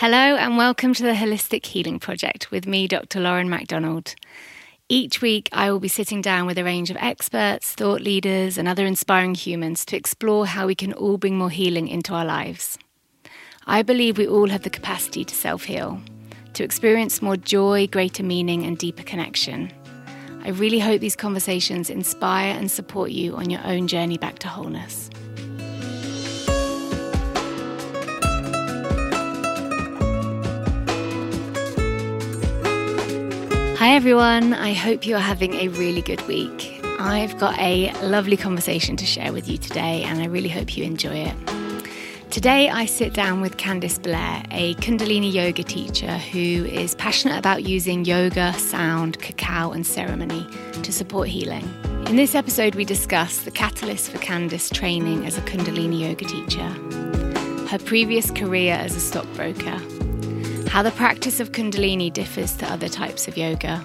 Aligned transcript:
Hello, 0.00 0.36
and 0.36 0.56
welcome 0.56 0.94
to 0.94 1.02
the 1.02 1.14
Holistic 1.14 1.66
Healing 1.66 1.98
Project 1.98 2.52
with 2.52 2.68
me, 2.68 2.86
Dr. 2.86 3.18
Lauren 3.18 3.50
MacDonald. 3.50 4.14
Each 4.88 5.20
week, 5.20 5.48
I 5.50 5.72
will 5.72 5.80
be 5.80 5.88
sitting 5.88 6.22
down 6.22 6.46
with 6.46 6.56
a 6.56 6.62
range 6.62 6.88
of 6.88 6.96
experts, 7.00 7.72
thought 7.72 8.00
leaders, 8.00 8.56
and 8.56 8.68
other 8.68 8.86
inspiring 8.86 9.34
humans 9.34 9.84
to 9.86 9.96
explore 9.96 10.46
how 10.46 10.68
we 10.68 10.76
can 10.76 10.92
all 10.92 11.18
bring 11.18 11.36
more 11.36 11.50
healing 11.50 11.88
into 11.88 12.14
our 12.14 12.24
lives. 12.24 12.78
I 13.66 13.82
believe 13.82 14.18
we 14.18 14.28
all 14.28 14.48
have 14.50 14.62
the 14.62 14.70
capacity 14.70 15.24
to 15.24 15.34
self 15.34 15.64
heal, 15.64 16.00
to 16.52 16.62
experience 16.62 17.20
more 17.20 17.36
joy, 17.36 17.88
greater 17.88 18.22
meaning, 18.22 18.62
and 18.66 18.78
deeper 18.78 19.02
connection. 19.02 19.72
I 20.44 20.50
really 20.50 20.78
hope 20.78 21.00
these 21.00 21.16
conversations 21.16 21.90
inspire 21.90 22.54
and 22.54 22.70
support 22.70 23.10
you 23.10 23.34
on 23.34 23.50
your 23.50 23.66
own 23.66 23.88
journey 23.88 24.16
back 24.16 24.38
to 24.38 24.48
wholeness. 24.48 25.07
Hi, 33.78 33.94
everyone. 33.94 34.54
I 34.54 34.72
hope 34.72 35.06
you 35.06 35.14
are 35.14 35.20
having 35.20 35.54
a 35.54 35.68
really 35.68 36.02
good 36.02 36.20
week. 36.26 36.80
I've 36.98 37.38
got 37.38 37.56
a 37.60 37.92
lovely 38.02 38.36
conversation 38.36 38.96
to 38.96 39.06
share 39.06 39.32
with 39.32 39.48
you 39.48 39.56
today, 39.56 40.02
and 40.02 40.20
I 40.20 40.24
really 40.24 40.48
hope 40.48 40.76
you 40.76 40.82
enjoy 40.82 41.14
it. 41.28 42.32
Today, 42.32 42.70
I 42.70 42.86
sit 42.86 43.14
down 43.14 43.40
with 43.40 43.56
Candace 43.56 43.96
Blair, 43.96 44.42
a 44.50 44.74
Kundalini 44.74 45.32
yoga 45.32 45.62
teacher 45.62 46.18
who 46.18 46.64
is 46.64 46.96
passionate 46.96 47.38
about 47.38 47.62
using 47.62 48.04
yoga, 48.04 48.52
sound, 48.54 49.20
cacao, 49.20 49.70
and 49.70 49.86
ceremony 49.86 50.44
to 50.82 50.92
support 50.92 51.28
healing. 51.28 51.72
In 52.08 52.16
this 52.16 52.34
episode, 52.34 52.74
we 52.74 52.84
discuss 52.84 53.42
the 53.42 53.52
catalyst 53.52 54.10
for 54.10 54.18
Candace 54.18 54.70
training 54.70 55.24
as 55.24 55.38
a 55.38 55.42
Kundalini 55.42 56.00
yoga 56.00 56.24
teacher, 56.24 56.68
her 57.68 57.78
previous 57.78 58.32
career 58.32 58.74
as 58.74 58.96
a 58.96 59.00
stockbroker 59.00 59.80
how 60.68 60.82
the 60.82 60.90
practice 60.92 61.40
of 61.40 61.52
Kundalini 61.52 62.12
differs 62.12 62.54
to 62.56 62.70
other 62.70 62.88
types 62.88 63.26
of 63.26 63.38
yoga, 63.38 63.84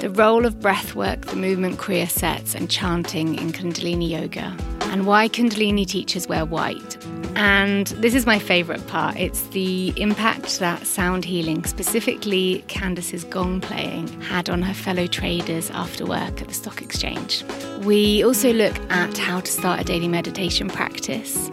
the 0.00 0.10
role 0.10 0.44
of 0.44 0.56
breathwork, 0.56 1.24
the 1.26 1.36
movement 1.36 1.78
Kriya 1.78 2.10
sets, 2.10 2.54
and 2.54 2.68
chanting 2.68 3.36
in 3.36 3.52
Kundalini 3.52 4.10
yoga, 4.10 4.56
and 4.90 5.06
why 5.06 5.28
Kundalini 5.28 5.86
teachers 5.86 6.26
wear 6.26 6.44
white. 6.44 6.98
And 7.36 7.86
this 7.88 8.14
is 8.14 8.26
my 8.26 8.40
favourite 8.40 8.84
part 8.88 9.16
it's 9.16 9.42
the 9.48 9.92
impact 9.96 10.58
that 10.58 10.84
sound 10.84 11.24
healing, 11.24 11.64
specifically 11.64 12.64
Candace's 12.66 13.22
gong 13.22 13.60
playing, 13.60 14.08
had 14.20 14.50
on 14.50 14.62
her 14.62 14.74
fellow 14.74 15.06
traders 15.06 15.70
after 15.70 16.04
work 16.04 16.42
at 16.42 16.48
the 16.48 16.54
stock 16.54 16.82
exchange. 16.82 17.44
We 17.82 18.24
also 18.24 18.52
look 18.52 18.76
at 18.90 19.16
how 19.16 19.40
to 19.40 19.50
start 19.50 19.80
a 19.80 19.84
daily 19.84 20.08
meditation 20.08 20.68
practice, 20.68 21.50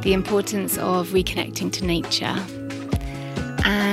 the 0.00 0.14
importance 0.14 0.78
of 0.78 1.08
reconnecting 1.08 1.70
to 1.72 1.84
nature 1.84 2.36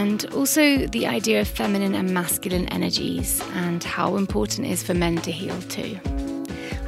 and 0.08 0.24
also 0.34 0.88
the 0.88 1.06
idea 1.06 1.42
of 1.42 1.48
feminine 1.50 1.94
and 1.94 2.14
masculine 2.14 2.66
energies 2.70 3.42
and 3.56 3.84
how 3.84 4.16
important 4.16 4.66
it 4.66 4.72
is 4.72 4.82
for 4.82 4.94
men 4.94 5.18
to 5.18 5.34
heal 5.34 5.62
too. 5.64 6.00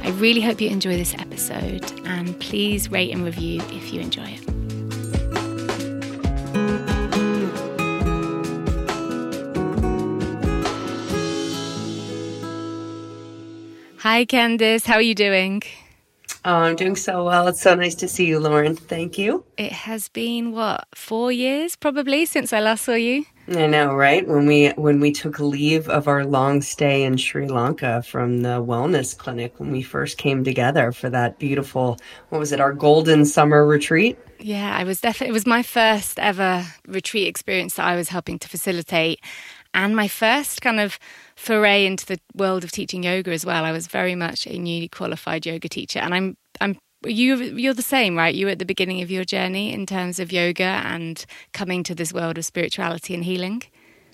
I 0.02 0.08
really 0.12 0.40
hope 0.40 0.58
you 0.58 0.70
enjoy 0.70 0.96
this 0.96 1.12
episode 1.18 1.84
and 2.06 2.40
please 2.40 2.90
rate 2.90 3.12
and 3.12 3.22
review 3.22 3.60
if 3.72 3.92
you 3.92 4.00
enjoy 4.00 4.24
it. 4.24 4.40
Hi, 13.98 14.24
Candace. 14.24 14.86
How 14.86 14.94
are 14.94 15.02
you 15.02 15.14
doing? 15.14 15.62
Oh, 16.42 16.54
I'm 16.54 16.76
doing 16.76 16.96
so 16.96 17.24
well. 17.24 17.48
It's 17.48 17.60
so 17.60 17.74
nice 17.74 17.94
to 17.96 18.08
see 18.08 18.26
you, 18.26 18.38
Lauren. 18.38 18.74
Thank 18.74 19.18
you. 19.18 19.44
It 19.58 19.72
has 19.72 20.08
been 20.08 20.52
what 20.52 20.86
four 20.94 21.30
years 21.30 21.76
probably 21.76 22.24
since 22.24 22.52
I 22.52 22.60
last 22.60 22.84
saw 22.84 22.94
you. 22.94 23.26
I 23.48 23.66
know, 23.66 23.94
right? 23.94 24.26
When 24.26 24.46
we 24.46 24.68
when 24.70 25.00
we 25.00 25.12
took 25.12 25.38
leave 25.38 25.88
of 25.88 26.08
our 26.08 26.24
long 26.24 26.62
stay 26.62 27.02
in 27.02 27.18
Sri 27.18 27.46
Lanka 27.46 28.02
from 28.02 28.40
the 28.42 28.62
wellness 28.62 29.16
clinic 29.16 29.58
when 29.58 29.70
we 29.70 29.82
first 29.82 30.16
came 30.16 30.42
together 30.42 30.92
for 30.92 31.10
that 31.10 31.38
beautiful 31.38 31.98
what 32.30 32.38
was 32.38 32.52
it, 32.52 32.60
our 32.60 32.72
golden 32.72 33.26
summer 33.26 33.66
retreat? 33.66 34.18
Yeah, 34.38 34.74
I 34.74 34.84
was 34.84 35.00
definitely 35.00 35.30
it 35.30 35.34
was 35.34 35.46
my 35.46 35.62
first 35.62 36.18
ever 36.18 36.64
retreat 36.86 37.28
experience 37.28 37.74
that 37.74 37.86
I 37.86 37.96
was 37.96 38.08
helping 38.08 38.38
to 38.38 38.48
facilitate 38.48 39.20
and 39.74 39.94
my 39.94 40.08
first 40.08 40.62
kind 40.62 40.80
of 40.80 40.98
foray 41.36 41.86
into 41.86 42.06
the 42.06 42.20
world 42.34 42.64
of 42.64 42.72
teaching 42.72 43.04
yoga 43.04 43.30
as 43.30 43.46
well. 43.46 43.64
I 43.64 43.72
was 43.72 43.86
very 43.86 44.14
much 44.14 44.46
a 44.46 44.58
newly 44.58 44.88
qualified 44.88 45.46
yoga 45.46 45.68
teacher, 45.68 46.00
and 46.00 46.14
I'm 46.14 46.36
I'm 46.60 46.78
you 47.06 47.36
you're 47.36 47.74
the 47.74 47.82
same, 47.82 48.16
right? 48.16 48.34
You 48.34 48.46
were 48.46 48.52
at 48.52 48.58
the 48.58 48.64
beginning 48.64 49.02
of 49.02 49.10
your 49.10 49.24
journey 49.24 49.72
in 49.72 49.86
terms 49.86 50.18
of 50.18 50.32
yoga 50.32 50.82
and 50.84 51.24
coming 51.52 51.82
to 51.84 51.94
this 51.94 52.12
world 52.12 52.38
of 52.38 52.44
spirituality 52.44 53.14
and 53.14 53.24
healing. 53.24 53.62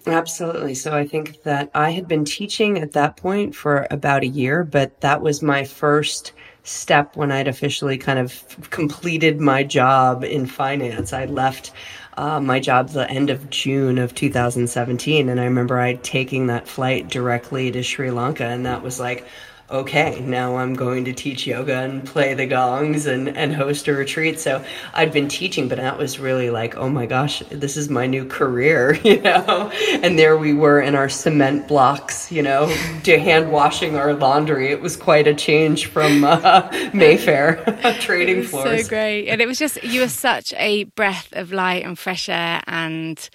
Absolutely. 0.07 0.75
So 0.75 0.97
I 0.97 1.05
think 1.05 1.43
that 1.43 1.69
I 1.75 1.91
had 1.91 2.07
been 2.07 2.25
teaching 2.25 2.79
at 2.79 2.93
that 2.93 3.17
point 3.17 3.57
for 3.57 3.89
about 3.91 4.23
a 4.23 4.29
year, 4.29 4.63
but 4.63 5.01
that 5.01 5.21
was 5.21 5.43
my 5.43 5.65
first 5.65 6.33
step 6.63 7.17
when 7.17 7.33
I'd 7.33 7.49
officially 7.49 7.99
kind 7.99 8.21
of 8.21 8.71
completed 8.71 9.41
my 9.41 9.65
job 9.65 10.23
in 10.23 10.47
finance. 10.47 11.13
I 11.13 11.25
left 11.25 11.73
uh, 12.17 12.41
my 12.41 12.61
job 12.61 12.91
the 12.91 13.09
end 13.11 13.31
of 13.31 13.51
June 13.51 13.99
of 13.99 14.15
2017. 14.15 15.29
And 15.29 15.41
I 15.41 15.45
remember 15.45 15.79
I 15.79 15.95
taking 15.95 16.47
that 16.47 16.69
flight 16.69 17.09
directly 17.09 17.71
to 17.73 17.83
Sri 17.83 18.11
Lanka, 18.11 18.45
and 18.45 18.65
that 18.65 18.83
was 18.83 18.99
like, 18.99 19.27
okay, 19.71 20.21
now 20.21 20.56
I'm 20.56 20.75
going 20.75 21.04
to 21.06 21.12
teach 21.12 21.47
yoga 21.47 21.81
and 21.81 22.04
play 22.04 22.34
the 22.34 22.47
gongs 22.47 23.06
and, 23.06 23.28
and 23.37 23.54
host 23.54 23.88
a 23.88 23.93
retreat. 23.93 24.38
So 24.38 24.65
I'd 24.94 25.12
been 25.12 25.28
teaching, 25.28 25.69
but 25.69 25.78
that 25.78 25.99
was 25.99 26.19
really 26.19 26.50
like, 26.50 26.77
oh 26.77 26.88
my 26.88 27.06
gosh, 27.06 27.43
this 27.50 27.76
is 27.76 27.88
my 27.88 28.06
new 28.06 28.25
career, 28.25 28.94
you 29.05 29.21
know? 29.21 29.71
And 30.03 30.19
there 30.19 30.37
we 30.37 30.53
were 30.53 30.81
in 30.81 30.94
our 30.94 31.09
cement 31.09 31.66
blocks, 31.66 32.31
you 32.31 32.43
know, 32.43 32.69
to 33.05 33.19
hand 33.19 33.50
washing 33.50 33.97
our 33.97 34.15
laundry. 34.15 34.71
It 34.71 34.81
was 34.81 34.97
quite 34.97 35.26
a 35.26 35.34
change 35.34 35.87
from 35.87 36.25
uh, 36.25 36.69
Mayfair 36.94 37.56
trading 38.00 38.44
floors. 38.44 38.84
So 38.84 38.88
great. 38.88 39.28
And 39.28 39.41
it 39.41 39.47
was 39.47 39.59
just, 39.59 39.82
you 39.82 40.00
were 40.00 40.09
such 40.09 40.55
a 40.56 40.84
breath 40.84 41.28
of 41.32 41.53
light 41.53 41.84
and 41.84 41.99
fresh 41.99 42.28
air. 42.28 42.62
And 42.66 43.28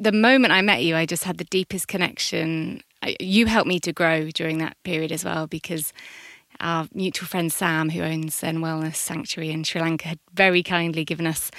the 0.00 0.12
moment 0.12 0.52
I 0.52 0.62
met 0.62 0.82
you, 0.82 0.96
I 0.96 1.06
just 1.06 1.24
had 1.24 1.38
the 1.38 1.44
deepest 1.44 1.86
connection 1.86 2.82
you 3.20 3.46
helped 3.46 3.68
me 3.68 3.80
to 3.80 3.92
grow 3.92 4.30
during 4.30 4.58
that 4.58 4.76
period 4.82 5.12
as 5.12 5.24
well 5.24 5.46
because 5.46 5.92
our 6.60 6.88
mutual 6.92 7.26
friend 7.28 7.52
Sam, 7.52 7.90
who 7.90 8.02
owns 8.02 8.36
Zen 8.36 8.58
Wellness 8.58 8.96
Sanctuary 8.96 9.50
in 9.50 9.64
Sri 9.64 9.80
Lanka, 9.80 10.08
had 10.08 10.18
very 10.34 10.62
kindly 10.62 11.04
given 11.04 11.26
us 11.26 11.50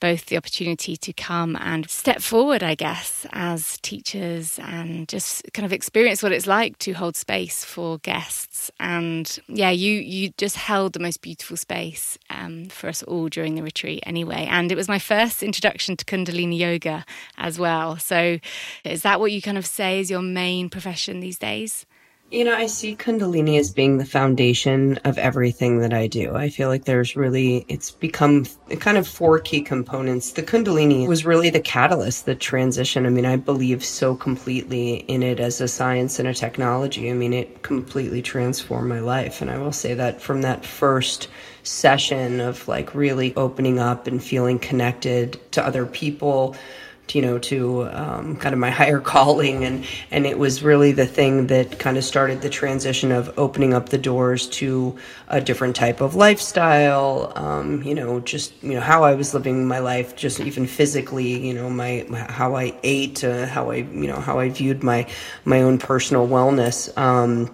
both 0.00 0.26
the 0.26 0.36
opportunity 0.36 0.96
to 0.96 1.12
come 1.12 1.56
and 1.60 1.88
step 1.90 2.20
forward, 2.20 2.62
I 2.62 2.74
guess, 2.74 3.26
as 3.32 3.78
teachers 3.78 4.58
and 4.62 5.08
just 5.08 5.42
kind 5.52 5.66
of 5.66 5.72
experience 5.72 6.22
what 6.22 6.32
it's 6.32 6.46
like 6.46 6.78
to 6.78 6.92
hold 6.92 7.16
space 7.16 7.64
for 7.64 7.98
guests. 7.98 8.70
And 8.78 9.38
yeah, 9.48 9.70
you 9.70 9.94
you 9.94 10.30
just 10.36 10.56
held 10.56 10.92
the 10.92 11.00
most 11.00 11.20
beautiful 11.22 11.56
space 11.56 12.18
um, 12.30 12.66
for 12.66 12.88
us 12.88 13.02
all 13.02 13.28
during 13.28 13.54
the 13.54 13.62
retreat, 13.62 14.02
anyway. 14.06 14.46
And 14.50 14.70
it 14.70 14.76
was 14.76 14.88
my 14.88 14.98
first 14.98 15.42
introduction 15.42 15.96
to 15.96 16.04
Kundalini 16.04 16.58
yoga 16.58 17.04
as 17.36 17.58
well. 17.58 17.96
So, 17.96 18.38
is 18.84 19.02
that 19.02 19.20
what 19.20 19.32
you 19.32 19.42
kind 19.42 19.58
of 19.58 19.66
say 19.66 20.00
is 20.00 20.10
your 20.10 20.22
main 20.22 20.68
profession 20.68 21.20
these 21.20 21.38
days? 21.38 21.86
You 22.30 22.44
know, 22.44 22.54
I 22.54 22.66
see 22.66 22.94
Kundalini 22.94 23.58
as 23.58 23.70
being 23.70 23.96
the 23.96 24.04
foundation 24.04 24.98
of 24.98 25.16
everything 25.16 25.78
that 25.78 25.94
I 25.94 26.08
do. 26.08 26.34
I 26.34 26.50
feel 26.50 26.68
like 26.68 26.84
there's 26.84 27.16
really, 27.16 27.64
it's 27.68 27.90
become 27.90 28.44
kind 28.80 28.98
of 28.98 29.08
four 29.08 29.38
key 29.38 29.62
components. 29.62 30.32
The 30.32 30.42
Kundalini 30.42 31.08
was 31.08 31.24
really 31.24 31.48
the 31.48 31.60
catalyst, 31.60 32.26
the 32.26 32.34
transition. 32.34 33.06
I 33.06 33.08
mean, 33.08 33.24
I 33.24 33.36
believe 33.36 33.82
so 33.82 34.14
completely 34.14 34.96
in 35.08 35.22
it 35.22 35.40
as 35.40 35.62
a 35.62 35.68
science 35.68 36.18
and 36.18 36.28
a 36.28 36.34
technology. 36.34 37.10
I 37.10 37.14
mean, 37.14 37.32
it 37.32 37.62
completely 37.62 38.20
transformed 38.20 38.90
my 38.90 39.00
life. 39.00 39.40
And 39.40 39.50
I 39.50 39.56
will 39.56 39.72
say 39.72 39.94
that 39.94 40.20
from 40.20 40.42
that 40.42 40.66
first 40.66 41.28
session 41.62 42.40
of 42.40 42.68
like 42.68 42.94
really 42.94 43.34
opening 43.36 43.78
up 43.78 44.06
and 44.06 44.22
feeling 44.22 44.58
connected 44.58 45.40
to 45.52 45.66
other 45.66 45.86
people, 45.86 46.56
you 47.14 47.22
know, 47.22 47.38
to 47.38 47.88
um, 47.90 48.36
kind 48.36 48.52
of 48.52 48.58
my 48.58 48.70
higher 48.70 49.00
calling, 49.14 49.64
and 49.64 49.84
and 50.10 50.26
it 50.26 50.38
was 50.38 50.62
really 50.62 50.92
the 50.92 51.06
thing 51.06 51.48
that 51.48 51.78
kind 51.78 51.96
of 51.96 52.04
started 52.04 52.42
the 52.42 52.48
transition 52.48 53.12
of 53.12 53.36
opening 53.38 53.74
up 53.74 53.88
the 53.88 53.98
doors 53.98 54.48
to 54.48 54.96
a 55.28 55.40
different 55.40 55.76
type 55.76 56.00
of 56.00 56.14
lifestyle. 56.14 57.32
Um, 57.36 57.82
you 57.82 57.94
know, 57.94 58.20
just 58.20 58.52
you 58.62 58.74
know 58.74 58.80
how 58.80 59.04
I 59.04 59.14
was 59.14 59.34
living 59.34 59.66
my 59.66 59.78
life, 59.78 60.16
just 60.16 60.40
even 60.40 60.66
physically. 60.66 61.46
You 61.46 61.54
know, 61.54 61.70
my, 61.70 62.06
how 62.28 62.56
I 62.56 62.74
ate, 62.82 63.24
uh, 63.24 63.46
how 63.46 63.70
I 63.70 63.76
you 63.76 64.06
know 64.06 64.20
how 64.20 64.38
I 64.38 64.48
viewed 64.48 64.82
my 64.82 65.06
my 65.44 65.62
own 65.62 65.78
personal 65.78 66.26
wellness. 66.26 66.96
Um, 66.98 67.50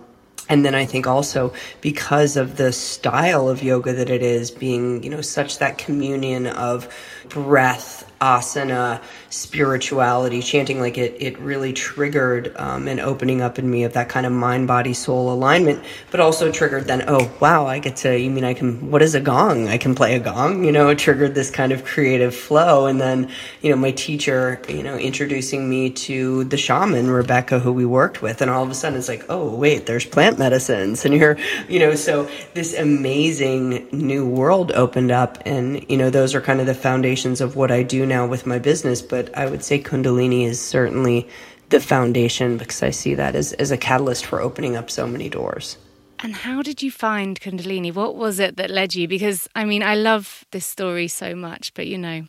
and 0.49 0.65
then 0.65 0.75
I 0.75 0.85
think 0.85 1.07
also 1.07 1.53
because 1.81 2.37
of 2.37 2.57
the 2.57 2.73
style 2.73 3.49
of 3.49 3.63
yoga 3.63 3.93
that 3.95 4.11
it 4.11 4.23
is, 4.23 4.51
being 4.51 5.03
you 5.03 5.11
know 5.11 5.21
such 5.21 5.59
that 5.59 5.79
communion 5.79 6.47
of 6.47 6.89
breath 7.29 8.11
asana 8.21 9.03
spirituality 9.29 10.41
chanting 10.41 10.81
like 10.81 10.97
it 10.97 11.15
it 11.21 11.39
really 11.41 11.73
triggered 11.73 12.55
um, 12.57 12.89
an 12.89 12.99
opening 13.01 13.43
up 13.43 13.59
in 13.59 13.69
me 13.69 13.85
of 13.85 13.93
that 13.93 14.09
kind 14.09 14.25
of 14.25 14.33
mind 14.33 14.67
body 14.67 14.95
soul 14.95 15.33
alignment 15.33 15.83
but 16.11 16.21
also 16.21 16.51
triggered 16.51 16.85
then 16.85 17.05
oh 17.09 17.31
wow 17.41 17.67
i 17.67 17.79
get 17.79 17.97
to 17.97 18.19
you 18.19 18.31
mean 18.31 18.45
i 18.45 18.55
can 18.55 18.91
what 18.91 19.03
is 19.03 19.15
a 19.15 19.21
gong? 19.21 19.69
I 19.69 19.77
can 19.77 19.95
play 19.95 20.15
a 20.15 20.21
gong 20.21 20.65
you 20.65 20.73
know? 20.73 20.89
It 20.89 20.99
triggered 20.99 21.35
this 21.35 21.51
kind 21.51 21.73
of 21.73 21.85
creative 21.85 22.35
flow 22.35 22.87
and 22.87 23.01
then 23.01 23.31
you 23.61 23.71
know 23.71 23.77
my 23.77 23.91
teacher 23.91 24.61
you 24.69 24.83
know 24.83 24.97
introducing 24.97 25.69
me 25.69 25.91
to 25.91 26.45
the 26.45 26.57
shaman 26.57 27.11
rebecca 27.11 27.59
who 27.59 27.73
we 27.73 27.85
worked 27.85 28.23
with 28.23 28.41
and 28.41 28.51
all 28.51 28.63
of 28.63 28.71
a 28.71 28.75
sudden 28.75 28.99
it's 28.99 29.09
like 29.09 29.25
oh 29.29 29.55
wait 29.55 29.87
there's 29.87 30.07
plant 30.07 30.39
medicines 30.39 31.05
and 31.05 31.15
you're 31.15 31.37
you 31.69 31.79
know 31.79 31.95
so 31.95 32.29
this 32.55 32.75
amazing 32.79 33.87
new 33.93 34.25
world 34.25 34.73
opened 34.73 35.11
up 35.11 35.39
and 35.45 35.85
you 35.91 35.97
know 35.97 36.11
those 36.11 36.35
are 36.35 36.41
kind 36.41 36.61
of 36.61 36.67
the 36.67 36.75
foundations 37.15 37.41
of 37.41 37.57
what 37.57 37.71
i 37.71 37.83
do 37.83 38.05
now 38.07 38.27
with 38.27 38.47
my 38.47 38.59
business 38.59 39.01
but 39.01 39.15
but 39.25 39.37
I 39.39 39.47
would 39.47 39.63
say 39.63 39.79
Kundalini 39.79 40.45
is 40.45 40.61
certainly 40.61 41.29
the 41.71 41.81
foundation 41.81 42.57
because 42.57 42.83
I 42.83 42.91
see 42.91 43.15
that 43.15 43.37
as, 43.37 43.53
as 43.55 43.71
a 43.71 43.77
catalyst 43.77 44.27
for 44.27 44.41
opening 44.41 44.77
up 44.77 44.91
so 44.91 45.07
many 45.07 45.29
doors. 45.29 45.79
And 46.19 46.35
how 46.35 46.63
did 46.63 46.83
you 46.83 46.91
find 46.91 47.41
Kundalini? 47.41 47.95
What 47.95 48.17
was 48.17 48.41
it 48.41 48.57
that 48.57 48.71
led 48.71 48.95
you? 48.95 49.07
Because 49.07 49.49
I 49.55 49.65
mean, 49.65 49.83
I 49.83 49.95
love 49.95 50.45
this 50.51 50.67
story 50.67 51.09
so 51.09 51.35
much, 51.35 51.73
but 51.75 51.87
you 51.87 51.99
know, 51.99 52.25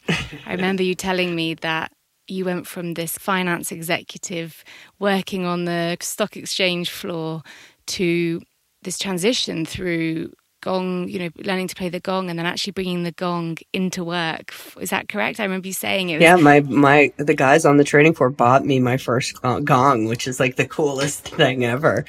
I 0.46 0.52
remember 0.52 0.84
you 0.84 0.96
telling 0.96 1.36
me 1.36 1.56
that 1.56 1.92
you 2.28 2.46
went 2.46 2.68
from 2.68 2.94
this 2.94 3.18
finance 3.18 3.72
executive 3.72 4.64
working 5.00 5.46
on 5.46 5.66
the 5.66 5.98
stock 6.02 6.38
exchange 6.38 6.90
floor 6.90 7.42
to 7.88 8.42
this 8.84 8.98
transition 8.98 9.66
through 9.66 10.32
gong, 10.66 11.08
you 11.08 11.20
know, 11.20 11.30
learning 11.38 11.68
to 11.68 11.76
play 11.76 11.90
the 11.90 12.00
gong 12.00 12.30
and 12.30 12.40
then 12.40 12.46
actually 12.48 12.72
bringing 12.72 13.04
the 13.04 13.12
gong 13.12 13.58
into 13.72 14.04
work. 14.04 14.52
Is 14.82 14.90
that 14.90 15.08
correct? 15.08 15.40
I 15.40 15.44
remember 15.44 15.68
you 15.68 15.74
saying 15.74 16.10
it. 16.10 16.16
Was- 16.16 16.24
yeah, 16.24 16.36
my 16.36 16.62
my 16.62 17.14
the 17.18 17.36
guys 17.36 17.66
on 17.66 17.78
the 17.78 17.84
trading 17.84 18.16
floor 18.16 18.32
bought 18.32 18.66
me 18.66 18.80
my 18.80 18.98
first 18.98 19.40
gong, 19.42 20.06
which 20.06 20.28
is 20.28 20.40
like 20.40 20.56
the 20.56 20.68
coolest 20.68 21.28
thing 21.38 21.64
ever. 21.64 22.04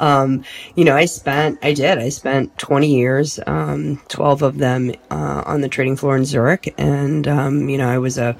Um, 0.00 0.44
you 0.74 0.84
know, 0.84 0.94
I 0.94 1.04
spent, 1.04 1.60
I 1.62 1.72
did, 1.72 1.98
I 1.98 2.08
spent 2.08 2.58
20 2.58 2.92
years, 2.92 3.38
um, 3.46 4.02
12 4.08 4.42
of 4.42 4.58
them, 4.58 4.90
uh, 5.08 5.44
on 5.46 5.60
the 5.60 5.68
trading 5.68 5.94
floor 5.96 6.16
in 6.16 6.24
Zurich. 6.24 6.74
And, 6.76 7.28
um, 7.28 7.68
you 7.68 7.78
know, 7.78 7.88
I 7.88 7.98
was 7.98 8.18
a, 8.18 8.36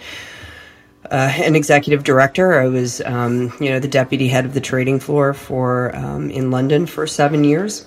uh, 1.13 1.33
an 1.37 1.55
executive 1.55 2.03
director. 2.03 2.59
I 2.59 2.67
was, 2.67 3.01
um, 3.03 3.53
you 3.61 3.71
know, 3.71 3.79
the 3.79 3.87
deputy 3.87 4.27
head 4.27 4.45
of 4.45 4.53
the 4.53 4.61
trading 4.61 4.99
floor 4.99 5.33
for 5.33 5.95
um, 5.95 6.29
in 6.29 6.51
London 6.51 6.87
for 6.87 7.07
seven 7.07 7.45
years 7.45 7.87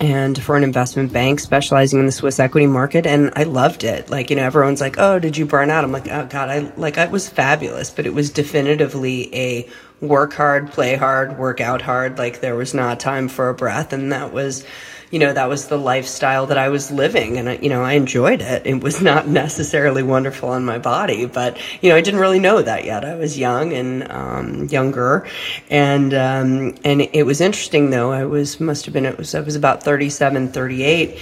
and 0.00 0.42
for 0.42 0.56
an 0.56 0.64
investment 0.64 1.12
bank 1.12 1.38
specializing 1.40 2.00
in 2.00 2.06
the 2.06 2.12
Swiss 2.12 2.40
equity 2.40 2.66
market. 2.66 3.06
And 3.06 3.30
I 3.36 3.42
loved 3.42 3.84
it. 3.84 4.08
Like, 4.08 4.30
you 4.30 4.36
know, 4.36 4.42
everyone's 4.44 4.80
like, 4.80 4.98
oh, 4.98 5.18
did 5.18 5.36
you 5.36 5.44
burn 5.44 5.70
out? 5.70 5.84
I'm 5.84 5.92
like, 5.92 6.08
oh, 6.08 6.26
God, 6.26 6.48
I 6.48 6.72
like, 6.76 6.96
it 6.96 7.10
was 7.10 7.28
fabulous, 7.28 7.90
but 7.90 8.06
it 8.06 8.14
was 8.14 8.30
definitively 8.30 9.34
a 9.34 9.68
work 10.00 10.32
hard, 10.32 10.72
play 10.72 10.96
hard, 10.96 11.38
work 11.38 11.60
out 11.60 11.82
hard. 11.82 12.16
Like, 12.16 12.40
there 12.40 12.56
was 12.56 12.72
not 12.72 12.98
time 12.98 13.28
for 13.28 13.50
a 13.50 13.54
breath. 13.54 13.92
And 13.92 14.10
that 14.12 14.32
was, 14.32 14.64
you 15.10 15.18
know, 15.18 15.32
that 15.32 15.48
was 15.48 15.66
the 15.66 15.76
lifestyle 15.76 16.46
that 16.46 16.58
I 16.58 16.68
was 16.68 16.90
living. 16.90 17.36
And, 17.36 17.62
you 17.62 17.68
know, 17.68 17.82
I 17.82 17.94
enjoyed 17.94 18.40
it. 18.40 18.66
It 18.66 18.82
was 18.82 19.02
not 19.02 19.26
necessarily 19.42 20.02
wonderful 20.02 20.50
on 20.50 20.64
my 20.64 20.78
body, 20.78 21.26
but, 21.26 21.58
you 21.80 21.90
know, 21.90 21.96
I 21.96 22.00
didn't 22.00 22.20
really 22.20 22.38
know 22.38 22.62
that 22.62 22.84
yet. 22.84 23.04
I 23.04 23.16
was 23.16 23.38
young 23.38 23.72
and, 23.72 24.10
um, 24.10 24.68
younger. 24.68 25.26
And, 25.68 26.14
um, 26.14 26.74
and 26.84 27.02
it 27.12 27.26
was 27.26 27.40
interesting 27.40 27.90
though. 27.90 28.12
I 28.12 28.24
was, 28.24 28.60
must 28.60 28.84
have 28.84 28.94
been, 28.94 29.06
it 29.06 29.18
was, 29.18 29.34
I 29.34 29.40
was 29.40 29.56
about 29.56 29.82
37, 29.82 30.52
38 30.52 31.18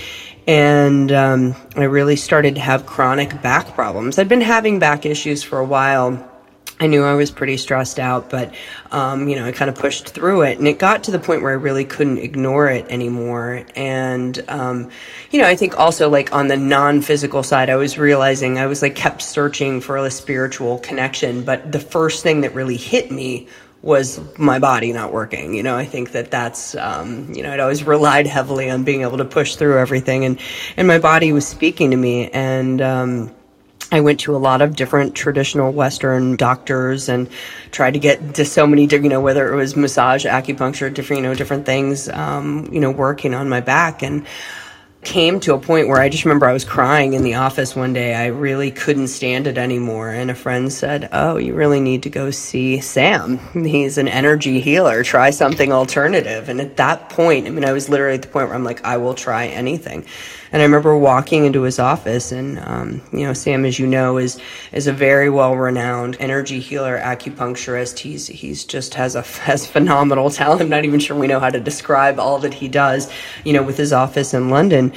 and 0.46 1.12
um, 1.12 1.54
I 1.76 1.84
really 1.84 2.16
started 2.16 2.54
to 2.54 2.60
have 2.62 2.86
chronic 2.86 3.42
back 3.42 3.74
problems. 3.74 4.18
I'd 4.18 4.30
been 4.30 4.40
having 4.40 4.78
back 4.78 5.04
issues 5.04 5.42
for 5.42 5.58
a 5.58 5.64
while, 5.64 6.26
I 6.80 6.86
knew 6.86 7.02
I 7.02 7.14
was 7.14 7.30
pretty 7.30 7.56
stressed 7.56 7.98
out, 7.98 8.30
but, 8.30 8.54
um, 8.92 9.28
you 9.28 9.34
know, 9.34 9.44
I 9.44 9.52
kind 9.52 9.68
of 9.68 9.74
pushed 9.74 10.10
through 10.10 10.42
it. 10.42 10.58
And 10.58 10.68
it 10.68 10.78
got 10.78 11.04
to 11.04 11.10
the 11.10 11.18
point 11.18 11.42
where 11.42 11.50
I 11.50 11.56
really 11.56 11.84
couldn't 11.84 12.18
ignore 12.18 12.68
it 12.68 12.86
anymore. 12.88 13.64
And, 13.74 14.42
um, 14.48 14.90
you 15.30 15.40
know, 15.40 15.48
I 15.48 15.56
think 15.56 15.78
also 15.78 16.08
like 16.08 16.32
on 16.32 16.46
the 16.46 16.56
non 16.56 17.02
physical 17.02 17.42
side, 17.42 17.68
I 17.68 17.76
was 17.76 17.98
realizing 17.98 18.58
I 18.58 18.66
was 18.66 18.80
like 18.80 18.94
kept 18.94 19.22
searching 19.22 19.80
for 19.80 19.96
a 19.96 20.10
spiritual 20.10 20.78
connection. 20.78 21.42
But 21.42 21.72
the 21.72 21.80
first 21.80 22.22
thing 22.22 22.42
that 22.42 22.54
really 22.54 22.76
hit 22.76 23.10
me 23.10 23.48
was 23.82 24.20
my 24.38 24.58
body 24.58 24.92
not 24.92 25.12
working. 25.12 25.54
You 25.54 25.62
know, 25.62 25.76
I 25.76 25.84
think 25.84 26.12
that 26.12 26.30
that's, 26.30 26.74
um, 26.76 27.32
you 27.32 27.42
know, 27.42 27.52
I'd 27.52 27.60
always 27.60 27.84
relied 27.84 28.26
heavily 28.26 28.70
on 28.70 28.84
being 28.84 29.02
able 29.02 29.18
to 29.18 29.24
push 29.24 29.56
through 29.56 29.78
everything. 29.78 30.24
And, 30.24 30.38
and 30.76 30.86
my 30.86 30.98
body 30.98 31.32
was 31.32 31.46
speaking 31.46 31.90
to 31.90 31.96
me. 31.96 32.28
And, 32.30 32.80
um, 32.80 33.34
I 33.90 34.00
went 34.00 34.20
to 34.20 34.36
a 34.36 34.38
lot 34.38 34.60
of 34.60 34.76
different 34.76 35.14
traditional 35.14 35.72
Western 35.72 36.36
doctors 36.36 37.08
and 37.08 37.28
tried 37.70 37.94
to 37.94 37.98
get 37.98 38.34
to 38.34 38.44
so 38.44 38.66
many, 38.66 38.86
different, 38.86 39.04
you 39.04 39.10
know, 39.10 39.20
whether 39.20 39.50
it 39.52 39.56
was 39.56 39.76
massage, 39.76 40.26
acupuncture, 40.26 40.92
different, 40.92 41.22
you 41.22 41.28
know, 41.28 41.34
different 41.34 41.64
things, 41.64 42.08
um, 42.10 42.68
you 42.70 42.80
know, 42.80 42.90
working 42.90 43.34
on 43.34 43.48
my 43.48 43.60
back. 43.60 44.02
And 44.02 44.26
came 45.02 45.38
to 45.40 45.54
a 45.54 45.58
point 45.58 45.88
where 45.88 46.00
I 46.00 46.08
just 46.08 46.24
remember 46.24 46.46
I 46.46 46.52
was 46.52 46.64
crying 46.64 47.12
in 47.12 47.22
the 47.22 47.34
office 47.34 47.76
one 47.76 47.92
day. 47.92 48.14
I 48.14 48.26
really 48.26 48.70
couldn't 48.70 49.08
stand 49.08 49.46
it 49.46 49.56
anymore. 49.56 50.10
And 50.10 50.30
a 50.30 50.34
friend 50.34 50.72
said, 50.72 51.08
Oh, 51.12 51.36
you 51.36 51.54
really 51.54 51.80
need 51.80 52.02
to 52.02 52.10
go 52.10 52.30
see 52.30 52.80
Sam. 52.80 53.38
He's 53.54 53.96
an 53.96 54.08
energy 54.08 54.60
healer. 54.60 55.04
Try 55.04 55.30
something 55.30 55.72
alternative. 55.72 56.48
And 56.48 56.60
at 56.60 56.76
that 56.78 57.10
point, 57.10 57.46
I 57.46 57.50
mean, 57.50 57.64
I 57.64 57.72
was 57.72 57.88
literally 57.88 58.16
at 58.16 58.22
the 58.22 58.28
point 58.28 58.48
where 58.48 58.56
I'm 58.56 58.64
like, 58.64 58.84
I 58.84 58.96
will 58.96 59.14
try 59.14 59.46
anything. 59.46 60.04
And 60.52 60.62
I 60.62 60.64
remember 60.64 60.96
walking 60.96 61.44
into 61.44 61.62
his 61.62 61.78
office, 61.78 62.32
and 62.32 62.58
um, 62.60 63.02
you 63.12 63.26
know, 63.26 63.32
Sam, 63.32 63.64
as 63.64 63.78
you 63.78 63.86
know, 63.86 64.18
is 64.18 64.40
is 64.72 64.86
a 64.86 64.92
very 64.92 65.30
well 65.30 65.56
renowned 65.56 66.16
energy 66.20 66.60
healer, 66.60 66.98
acupuncturist. 66.98 67.98
He's 67.98 68.26
he's 68.28 68.64
just 68.64 68.94
has 68.94 69.14
a 69.14 69.22
has 69.42 69.66
phenomenal 69.66 70.30
talent. 70.30 70.62
I'm 70.62 70.68
not 70.68 70.84
even 70.84 71.00
sure 71.00 71.18
we 71.18 71.26
know 71.26 71.40
how 71.40 71.50
to 71.50 71.60
describe 71.60 72.18
all 72.18 72.38
that 72.40 72.54
he 72.54 72.68
does. 72.68 73.10
You 73.44 73.52
know, 73.52 73.62
with 73.62 73.76
his 73.76 73.92
office 73.92 74.34
in 74.34 74.50
London. 74.50 74.92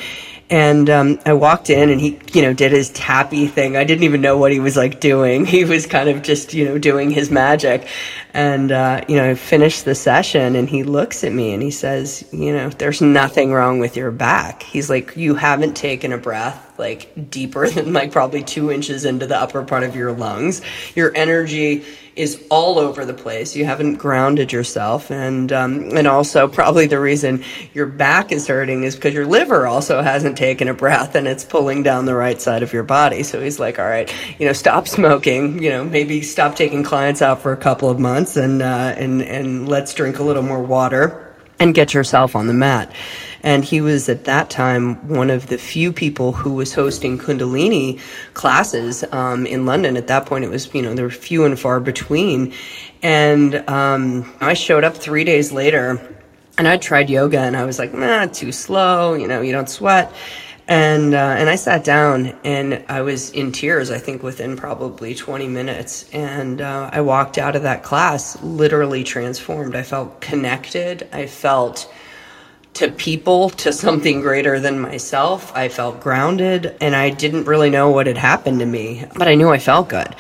And 0.52 0.90
um, 0.90 1.20
I 1.26 1.32
walked 1.32 1.70
in 1.70 1.90
and 1.90 2.02
he, 2.02 2.20
you 2.34 2.42
know, 2.42 2.54
did 2.54 2.74
his 2.74 2.90
tappy 2.90 3.48
thing. 3.48 3.78
I 3.78 3.86
didn't 3.86 4.04
even 4.04 4.20
know 4.20 4.38
what 4.38 4.52
he 4.52 4.60
was 4.60 4.76
like 4.76 5.00
doing. 5.00 5.46
He 5.52 5.66
was 5.66 5.86
kind 5.86 6.08
of 6.10 6.22
just, 6.24 6.54
you 6.54 6.66
know, 6.66 6.78
doing 6.78 7.12
his 7.12 7.30
magic. 7.30 7.88
And, 8.34 8.72
uh, 8.72 9.04
you 9.08 9.16
know, 9.16 9.30
I 9.30 9.36
finished 9.36 9.86
the 9.86 9.96
session 9.96 10.56
and 10.56 10.70
he 10.70 10.84
looks 10.84 11.24
at 11.24 11.32
me 11.32 11.54
and 11.54 11.62
he 11.62 11.72
says, 11.72 12.28
you 12.32 12.54
know, 12.54 12.70
there's 12.70 13.02
nothing 13.02 13.54
wrong 13.54 13.80
with 13.80 13.98
your 13.98 14.12
back. 14.12 14.64
He's 14.64 14.90
like, 14.90 15.16
you 15.18 15.36
haven't 15.36 15.76
taken 15.76 16.14
a 16.14 16.18
breath 16.18 16.71
like 16.82 17.30
deeper 17.30 17.70
than 17.70 17.94
like 17.94 18.12
probably 18.12 18.44
two 18.44 18.72
inches 18.72 19.06
into 19.06 19.26
the 19.26 19.38
upper 19.38 19.64
part 19.64 19.84
of 19.84 19.96
your 19.96 20.12
lungs. 20.12 20.62
Your 20.96 21.16
energy 21.16 21.86
is 22.14 22.46
all 22.50 22.78
over 22.78 23.06
the 23.06 23.14
place. 23.14 23.56
You 23.56 23.64
haven't 23.64 23.96
grounded 23.96 24.52
yourself, 24.52 25.10
and 25.12 25.52
um, 25.54 25.96
and 25.96 26.08
also 26.08 26.48
probably 26.50 26.88
the 26.88 27.00
reason 27.00 27.44
your 27.74 27.86
back 27.86 28.34
is 28.34 28.48
hurting 28.48 28.84
is 28.84 28.96
because 28.96 29.14
your 29.14 29.26
liver 29.26 29.66
also 29.66 30.02
hasn't 30.02 30.38
taken 30.38 30.68
a 30.68 30.74
breath 30.74 31.16
and 31.16 31.28
it's 31.28 31.46
pulling 31.46 31.84
down 31.84 32.06
the 32.06 32.16
right 32.16 32.42
side 32.42 32.64
of 32.64 32.74
your 32.74 32.84
body. 32.84 33.24
So 33.24 33.42
he's 33.42 33.60
like, 33.60 33.80
all 33.80 33.88
right, 33.88 34.14
you 34.40 34.46
know, 34.46 34.54
stop 34.54 34.88
smoking. 34.88 35.64
You 35.64 35.70
know, 35.70 35.86
maybe 35.86 36.22
stop 36.22 36.56
taking 36.56 36.84
clients 36.84 37.22
out 37.22 37.42
for 37.42 37.54
a 37.54 37.58
couple 37.58 37.90
of 37.90 38.00
months, 38.00 38.36
and 38.36 38.62
uh, 38.62 38.94
and 38.98 39.22
and 39.22 39.70
let's 39.70 39.94
drink 39.94 40.20
a 40.20 40.24
little 40.24 40.44
more 40.44 40.62
water 40.62 41.31
and 41.62 41.76
get 41.76 41.94
yourself 41.94 42.36
on 42.36 42.48
the 42.48 42.54
mat. 42.54 42.92
And 43.44 43.64
he 43.64 43.82
was 43.82 44.10
at 44.10 44.26
that 44.26 44.50
time 44.50 45.08
one 45.08 45.30
of 45.30 45.48
the 45.48 45.60
few 45.60 45.94
people 45.94 46.32
who 46.32 46.54
was 46.54 46.74
hosting 46.74 47.20
Kundalini 47.20 48.00
classes 48.34 49.04
um, 49.12 49.46
in 49.46 49.68
London. 49.68 49.96
At 49.96 50.08
that 50.08 50.26
point, 50.26 50.44
it 50.44 50.50
was, 50.50 50.74
you 50.74 50.82
know, 50.82 50.96
there 50.96 51.06
were 51.06 51.12
few 51.12 51.46
and 51.46 51.60
far 51.60 51.80
between. 51.80 52.54
And 53.04 53.56
um, 53.70 54.32
I 54.42 54.56
showed 54.56 54.84
up 54.84 54.96
three 54.96 55.24
days 55.24 55.52
later 55.52 56.02
and 56.58 56.68
I 56.68 56.78
tried 56.78 57.10
yoga 57.10 57.40
and 57.40 57.56
I 57.56 57.64
was 57.66 57.78
like, 57.80 57.94
nah, 57.94 58.26
too 58.26 58.52
slow, 58.52 59.14
you 59.14 59.28
know, 59.28 59.42
you 59.42 59.52
don't 59.52 59.70
sweat. 59.70 60.14
And, 60.72 61.14
uh, 61.14 61.36
and 61.38 61.50
I 61.50 61.56
sat 61.56 61.84
down 61.84 62.28
and 62.46 62.86
I 62.88 63.02
was 63.02 63.32
in 63.32 63.52
tears, 63.52 63.92
I 63.92 63.98
think 63.98 64.24
within 64.24 64.56
probably 64.56 65.14
20 65.14 65.50
minutes. 65.50 66.10
And 66.14 66.62
uh, 66.62 66.90
I 66.94 67.02
walked 67.02 67.38
out 67.38 67.58
of 67.58 67.64
that 67.64 67.84
class 67.84 68.42
literally 68.42 69.04
transformed. 69.04 69.76
I 69.76 69.84
felt 69.84 70.22
connected. 70.22 71.10
I 71.12 71.28
felt 71.28 71.94
to 72.76 72.90
people, 72.90 73.50
to 73.50 73.74
something 73.74 74.22
greater 74.22 74.62
than 74.62 74.80
myself. 74.80 75.54
I 75.54 75.68
felt 75.68 76.00
grounded 76.00 76.78
and 76.80 76.96
I 76.96 77.10
didn't 77.10 77.44
really 77.44 77.70
know 77.70 77.90
what 77.90 78.08
had 78.08 78.18
happened 78.18 78.60
to 78.60 78.66
me, 78.66 79.06
but 79.18 79.28
I 79.28 79.36
knew 79.36 79.50
I 79.50 79.60
felt 79.60 79.90
good. 79.90 80.16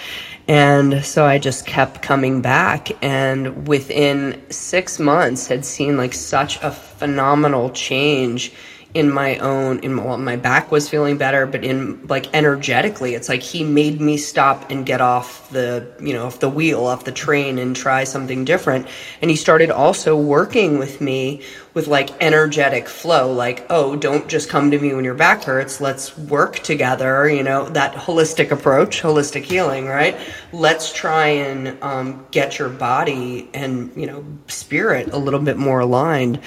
And 0.49 1.05
so 1.05 1.23
I 1.23 1.37
just 1.37 1.65
kept 1.65 2.01
coming 2.01 2.41
back 2.41 2.89
and 3.01 3.69
within 3.69 4.43
six 4.49 4.99
months 4.99 5.47
had 5.47 5.63
seen 5.63 5.95
like 5.95 6.13
such 6.13 6.61
a 6.61 6.71
phenomenal 6.71 7.69
change 7.69 8.51
in 8.93 9.09
my 9.09 9.37
own 9.37 9.79
in 9.79 9.93
my, 9.93 10.03
well, 10.03 10.17
my 10.17 10.35
back 10.35 10.71
was 10.71 10.89
feeling 10.89 11.17
better 11.17 11.45
but 11.45 11.63
in 11.63 12.05
like 12.07 12.33
energetically 12.33 13.15
it's 13.15 13.29
like 13.29 13.41
he 13.41 13.63
made 13.63 14.01
me 14.01 14.17
stop 14.17 14.69
and 14.69 14.85
get 14.85 15.01
off 15.01 15.49
the 15.51 15.87
you 16.01 16.13
know 16.13 16.25
off 16.25 16.39
the 16.39 16.49
wheel 16.49 16.85
off 16.85 17.05
the 17.05 17.11
train 17.11 17.57
and 17.59 17.75
try 17.75 18.03
something 18.03 18.45
different. 18.45 18.87
And 19.21 19.29
he 19.29 19.37
started 19.37 19.69
also 19.69 20.15
working 20.15 20.77
with 20.77 21.01
me 21.01 21.43
with 21.73 21.87
like 21.87 22.09
energetic 22.21 22.89
flow 22.89 23.31
like 23.31 23.65
oh 23.69 23.95
don't 23.95 24.27
just 24.27 24.49
come 24.49 24.71
to 24.71 24.79
me 24.79 24.93
when 24.93 25.05
your 25.05 25.13
back 25.13 25.43
hurts. 25.43 25.79
Let's 25.79 26.17
work 26.17 26.59
together 26.59 27.29
you 27.29 27.43
know 27.43 27.69
that 27.69 27.93
holistic 27.93 28.51
approach 28.51 29.01
holistic 29.01 29.43
healing 29.43 29.85
right? 29.85 30.17
Let's 30.51 30.91
try 30.91 31.27
and 31.27 31.81
um, 31.83 32.25
get 32.31 32.59
your 32.59 32.69
body 32.69 33.49
and 33.53 33.91
you 33.95 34.07
know 34.07 34.25
spirit 34.47 35.13
a 35.13 35.17
little 35.17 35.39
bit 35.39 35.57
more 35.57 35.79
aligned. 35.79 36.39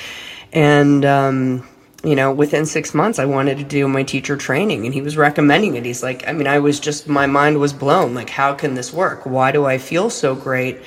And 0.53 1.05
um, 1.05 1.67
you 2.05 2.15
know, 2.15 2.33
within 2.33 2.67
six 2.67 2.95
months, 2.95 3.19
I 3.19 3.25
wanted 3.25 3.59
to 3.59 3.65
do 3.65 3.89
my 3.89 4.03
teacher 4.03 4.37
training, 4.37 4.85
and 4.85 4.95
he 4.95 5.01
was 5.01 5.17
recommending 5.17 5.75
it. 5.75 5.85
He's 5.85 6.03
like, 6.03 6.27
I 6.29 6.33
mean, 6.33 6.47
I 6.47 6.59
was 6.59 6.79
just, 6.79 7.09
my 7.09 7.27
mind 7.27 7.59
was 7.59 7.73
blown. 7.73 8.15
Like, 8.15 8.31
how 8.31 8.55
can 8.55 8.75
this 8.75 8.93
work? 8.93 9.25
Why 9.25 9.53
do 9.53 9.65
I 9.65 9.79
feel 9.79 10.11
so 10.11 10.35
great? 10.35 10.81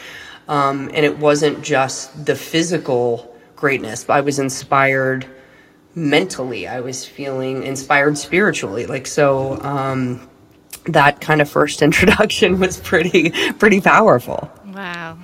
Um, 0.47 0.89
and 0.93 1.05
it 1.05 1.17
wasn't 1.17 1.63
just 1.63 2.25
the 2.25 2.35
physical 2.35 3.35
greatness, 3.55 4.03
but 4.03 4.13
I 4.13 4.21
was 4.21 4.39
inspired 4.39 5.25
mentally. 5.95 6.67
I 6.67 6.81
was 6.81 7.05
feeling 7.05 7.63
inspired 7.63 8.17
spiritually. 8.17 8.85
Like, 8.85 9.07
so, 9.07 9.59
um, 9.61 10.29
that 10.85 11.19
kind 11.19 11.41
of 11.41 11.49
first 11.49 11.81
introduction 11.81 12.59
was 12.59 12.79
pretty, 12.79 13.31
pretty 13.53 13.81
powerful. 13.81 14.51
Wow. 14.67 15.17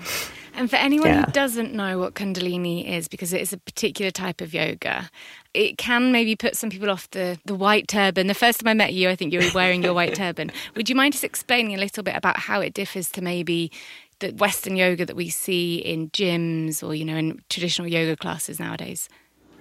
And 0.56 0.70
for 0.70 0.76
anyone 0.76 1.10
yeah. 1.10 1.26
who 1.26 1.32
doesn't 1.32 1.74
know 1.74 1.98
what 1.98 2.14
Kundalini 2.14 2.88
is, 2.88 3.08
because 3.08 3.34
it 3.34 3.42
is 3.42 3.54
a 3.54 3.58
particular 3.58 4.12
type 4.12 4.40
of 4.40 4.54
yoga, 4.54 5.10
it 5.54 5.78
can 5.78 6.12
maybe 6.12 6.36
put 6.36 6.56
some 6.56 6.70
people 6.70 6.90
off 6.90 7.10
the, 7.12 7.40
the 7.46 7.56
white 7.56 7.88
turban. 7.88 8.28
The 8.28 8.34
first 8.34 8.60
time 8.60 8.68
I 8.70 8.74
met 8.74 8.94
you, 8.94 9.10
I 9.10 9.16
think 9.16 9.34
you 9.34 9.40
were 9.40 9.50
wearing 9.56 9.84
your 9.84 9.94
white 9.94 10.16
turban. 10.16 10.52
Would 10.76 10.90
you 10.90 10.96
mind 10.96 11.14
just 11.14 11.24
explaining 11.24 11.76
a 11.76 11.80
little 11.80 12.04
bit 12.04 12.16
about 12.16 12.38
how 12.38 12.62
it 12.62 12.74
differs 12.74 13.10
to 13.12 13.22
maybe 13.22 13.72
the 14.20 14.32
Western 14.32 14.76
yoga 14.76 15.06
that 15.06 15.16
we 15.16 15.30
see 15.30 15.78
in 15.78 16.10
gyms 16.12 16.88
or, 16.88 16.94
you 16.94 17.06
know, 17.06 17.16
in 17.16 17.42
traditional 17.50 17.88
yoga 17.88 18.16
classes 18.16 18.60
nowadays? 18.60 19.10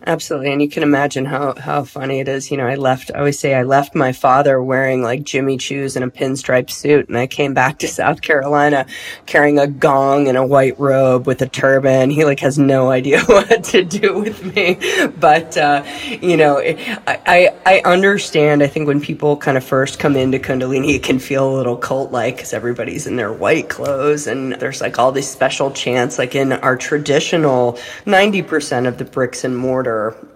Absolutely. 0.05 0.51
And 0.53 0.61
you 0.61 0.69
can 0.69 0.83
imagine 0.83 1.25
how, 1.25 1.55
how 1.55 1.85
funny 1.85 2.19
it 2.19 2.27
is. 2.27 2.51
You 2.51 2.57
know, 2.57 2.67
I 2.67 2.75
left, 2.75 3.13
I 3.15 3.19
always 3.19 3.39
say 3.39 3.55
I 3.55 3.63
left 3.63 3.95
my 3.95 4.11
father 4.11 4.61
wearing 4.61 5.03
like 5.03 5.23
Jimmy 5.23 5.57
Choo's 5.57 5.95
and 5.95 6.05
a 6.05 6.09
pinstripe 6.09 6.71
suit. 6.71 7.09
And 7.09 7.17
I 7.17 7.29
came 7.29 7.55
back 7.55 7.79
to 7.81 7.89
South 7.89 8.21
Carolina 8.21 8.85
carrying 9.27 9.61
a 9.61 9.69
gong 9.69 10.27
and 10.27 10.37
a 10.37 10.45
white 10.45 10.79
robe 10.81 11.29
with 11.29 11.41
a 11.43 11.49
turban. 11.49 12.11
He 12.11 12.25
like 12.25 12.41
has 12.41 12.59
no 12.59 12.91
idea 12.91 13.23
what 13.27 13.63
to 13.65 13.85
do 13.85 14.19
with 14.19 14.45
me. 14.57 14.79
But, 15.21 15.57
uh, 15.57 15.85
you 16.21 16.37
know, 16.37 16.59
I, 16.59 16.97
I, 17.07 17.55
I 17.65 17.83
understand. 17.85 18.63
I 18.65 18.67
think 18.67 18.89
when 18.89 19.01
people 19.01 19.37
kind 19.37 19.57
of 19.57 19.63
first 19.63 20.01
come 20.01 20.17
into 20.17 20.41
Kundalini, 20.41 20.97
it 20.97 21.05
can 21.05 21.21
feel 21.21 21.49
a 21.49 21.55
little 21.55 21.77
cult 21.77 22.11
like 22.11 22.37
because 22.37 22.53
everybody's 22.53 23.07
in 23.07 23.15
their 23.15 23.33
white 23.33 23.69
clothes 23.69 24.27
and 24.27 24.55
there's 24.55 24.81
like 24.81 24.99
all 24.99 25.13
these 25.13 25.29
special 25.29 25.71
chants. 25.71 26.19
Like 26.19 26.35
in 26.35 26.53
our 26.53 26.77
traditional 26.77 27.75
90% 28.05 28.89
of 28.89 28.99
the 28.99 29.05
bricks 29.05 29.45
and 29.45 29.57
mortar 29.57 29.92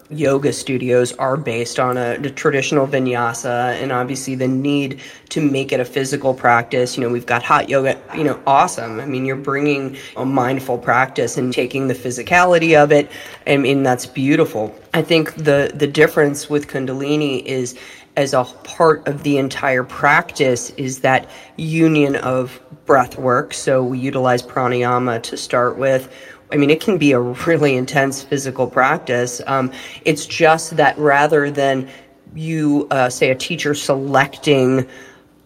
yoga 0.08 0.52
studios 0.52 1.12
are 1.14 1.36
based 1.36 1.80
on 1.80 1.96
a, 1.96 2.12
a, 2.12 2.30
traditional 2.30 2.86
vinyasa 2.86 3.74
and 3.82 3.90
obviously 3.90 4.34
the 4.36 4.46
need 4.46 5.00
to 5.28 5.40
make 5.40 5.72
it 5.72 5.80
a 5.80 5.84
physical 5.84 6.32
practice. 6.32 6.96
You 6.96 7.02
know 7.02 7.10
we've 7.10 7.26
got 7.26 7.42
hot 7.42 7.68
yoga 7.68 8.00
you 8.14 8.24
know 8.24 8.40
awesome. 8.46 9.00
I 9.00 9.06
mean 9.06 9.24
you're 9.24 9.36
bringing 9.36 9.96
a 10.16 10.24
mindful 10.24 10.78
practice 10.78 11.36
and 11.36 11.52
taking 11.52 11.88
the 11.88 11.94
physicality 11.94 12.80
of 12.80 12.92
it. 12.92 13.10
I 13.46 13.56
mean 13.56 13.82
that's 13.82 14.06
beautiful. 14.06 14.74
I 14.94 15.02
think 15.02 15.34
the 15.34 15.72
the 15.74 15.86
difference 15.86 16.48
with 16.48 16.68
kundalini 16.68 17.44
is 17.44 17.76
as 18.16 18.32
a 18.32 18.44
part 18.64 19.06
of 19.06 19.22
the 19.22 19.36
entire 19.36 19.84
practice 19.84 20.70
is 20.70 21.00
that 21.00 21.28
union 21.56 22.16
of 22.16 22.60
breath 22.86 23.18
work. 23.18 23.52
So 23.52 23.82
we 23.82 23.98
utilize 23.98 24.42
pranayama 24.42 25.22
to 25.24 25.36
start 25.36 25.76
with 25.76 26.10
I 26.52 26.56
mean, 26.56 26.70
it 26.70 26.80
can 26.80 26.98
be 26.98 27.12
a 27.12 27.20
really 27.20 27.76
intense 27.76 28.22
physical 28.22 28.66
practice. 28.68 29.40
Um, 29.46 29.72
it's 30.04 30.26
just 30.26 30.76
that 30.76 30.96
rather 30.98 31.50
than 31.50 31.88
you, 32.34 32.86
uh, 32.90 33.10
say, 33.10 33.30
a 33.30 33.34
teacher 33.34 33.74
selecting 33.74 34.86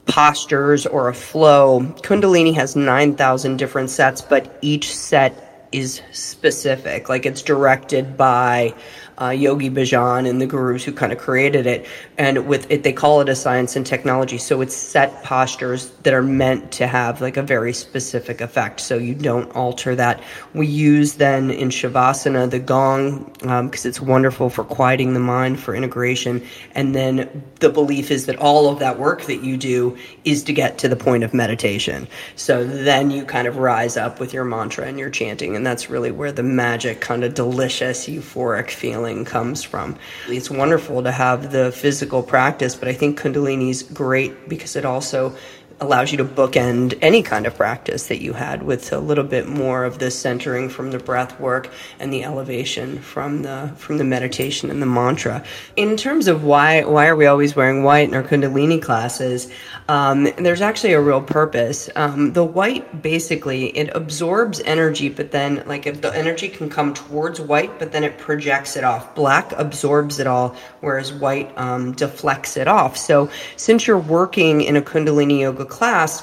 postures 0.07 0.87
or 0.87 1.09
a 1.09 1.15
flow, 1.15 1.81
Kundalini 2.03 2.55
has 2.55 2.77
9,000 2.77 3.57
different 3.57 3.91
sets, 3.91 4.21
but 4.21 4.59
each 4.61 4.95
set 4.95 5.69
is 5.73 6.03
specific. 6.13 7.09
Like 7.09 7.27
it's 7.27 7.43
directed 7.43 8.17
by 8.17 8.75
uh, 9.21 9.31
Yogi 9.31 9.69
Bhajan 9.69 10.29
and 10.29 10.41
the 10.41 10.47
gurus 10.47 10.85
who 10.85 10.93
kind 10.93 11.13
of 11.13 11.19
created 11.19 11.67
it. 11.67 11.87
And 12.17 12.47
with 12.47 12.71
it, 12.71 12.83
they 12.83 12.93
call 12.93 13.21
it 13.21 13.29
a 13.29 13.37
science 13.37 13.77
and 13.77 13.85
technology. 13.85 14.39
So 14.39 14.61
it's 14.61 14.75
set 14.75 15.23
postures 15.23 15.91
that 16.03 16.15
are 16.15 16.23
meant 16.23 16.73
to 16.73 16.87
have 16.87 17.21
like 17.21 17.37
a 17.37 17.43
very 17.43 17.73
specific 17.73 18.41
effect. 18.41 18.81
So 18.81 18.97
you 18.97 19.15
don't 19.15 19.51
alter 19.55 19.95
that. 19.97 20.23
We 20.55 20.67
use 20.67 21.15
then 21.15 21.51
in 21.51 21.69
Shavasana 21.69 22.51
the 22.51 22.59
gong 22.59 23.25
because 23.41 23.85
um, 23.85 23.89
it's 23.89 24.01
wonderful 24.01 24.49
for 24.49 24.65
quieting 24.65 25.15
the 25.15 25.21
mind, 25.21 25.61
for 25.61 25.75
integration. 25.75 26.43
And 26.75 26.95
then 26.95 27.45
the 27.61 27.69
belief 27.69 28.11
is 28.11 28.27
that 28.27 28.37
all 28.37 28.69
of 28.69 28.79
that 28.79 28.99
work 28.99 29.23
that 29.25 29.43
you 29.43 29.57
do 29.57 29.99
is 30.25 30.43
to 30.45 30.53
get 30.53 30.79
to 30.79 30.89
the 30.89 30.97
point 30.97 31.25
of 31.25 31.35
meditation. 31.35 32.09
So 32.37 32.65
then 32.65 33.11
you 33.11 33.25
kind 33.25 33.47
of 33.47 33.59
rise 33.59 33.97
up 33.97 34.19
with 34.19 34.33
your 34.33 34.45
mantra 34.45 34.87
and 34.87 34.99
your 34.99 35.11
chanting. 35.11 35.57
And 35.57 35.67
that's 35.67 35.91
really 35.91 36.11
where 36.11 36.33
the 36.33 36.43
magic, 36.43 37.01
kind 37.01 37.25
of 37.25 37.35
delicious, 37.35 38.09
euphoric 38.09 38.71
feeling 38.71 39.10
healing 39.11 39.25
comes 39.25 39.63
from. 39.63 39.97
It's 40.29 40.51
wonderful 40.51 41.03
to 41.03 41.13
have 41.13 41.53
the 41.53 41.73
physical 41.73 42.23
practice, 42.23 42.77
but 42.77 42.89
I 42.89 42.93
think 42.93 43.21
Kundalini 43.21 43.71
is 43.71 43.83
great 43.83 44.49
because 44.49 44.77
it 44.77 44.85
also 44.85 45.35
allows 45.81 46.13
you 46.13 46.19
to 46.19 46.25
bookend 46.25 46.99
any 47.01 47.23
kind 47.23 47.47
of 47.47 47.57
practice 47.57 48.09
that 48.09 48.21
you 48.21 48.35
had 48.35 48.63
with 48.63 48.93
a 48.93 48.99
little 48.99 49.25
bit 49.25 49.49
more 49.49 49.85
of 49.85 49.99
the 49.99 50.11
centering 50.11 50.69
from 50.69 50.91
the 50.91 50.99
breath 50.99 51.39
work 51.41 51.71
and 51.99 52.13
the 52.13 52.23
elevation 52.23 52.99
from 52.99 53.43
the 53.43 53.73
from 53.77 53.97
the 53.99 54.05
meditation 54.05 54.71
and 54.71 54.83
the 54.83 54.87
mantra. 54.87 55.43
In 55.77 55.97
terms 55.97 56.29
of 56.29 56.45
why 56.45 56.85
why 56.85 57.07
are 57.07 57.17
we 57.17 57.27
always 57.27 57.57
wearing 57.57 57.83
white 57.83 58.09
in 58.09 58.15
our 58.15 58.23
Kundalini 58.23 58.81
classes? 58.81 59.51
Um, 59.89 60.25
there's 60.37 60.61
actually 60.61 60.93
a 60.93 61.01
real 61.01 61.23
purpose. 61.23 61.89
Um, 61.97 62.33
the 62.33 62.45
white 62.45 63.03
basically 63.03 63.77
it 63.77 63.91
absorbs 63.95 64.61
energy, 64.61 65.09
but 65.09 65.31
then 65.31 65.63
like 65.67 65.87
if 65.87 66.03
the 66.03 66.15
energy 66.15 66.49
can 66.49 66.69
come 66.69 66.93
towards 66.93 67.41
white, 67.41 67.79
but 67.79 67.93
then 67.93 68.05
it 68.05 68.19
projects 68.19 68.77
it 68.77 68.85
off. 68.85 69.15
Black 69.15 69.53
absorbs 69.53 70.19
it 70.19 70.27
all, 70.27 70.55
whereas 70.81 71.13
white 71.13 71.57
um, 71.57 71.93
deflects 71.93 72.57
it 72.57 72.69
off. 72.69 72.97
So 72.97 73.31
since 73.57 73.87
you're 73.87 73.99
working 73.99 74.61
in 74.61 74.77
a 74.77 74.83
Kundalini 74.83 75.41
yoga 75.41 75.70
class 75.71 76.23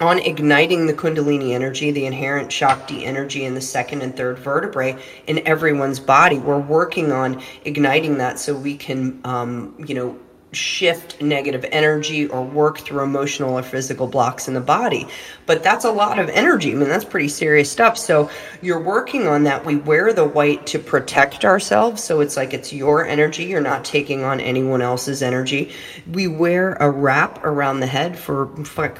on 0.00 0.18
igniting 0.18 0.86
the 0.86 0.94
Kundalini 0.94 1.52
energy, 1.52 1.90
the 1.90 2.06
inherent 2.06 2.50
Shakti 2.50 3.04
energy 3.04 3.44
in 3.44 3.54
the 3.54 3.60
second 3.60 4.02
and 4.02 4.16
third 4.16 4.38
vertebrae 4.38 5.00
in 5.26 5.46
everyone's 5.46 6.00
body. 6.00 6.38
We're 6.38 6.58
working 6.58 7.12
on 7.12 7.42
igniting 7.64 8.18
that 8.18 8.38
so 8.38 8.54
we 8.56 8.76
can, 8.76 9.20
um, 9.24 9.74
you 9.86 9.94
know, 9.94 10.18
shift 10.52 11.20
negative 11.22 11.64
energy 11.72 12.26
or 12.26 12.44
work 12.44 12.78
through 12.78 13.02
emotional 13.02 13.58
or 13.58 13.62
physical 13.62 14.06
blocks 14.06 14.48
in 14.48 14.54
the 14.54 14.60
body. 14.60 15.08
But 15.46 15.62
that's 15.62 15.84
a 15.84 15.90
lot 15.90 16.18
of 16.18 16.28
energy. 16.28 16.72
I 16.72 16.74
mean, 16.74 16.88
that's 16.88 17.04
pretty 17.04 17.28
serious 17.28 17.70
stuff. 17.70 17.96
So 17.96 18.30
you're 18.60 18.80
working 18.80 19.26
on 19.26 19.44
that. 19.44 19.64
We 19.64 19.76
wear 19.76 20.12
the 20.12 20.24
white 20.26 20.66
to 20.68 20.78
protect 20.78 21.44
ourselves. 21.44 22.04
So 22.04 22.20
it's 22.20 22.36
like 22.36 22.52
it's 22.52 22.72
your 22.72 23.06
energy. 23.06 23.44
You're 23.44 23.60
not 23.62 23.84
taking 23.84 24.24
on 24.24 24.40
anyone 24.40 24.82
else's 24.82 25.22
energy. 25.22 25.72
We 26.10 26.28
wear 26.28 26.74
a 26.74 26.90
wrap 26.90 27.42
around 27.44 27.80
the 27.80 27.86
head 27.86 28.18
for, 28.18 28.46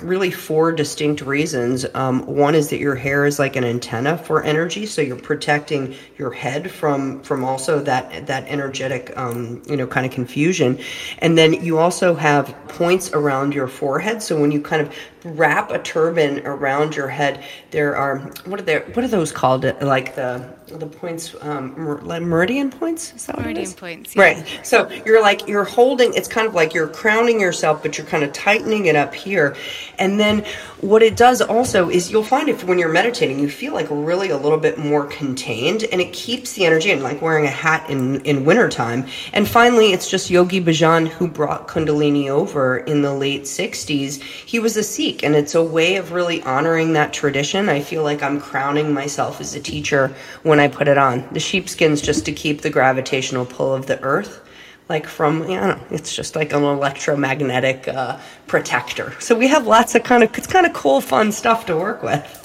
really 0.02 0.30
four 0.30 0.72
distinct 0.72 1.20
reasons. 1.20 1.84
Um, 1.94 2.24
one 2.26 2.54
is 2.54 2.70
that 2.70 2.78
your 2.78 2.94
hair 2.94 3.26
is 3.26 3.38
like 3.38 3.56
an 3.56 3.64
antenna 3.64 4.16
for 4.16 4.42
energy. 4.42 4.86
So 4.86 5.02
you're 5.02 5.16
protecting 5.16 5.94
your 6.16 6.30
head 6.30 6.70
from, 6.70 7.22
from 7.22 7.44
also 7.44 7.80
that, 7.80 8.26
that 8.26 8.44
energetic, 8.48 9.12
um, 9.16 9.62
you 9.68 9.76
know, 9.76 9.86
kind 9.86 10.06
of 10.06 10.12
confusion. 10.12 10.78
And 11.18 11.36
then 11.36 11.41
then 11.42 11.64
you 11.64 11.78
also 11.78 12.14
have 12.14 12.54
points 12.68 13.12
around 13.12 13.52
your 13.52 13.66
forehead. 13.66 14.22
So 14.22 14.40
when 14.40 14.52
you 14.52 14.60
kind 14.60 14.80
of 14.80 14.94
wrap 15.24 15.70
a 15.70 15.78
turban 15.78 16.46
around 16.46 16.96
your 16.96 17.08
head, 17.08 17.44
there 17.70 17.96
are 17.96 18.18
what 18.44 18.60
are 18.60 18.62
there? 18.62 18.80
What 18.92 19.04
are 19.04 19.08
those 19.08 19.32
called? 19.32 19.64
Like 19.80 20.14
the 20.14 20.48
the 20.78 20.86
points, 20.86 21.34
um, 21.40 21.74
meridian 21.76 22.70
points. 22.70 23.12
Is 23.14 23.26
that 23.26 23.38
meridian 23.38 23.72
points? 23.72 24.16
Yeah. 24.16 24.22
Right. 24.22 24.60
So 24.62 24.90
you're 25.06 25.20
like 25.20 25.46
you're 25.48 25.64
holding. 25.64 26.14
It's 26.14 26.28
kind 26.28 26.46
of 26.46 26.54
like 26.54 26.74
you're 26.74 26.88
crowning 26.88 27.40
yourself, 27.40 27.82
but 27.82 27.98
you're 27.98 28.06
kind 28.06 28.24
of 28.24 28.32
tightening 28.32 28.86
it 28.86 28.96
up 28.96 29.14
here. 29.14 29.56
And 29.98 30.18
then 30.18 30.44
what 30.80 31.02
it 31.02 31.16
does 31.16 31.40
also 31.40 31.90
is 31.90 32.10
you'll 32.10 32.24
find 32.24 32.48
if 32.48 32.64
when 32.64 32.78
you're 32.78 32.92
meditating, 32.92 33.38
you 33.38 33.48
feel 33.48 33.72
like 33.74 33.86
really 33.90 34.30
a 34.30 34.36
little 34.36 34.58
bit 34.58 34.78
more 34.78 35.06
contained, 35.06 35.84
and 35.92 36.00
it 36.00 36.12
keeps 36.12 36.54
the 36.54 36.64
energy 36.64 36.90
And 36.90 37.02
like 37.02 37.20
wearing 37.22 37.44
a 37.44 37.50
hat 37.50 37.88
in 37.90 38.20
in 38.22 38.44
wintertime. 38.44 39.06
And 39.32 39.48
finally, 39.48 39.92
it's 39.92 40.10
just 40.10 40.30
Yogi 40.30 40.60
Bhajan 40.60 41.08
who 41.08 41.28
brought 41.28 41.68
Kundalini 41.68 42.28
over 42.28 42.78
in 42.78 43.02
the 43.02 43.12
late 43.14 43.42
'60s. 43.42 44.22
He 44.22 44.58
was 44.58 44.76
a 44.76 44.82
Sikh 44.82 45.11
and 45.22 45.34
it's 45.34 45.54
a 45.54 45.62
way 45.62 45.96
of 45.96 46.12
really 46.12 46.42
honoring 46.42 46.92
that 46.94 47.12
tradition. 47.12 47.68
I 47.68 47.80
feel 47.80 48.02
like 48.02 48.22
I'm 48.22 48.40
crowning 48.40 48.92
myself 48.92 49.40
as 49.40 49.54
a 49.54 49.60
teacher 49.60 50.14
when 50.42 50.60
I 50.60 50.68
put 50.68 50.88
it 50.88 50.98
on. 50.98 51.28
The 51.32 51.40
sheepskin's 51.40 52.00
just 52.00 52.24
to 52.26 52.32
keep 52.32 52.62
the 52.62 52.70
gravitational 52.70 53.46
pull 53.46 53.74
of 53.74 53.86
the 53.86 54.00
earth 54.02 54.40
like 54.88 55.06
from, 55.06 55.48
you 55.48 55.56
know, 55.56 55.80
it's 55.90 56.14
just 56.14 56.36
like 56.36 56.52
an 56.52 56.62
electromagnetic 56.62 57.88
uh, 57.88 58.18
protector. 58.46 59.14
So 59.20 59.34
we 59.34 59.48
have 59.48 59.66
lots 59.66 59.94
of 59.94 60.02
kind 60.02 60.22
of, 60.22 60.36
it's 60.36 60.46
kind 60.46 60.66
of 60.66 60.72
cool, 60.72 61.00
fun 61.00 61.32
stuff 61.32 61.66
to 61.66 61.76
work 61.76 62.02
with. 62.02 62.40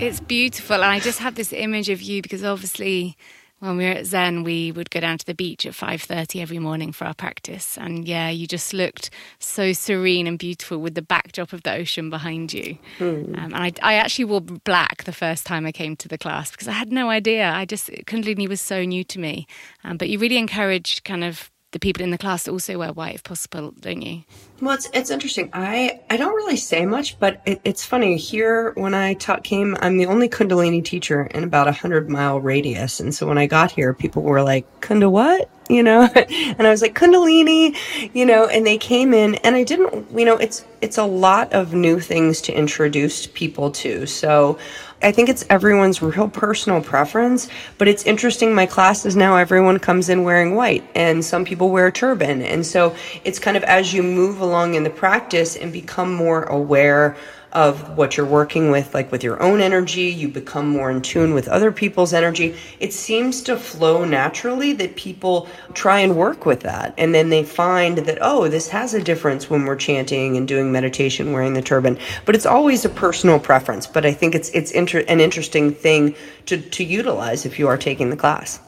it's 0.00 0.20
beautiful. 0.20 0.76
And 0.76 0.84
I 0.84 1.00
just 1.00 1.18
have 1.18 1.34
this 1.34 1.52
image 1.52 1.88
of 1.88 2.00
you 2.00 2.22
because 2.22 2.44
obviously 2.44 3.16
when 3.62 3.76
we 3.76 3.84
were 3.84 3.92
at 3.92 4.06
Zen, 4.06 4.42
we 4.42 4.72
would 4.72 4.90
go 4.90 4.98
down 4.98 5.18
to 5.18 5.24
the 5.24 5.36
beach 5.36 5.64
at 5.66 5.72
5.30 5.72 6.42
every 6.42 6.58
morning 6.58 6.90
for 6.90 7.04
our 7.04 7.14
practice. 7.14 7.78
And 7.78 8.08
yeah, 8.08 8.28
you 8.28 8.48
just 8.48 8.74
looked 8.74 9.08
so 9.38 9.72
serene 9.72 10.26
and 10.26 10.36
beautiful 10.36 10.78
with 10.78 10.96
the 10.96 11.02
backdrop 11.02 11.52
of 11.52 11.62
the 11.62 11.72
ocean 11.72 12.10
behind 12.10 12.52
you. 12.52 12.76
Mm. 12.98 13.38
Um, 13.38 13.54
and 13.54 13.56
I, 13.56 13.72
I, 13.80 13.94
actually 13.94 14.24
wore 14.24 14.40
black 14.40 15.04
the 15.04 15.12
first 15.12 15.46
time 15.46 15.64
I 15.64 15.70
came 15.70 15.94
to 15.98 16.08
the 16.08 16.18
class 16.18 16.50
because 16.50 16.66
I 16.66 16.72
had 16.72 16.90
no 16.90 17.08
idea. 17.08 17.52
I 17.52 17.64
just, 17.64 17.88
Kundalini 17.88 18.48
was 18.48 18.60
so 18.60 18.84
new 18.84 19.04
to 19.04 19.20
me. 19.20 19.46
Um, 19.84 19.96
but 19.96 20.08
you 20.08 20.18
really 20.18 20.38
encouraged 20.38 21.04
kind 21.04 21.22
of 21.22 21.51
the 21.72 21.78
people 21.78 22.02
in 22.02 22.10
the 22.10 22.18
class 22.18 22.46
also 22.46 22.78
wear 22.78 22.92
white 22.92 23.16
if 23.16 23.22
possible, 23.22 23.72
don't 23.80 24.02
you? 24.02 24.22
Well, 24.60 24.74
it's 24.74 24.88
it's 24.92 25.10
interesting. 25.10 25.50
I 25.52 26.00
I 26.08 26.16
don't 26.16 26.34
really 26.34 26.56
say 26.56 26.86
much, 26.86 27.18
but 27.18 27.40
it, 27.46 27.60
it's 27.64 27.84
funny 27.84 28.16
here 28.16 28.72
when 28.76 28.94
I 28.94 29.14
taught 29.14 29.42
came. 29.42 29.76
I'm 29.80 29.96
the 29.96 30.06
only 30.06 30.28
Kundalini 30.28 30.84
teacher 30.84 31.22
in 31.22 31.42
about 31.42 31.68
a 31.68 31.72
hundred 31.72 32.08
mile 32.08 32.40
radius, 32.40 33.00
and 33.00 33.14
so 33.14 33.26
when 33.26 33.38
I 33.38 33.46
got 33.46 33.72
here, 33.72 33.92
people 33.94 34.22
were 34.22 34.42
like, 34.42 34.66
"Kunda 34.80 35.10
what?" 35.10 35.50
You 35.68 35.82
know, 35.82 36.02
and 36.14 36.66
I 36.66 36.70
was 36.70 36.82
like, 36.82 36.94
"Kundalini," 36.94 37.76
you 38.14 38.26
know, 38.26 38.46
and 38.46 38.66
they 38.66 38.78
came 38.78 39.14
in, 39.14 39.36
and 39.36 39.56
I 39.56 39.64
didn't. 39.64 40.16
You 40.16 40.26
know, 40.26 40.36
it's 40.36 40.64
it's 40.82 40.98
a 40.98 41.04
lot 41.06 41.52
of 41.52 41.72
new 41.72 41.98
things 42.00 42.42
to 42.42 42.52
introduce 42.52 43.26
people 43.28 43.70
to. 43.70 44.06
So 44.06 44.58
I 45.02 45.12
think 45.12 45.28
it's 45.28 45.44
everyone's 45.50 46.00
real 46.00 46.28
personal 46.28 46.80
preference, 46.80 47.48
but 47.78 47.88
it's 47.88 48.04
interesting. 48.04 48.54
My 48.54 48.66
class 48.66 49.04
is 49.04 49.16
now, 49.16 49.36
everyone 49.36 49.78
comes 49.78 50.08
in 50.08 50.22
wearing 50.24 50.54
white 50.54 50.84
and 50.94 51.24
some 51.24 51.44
people 51.44 51.70
wear 51.70 51.88
a 51.88 51.92
turban. 51.92 52.42
And 52.42 52.64
so 52.64 52.94
it's 53.24 53.38
kind 53.38 53.56
of 53.56 53.64
as 53.64 53.92
you 53.92 54.02
move 54.02 54.40
along 54.40 54.74
in 54.74 54.84
the 54.84 54.90
practice 54.90 55.56
and 55.56 55.72
become 55.72 56.12
more 56.14 56.44
aware 56.44 57.16
of 57.52 57.96
what 57.96 58.16
you're 58.16 58.26
working 58.26 58.70
with, 58.70 58.94
like 58.94 59.12
with 59.12 59.22
your 59.22 59.42
own 59.42 59.60
energy, 59.60 60.04
you 60.04 60.28
become 60.28 60.66
more 60.68 60.90
in 60.90 61.02
tune 61.02 61.34
with 61.34 61.48
other 61.48 61.70
people's 61.70 62.14
energy. 62.14 62.56
It 62.80 62.92
seems 62.92 63.42
to 63.42 63.56
flow 63.56 64.04
naturally 64.04 64.72
that 64.74 64.96
people 64.96 65.48
try 65.74 66.00
and 66.00 66.16
work 66.16 66.46
with 66.46 66.60
that. 66.60 66.94
And 66.96 67.14
then 67.14 67.28
they 67.28 67.44
find 67.44 67.98
that, 67.98 68.18
oh, 68.20 68.48
this 68.48 68.68
has 68.68 68.94
a 68.94 69.02
difference 69.02 69.50
when 69.50 69.64
we're 69.64 69.76
chanting 69.76 70.36
and 70.36 70.48
doing 70.48 70.72
meditation 70.72 71.32
wearing 71.32 71.52
the 71.52 71.62
turban. 71.62 71.98
But 72.24 72.34
it's 72.34 72.46
always 72.46 72.84
a 72.84 72.88
personal 72.88 73.38
preference. 73.38 73.86
But 73.86 74.06
I 74.06 74.12
think 74.12 74.34
it's, 74.34 74.48
it's 74.50 74.70
inter- 74.70 75.04
an 75.06 75.20
interesting 75.20 75.72
thing 75.74 76.14
to, 76.46 76.58
to 76.58 76.84
utilize 76.84 77.44
if 77.44 77.58
you 77.58 77.68
are 77.68 77.76
taking 77.76 78.10
the 78.10 78.16
class. 78.16 78.60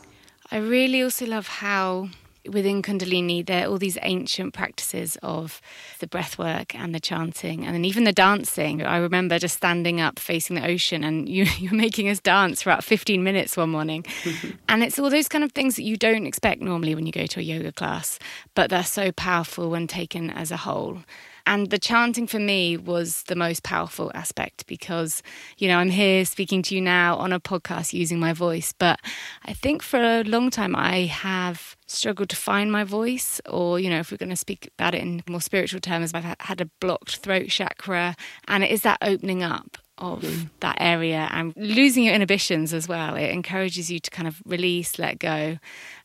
I 0.50 0.58
really 0.58 1.02
also 1.02 1.26
love 1.26 1.48
how 1.48 2.10
within 2.48 2.82
Kundalini, 2.82 3.44
there 3.44 3.64
are 3.64 3.70
all 3.70 3.78
these 3.78 3.98
ancient 4.02 4.54
practices 4.54 5.16
of 5.22 5.60
the 5.98 6.06
breath 6.06 6.38
work 6.38 6.74
and 6.74 6.94
the 6.94 7.00
chanting 7.00 7.64
and 7.64 7.74
then 7.74 7.84
even 7.84 8.04
the 8.04 8.12
dancing. 8.12 8.82
I 8.82 8.98
remember 8.98 9.38
just 9.38 9.56
standing 9.56 10.00
up 10.00 10.18
facing 10.18 10.56
the 10.56 10.66
ocean 10.66 11.04
and 11.04 11.28
you, 11.34 11.44
you're 11.58 11.74
making 11.74 12.08
us 12.08 12.20
dance 12.20 12.62
for 12.62 12.70
about 12.70 12.84
15 12.84 13.22
minutes 13.22 13.56
one 13.56 13.70
morning. 13.70 14.04
and 14.68 14.82
it's 14.82 14.98
all 14.98 15.10
those 15.10 15.28
kind 15.28 15.44
of 15.44 15.52
things 15.52 15.76
that 15.76 15.82
you 15.82 15.96
don't 15.96 16.26
expect 16.26 16.60
normally 16.60 16.94
when 16.94 17.06
you 17.06 17.12
go 17.12 17.26
to 17.26 17.40
a 17.40 17.42
yoga 17.42 17.72
class, 17.72 18.18
but 18.54 18.70
they're 18.70 18.84
so 18.84 19.12
powerful 19.12 19.70
when 19.70 19.86
taken 19.86 20.30
as 20.30 20.50
a 20.50 20.58
whole. 20.58 20.98
And 21.46 21.70
the 21.70 21.78
chanting 21.78 22.26
for 22.26 22.38
me 22.38 22.76
was 22.76 23.24
the 23.24 23.36
most 23.36 23.62
powerful 23.62 24.10
aspect 24.14 24.66
because, 24.66 25.22
you 25.58 25.68
know, 25.68 25.78
I'm 25.78 25.90
here 25.90 26.24
speaking 26.24 26.62
to 26.62 26.74
you 26.74 26.80
now 26.80 27.16
on 27.16 27.32
a 27.32 27.40
podcast 27.40 27.92
using 27.92 28.18
my 28.18 28.32
voice. 28.32 28.72
But 28.72 28.98
I 29.44 29.52
think 29.52 29.82
for 29.82 30.00
a 30.00 30.22
long 30.24 30.50
time 30.50 30.74
I 30.74 31.00
have 31.00 31.76
struggled 31.86 32.30
to 32.30 32.36
find 32.36 32.72
my 32.72 32.82
voice, 32.82 33.40
or, 33.48 33.78
you 33.78 33.90
know, 33.90 33.98
if 33.98 34.10
we're 34.10 34.16
going 34.16 34.30
to 34.30 34.36
speak 34.36 34.70
about 34.78 34.94
it 34.94 35.02
in 35.02 35.22
more 35.28 35.40
spiritual 35.40 35.80
terms, 35.80 36.12
I've 36.14 36.36
had 36.40 36.60
a 36.60 36.70
blocked 36.80 37.16
throat 37.16 37.48
chakra. 37.48 38.16
And 38.48 38.64
it 38.64 38.70
is 38.70 38.82
that 38.82 38.98
opening 39.02 39.42
up 39.42 39.76
of 39.98 40.22
mm. 40.22 40.50
that 40.60 40.76
area 40.80 41.28
and 41.30 41.54
losing 41.56 42.04
your 42.04 42.14
inhibitions 42.14 42.74
as 42.74 42.88
well. 42.88 43.14
It 43.16 43.30
encourages 43.30 43.90
you 43.90 44.00
to 44.00 44.10
kind 44.10 44.26
of 44.26 44.42
release, 44.44 44.98
let 44.98 45.18
go. 45.18 45.58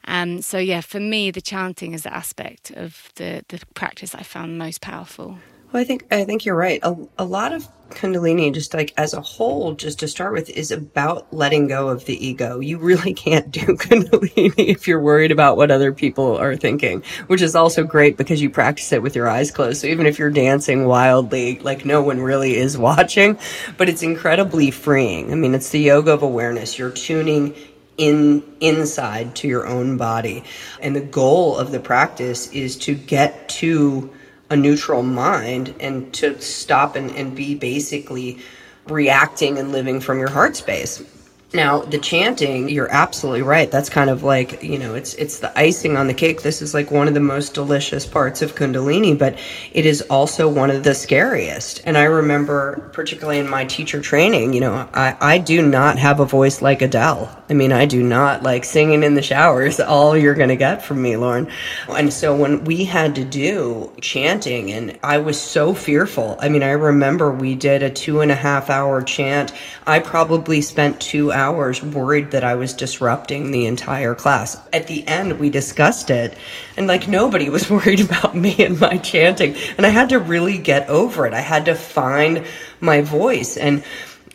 Um, 0.05 0.41
so 0.41 0.57
yeah, 0.57 0.81
for 0.81 0.99
me, 0.99 1.31
the 1.31 1.41
chanting 1.41 1.93
is 1.93 2.03
the 2.03 2.13
aspect 2.13 2.71
of 2.71 3.11
the 3.15 3.43
the 3.49 3.61
practice 3.73 4.15
I 4.15 4.23
found 4.23 4.57
most 4.57 4.81
powerful. 4.81 5.37
Well, 5.71 5.81
I 5.81 5.85
think 5.85 6.07
I 6.11 6.23
think 6.23 6.45
you're 6.45 6.55
right. 6.55 6.79
A, 6.81 6.95
a 7.19 7.25
lot 7.25 7.53
of 7.53 7.67
Kundalini, 7.91 8.51
just 8.53 8.73
like 8.73 8.93
as 8.97 9.13
a 9.13 9.21
whole, 9.21 9.73
just 9.73 9.99
to 9.99 10.07
start 10.07 10.33
with, 10.33 10.49
is 10.49 10.71
about 10.71 11.31
letting 11.31 11.67
go 11.67 11.89
of 11.89 12.05
the 12.05 12.25
ego. 12.25 12.59
You 12.59 12.79
really 12.79 13.13
can't 13.25 13.51
do 13.51 13.61
Kundalini 13.77 14.53
if 14.57 14.87
you're 14.87 15.01
worried 15.01 15.31
about 15.31 15.57
what 15.57 15.69
other 15.69 15.93
people 15.93 16.37
are 16.37 16.55
thinking, 16.55 17.03
which 17.27 17.41
is 17.41 17.55
also 17.55 17.83
great 17.83 18.17
because 18.17 18.41
you 18.41 18.49
practice 18.49 18.91
it 18.91 19.03
with 19.03 19.15
your 19.15 19.27
eyes 19.27 19.51
closed. 19.51 19.81
So 19.81 19.87
even 19.87 20.07
if 20.07 20.17
you're 20.17 20.31
dancing 20.31 20.85
wildly, 20.85 21.59
like 21.59 21.85
no 21.85 22.01
one 22.01 22.19
really 22.19 22.55
is 22.55 22.77
watching, 22.89 23.37
but 23.77 23.89
it's 23.89 24.01
incredibly 24.01 24.71
freeing. 24.71 25.31
I 25.31 25.35
mean, 25.35 25.53
it's 25.53 25.69
the 25.69 25.79
yoga 25.79 26.13
of 26.13 26.23
awareness. 26.23 26.79
You're 26.79 26.91
tuning 26.91 27.55
in 27.97 28.43
inside 28.59 29.35
to 29.35 29.47
your 29.47 29.67
own 29.67 29.97
body. 29.97 30.45
And 30.81 30.95
the 30.95 31.01
goal 31.01 31.57
of 31.57 31.71
the 31.71 31.79
practice 31.79 32.51
is 32.53 32.77
to 32.77 32.95
get 32.95 33.49
to 33.49 34.11
a 34.49 34.55
neutral 34.55 35.03
mind 35.03 35.75
and 35.79 36.11
to 36.13 36.39
stop 36.41 36.95
and, 36.95 37.11
and 37.11 37.35
be 37.35 37.55
basically 37.55 38.39
reacting 38.87 39.57
and 39.57 39.71
living 39.71 39.99
from 39.99 40.19
your 40.19 40.29
heart 40.29 40.55
space. 40.55 41.03
Now, 41.51 41.79
the 41.79 41.97
chanting, 41.97 42.69
you're 42.69 42.91
absolutely 42.91 43.41
right. 43.41 43.71
That's 43.71 43.89
kind 43.89 44.11
of 44.11 44.21
like, 44.21 44.61
you 44.61 44.77
know, 44.77 44.93
it's 44.93 45.15
it's 45.15 45.39
the 45.39 45.57
icing 45.57 45.97
on 45.97 46.05
the 46.05 46.13
cake. 46.13 46.43
This 46.43 46.61
is 46.61 46.75
like 46.75 46.91
one 46.91 47.07
of 47.07 47.15
the 47.15 47.19
most 47.19 47.55
delicious 47.55 48.05
parts 48.05 48.43
of 48.43 48.53
Kundalini, 48.53 49.17
but 49.17 49.39
it 49.73 49.87
is 49.87 50.03
also 50.03 50.47
one 50.47 50.69
of 50.69 50.83
the 50.83 50.93
scariest. 50.93 51.81
And 51.85 51.97
I 51.97 52.03
remember 52.03 52.91
particularly 52.93 53.39
in 53.39 53.49
my 53.49 53.65
teacher 53.65 53.99
training, 53.99 54.53
you 54.53 54.59
know, 54.59 54.87
I, 54.93 55.17
I 55.19 55.37
do 55.39 55.63
not 55.63 55.97
have 55.97 56.19
a 56.19 56.25
voice 56.25 56.61
like 56.61 56.83
Adele. 56.83 57.35
I 57.49 57.55
mean, 57.55 57.71
I 57.71 57.87
do 57.87 58.03
not 58.03 58.43
like 58.43 58.63
singing 58.63 59.01
in 59.01 59.15
the 59.15 59.23
showers, 59.23 59.79
all 59.79 60.15
you're 60.15 60.35
going 60.35 60.49
to 60.49 60.55
get 60.55 60.83
from 60.83 61.01
me, 61.01 61.17
Lauren. 61.17 61.49
And 61.87 62.13
so 62.13 62.35
when 62.35 62.63
we 62.63 62.85
had 62.85 63.15
to 63.15 63.25
do 63.25 63.91
chanting, 64.01 64.71
and 64.71 64.99
I 65.01 65.17
was 65.17 65.41
so 65.41 65.73
fearful. 65.73 66.37
I 66.39 66.49
mean, 66.49 66.61
I 66.61 66.71
remember 66.71 67.31
we 67.31 67.55
did 67.55 67.81
a 67.81 67.89
two 67.89 68.21
and 68.21 68.31
a 68.31 68.35
half 68.35 68.69
hour 68.69 69.01
chant. 69.01 69.51
I 69.87 69.97
probably 69.97 70.61
spent 70.61 71.01
two 71.01 71.31
hours 71.39 71.81
worried 71.81 72.31
that 72.31 72.43
I 72.43 72.55
was 72.55 72.73
disrupting 72.73 73.51
the 73.51 73.65
entire 73.65 74.13
class. 74.13 74.57
At 74.73 74.87
the 74.87 75.07
end, 75.07 75.39
we 75.39 75.49
discussed 75.49 76.09
it, 76.09 76.37
and 76.77 76.85
like 76.85 77.07
nobody 77.07 77.49
was 77.49 77.69
worried 77.75 78.01
about 78.01 78.35
me 78.35 78.55
and 78.59 78.79
my 78.79 78.97
chanting. 78.97 79.55
And 79.77 79.85
I 79.85 79.89
had 79.89 80.09
to 80.09 80.19
really 80.19 80.57
get 80.57 80.89
over 80.89 81.25
it. 81.25 81.33
I 81.33 81.41
had 81.41 81.65
to 81.65 81.75
find 81.75 82.45
my 82.81 83.01
voice. 83.01 83.57
And 83.57 83.83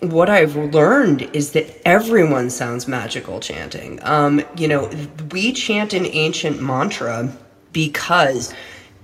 what 0.01 0.29
I've 0.29 0.57
learned 0.57 1.23
is 1.35 1.53
that 1.53 1.67
everyone 1.87 2.51
sounds 2.51 2.89
magical 2.89 3.41
chanting. 3.41 4.01
Um, 4.03 4.43
you 4.57 4.69
know, 4.69 4.91
we 5.31 5.53
chant 5.53 5.93
an 5.93 6.07
ancient 6.07 6.61
mantra 6.61 7.31
because 7.73 8.53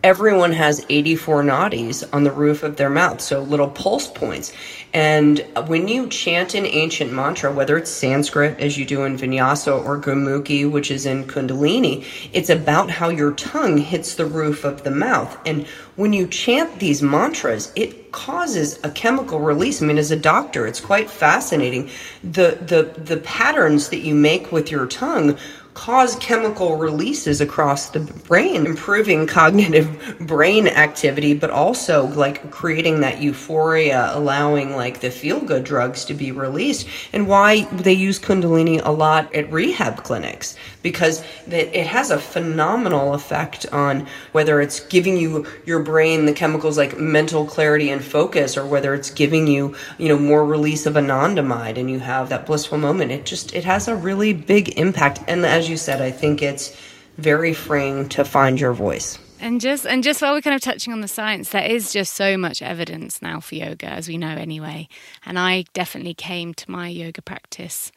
everyone 0.02 0.52
has 0.52 0.84
84 0.88 1.42
nadis 1.42 2.08
on 2.12 2.24
the 2.24 2.32
roof 2.32 2.62
of 2.62 2.76
their 2.76 2.90
mouth, 2.90 3.20
so 3.20 3.42
little 3.42 3.68
pulse 3.68 4.08
points. 4.08 4.52
And 4.92 5.38
when 5.68 5.86
you 5.86 6.08
chant 6.08 6.54
an 6.54 6.66
ancient 6.66 7.12
mantra, 7.12 7.52
whether 7.52 7.76
it's 7.76 7.90
Sanskrit, 7.90 8.58
as 8.58 8.76
you 8.76 8.84
do 8.84 9.04
in 9.04 9.16
Vinyasa, 9.16 9.84
or 9.84 9.98
Gurmukhi, 9.98 10.68
which 10.68 10.90
is 10.90 11.06
in 11.06 11.24
Kundalini, 11.24 12.04
it's 12.32 12.50
about 12.50 12.90
how 12.90 13.08
your 13.08 13.32
tongue 13.32 13.78
hits 13.78 14.14
the 14.14 14.26
roof 14.26 14.64
of 14.64 14.82
the 14.82 14.90
mouth. 14.90 15.38
And 15.46 15.66
when 15.94 16.12
you 16.12 16.26
chant 16.26 16.80
these 16.80 17.02
mantras, 17.02 17.72
it 17.76 18.10
causes 18.10 18.80
a 18.82 18.90
chemical 18.90 19.38
release. 19.38 19.80
I 19.80 19.86
mean, 19.86 19.98
as 19.98 20.10
a 20.10 20.16
doctor, 20.16 20.66
it's 20.66 20.80
quite 20.80 21.08
fascinating. 21.08 21.90
The, 22.24 22.58
the, 22.60 23.00
the 23.00 23.18
patterns 23.18 23.90
that 23.90 23.98
you 23.98 24.14
make 24.16 24.50
with 24.50 24.70
your 24.72 24.86
tongue 24.86 25.38
cause 25.80 26.14
chemical 26.16 26.76
releases 26.76 27.40
across 27.40 27.88
the 27.88 28.00
brain, 28.00 28.66
improving 28.66 29.26
cognitive 29.26 29.88
brain 30.20 30.68
activity, 30.68 31.32
but 31.32 31.48
also 31.48 32.06
like 32.08 32.50
creating 32.50 33.00
that 33.00 33.22
euphoria, 33.22 34.10
allowing 34.12 34.76
like 34.76 35.00
the 35.00 35.10
feel 35.10 35.40
good 35.40 35.64
drugs 35.64 36.04
to 36.04 36.12
be 36.12 36.32
released, 36.32 36.86
and 37.14 37.26
why 37.26 37.64
they 37.72 37.94
use 37.94 38.18
Kundalini 38.18 38.78
a 38.84 38.90
lot 38.90 39.34
at 39.34 39.50
rehab 39.50 40.04
clinics 40.04 40.54
because 40.82 41.22
it 41.50 41.86
has 41.86 42.10
a 42.10 42.18
phenomenal 42.18 43.14
effect 43.14 43.66
on 43.72 44.06
whether 44.32 44.60
it's 44.60 44.80
giving 44.80 45.16
you 45.16 45.46
your 45.64 45.82
brain 45.82 46.26
the 46.26 46.32
chemicals 46.32 46.76
like 46.76 46.98
mental 46.98 47.46
clarity 47.46 47.90
and 47.90 48.04
focus 48.04 48.56
or 48.56 48.66
whether 48.66 48.94
it's 48.94 49.10
giving 49.10 49.46
you 49.46 49.74
you 49.98 50.08
know 50.08 50.18
more 50.18 50.44
release 50.44 50.84
of 50.84 50.94
anandamide 50.94 51.78
and 51.78 51.90
you 51.90 51.98
have 51.98 52.28
that 52.28 52.44
blissful 52.44 52.76
moment. 52.76 53.10
It 53.10 53.24
just 53.24 53.54
it 53.54 53.64
has 53.64 53.88
a 53.88 53.96
really 53.96 54.34
big 54.34 54.78
impact. 54.78 55.20
And 55.26 55.46
as 55.46 55.69
you 55.70 55.76
said 55.76 56.02
i 56.02 56.10
think 56.10 56.42
it's 56.42 56.76
very 57.16 57.54
freeing 57.54 58.08
to 58.08 58.24
find 58.24 58.60
your 58.60 58.72
voice 58.72 59.18
and 59.42 59.60
just 59.60 59.86
and 59.86 60.02
just 60.02 60.20
while 60.20 60.34
we're 60.34 60.42
kind 60.42 60.54
of 60.54 60.60
touching 60.60 60.92
on 60.92 61.00
the 61.00 61.08
science, 61.08 61.48
there 61.50 61.64
is 61.64 61.92
just 61.94 62.12
so 62.12 62.36
much 62.36 62.60
evidence 62.60 63.22
now 63.22 63.40
for 63.40 63.54
yoga, 63.54 63.86
as 63.86 64.06
we 64.06 64.18
know 64.18 64.28
anyway. 64.28 64.86
And 65.24 65.38
I 65.38 65.64
definitely 65.72 66.12
came 66.12 66.52
to 66.54 66.70
my 66.70 66.88
yoga 66.88 67.22
practice 67.22 67.90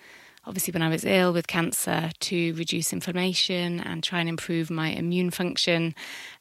obviously 0.46 0.72
when 0.72 0.82
I 0.82 0.90
was 0.90 1.06
ill 1.06 1.32
with 1.34 1.48
cancer 1.48 2.12
to 2.20 2.54
reduce 2.54 2.92
inflammation 2.92 3.80
and 3.80 4.04
try 4.04 4.20
and 4.20 4.28
improve 4.28 4.70
my 4.70 4.90
immune 4.90 5.30
function. 5.30 5.96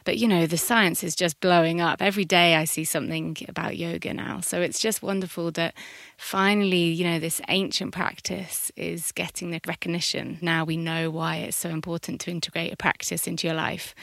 But 0.04 0.18
you 0.18 0.26
know, 0.26 0.46
the 0.46 0.58
science 0.58 1.04
is 1.04 1.14
just 1.14 1.40
blowing 1.40 1.80
up. 1.80 2.02
Every 2.02 2.24
day 2.24 2.56
I 2.56 2.64
see 2.64 2.84
something 2.84 3.36
about 3.48 3.76
yoga 3.76 4.12
now. 4.12 4.40
So 4.40 4.60
it's 4.60 4.80
just 4.80 5.02
wonderful 5.02 5.52
that 5.52 5.74
finally, 6.16 6.86
you 6.86 7.04
know, 7.04 7.18
this 7.18 7.40
ancient 7.48 7.92
practice 7.92 8.72
is 8.76 9.12
getting 9.12 9.50
the 9.50 9.60
recognition. 9.66 10.38
Now 10.40 10.64
we 10.64 10.76
know 10.76 11.10
why 11.10 11.36
it's 11.36 11.56
so 11.56 11.68
important 11.68 12.20
to 12.22 12.30
integrate 12.30 12.72
a 12.72 12.76
practice 12.76 13.26
into 13.26 13.46
your 13.46 13.56
life. 13.56 13.94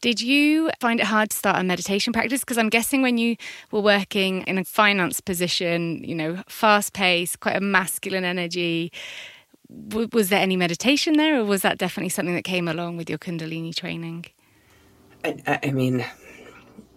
Did 0.00 0.20
you 0.22 0.70
find 0.80 0.98
it 0.98 1.06
hard 1.06 1.30
to 1.30 1.36
start 1.36 1.58
a 1.58 1.62
meditation 1.62 2.12
practice? 2.12 2.40
Because 2.40 2.56
I'm 2.56 2.70
guessing 2.70 3.02
when 3.02 3.18
you 3.18 3.36
were 3.70 3.82
working 3.82 4.42
in 4.42 4.56
a 4.56 4.64
finance 4.64 5.20
position, 5.20 6.02
you 6.02 6.14
know, 6.14 6.42
fast 6.48 6.94
pace, 6.94 7.36
quite 7.36 7.56
a 7.56 7.60
masculine 7.60 8.24
energy, 8.24 8.92
w- 9.88 10.08
was 10.12 10.30
there 10.30 10.40
any 10.40 10.56
meditation 10.56 11.14
there, 11.18 11.40
or 11.40 11.44
was 11.44 11.60
that 11.62 11.76
definitely 11.76 12.08
something 12.08 12.34
that 12.34 12.44
came 12.44 12.66
along 12.66 12.96
with 12.96 13.10
your 13.10 13.18
Kundalini 13.18 13.74
training? 13.74 14.24
I, 15.22 15.58
I 15.64 15.70
mean, 15.70 16.04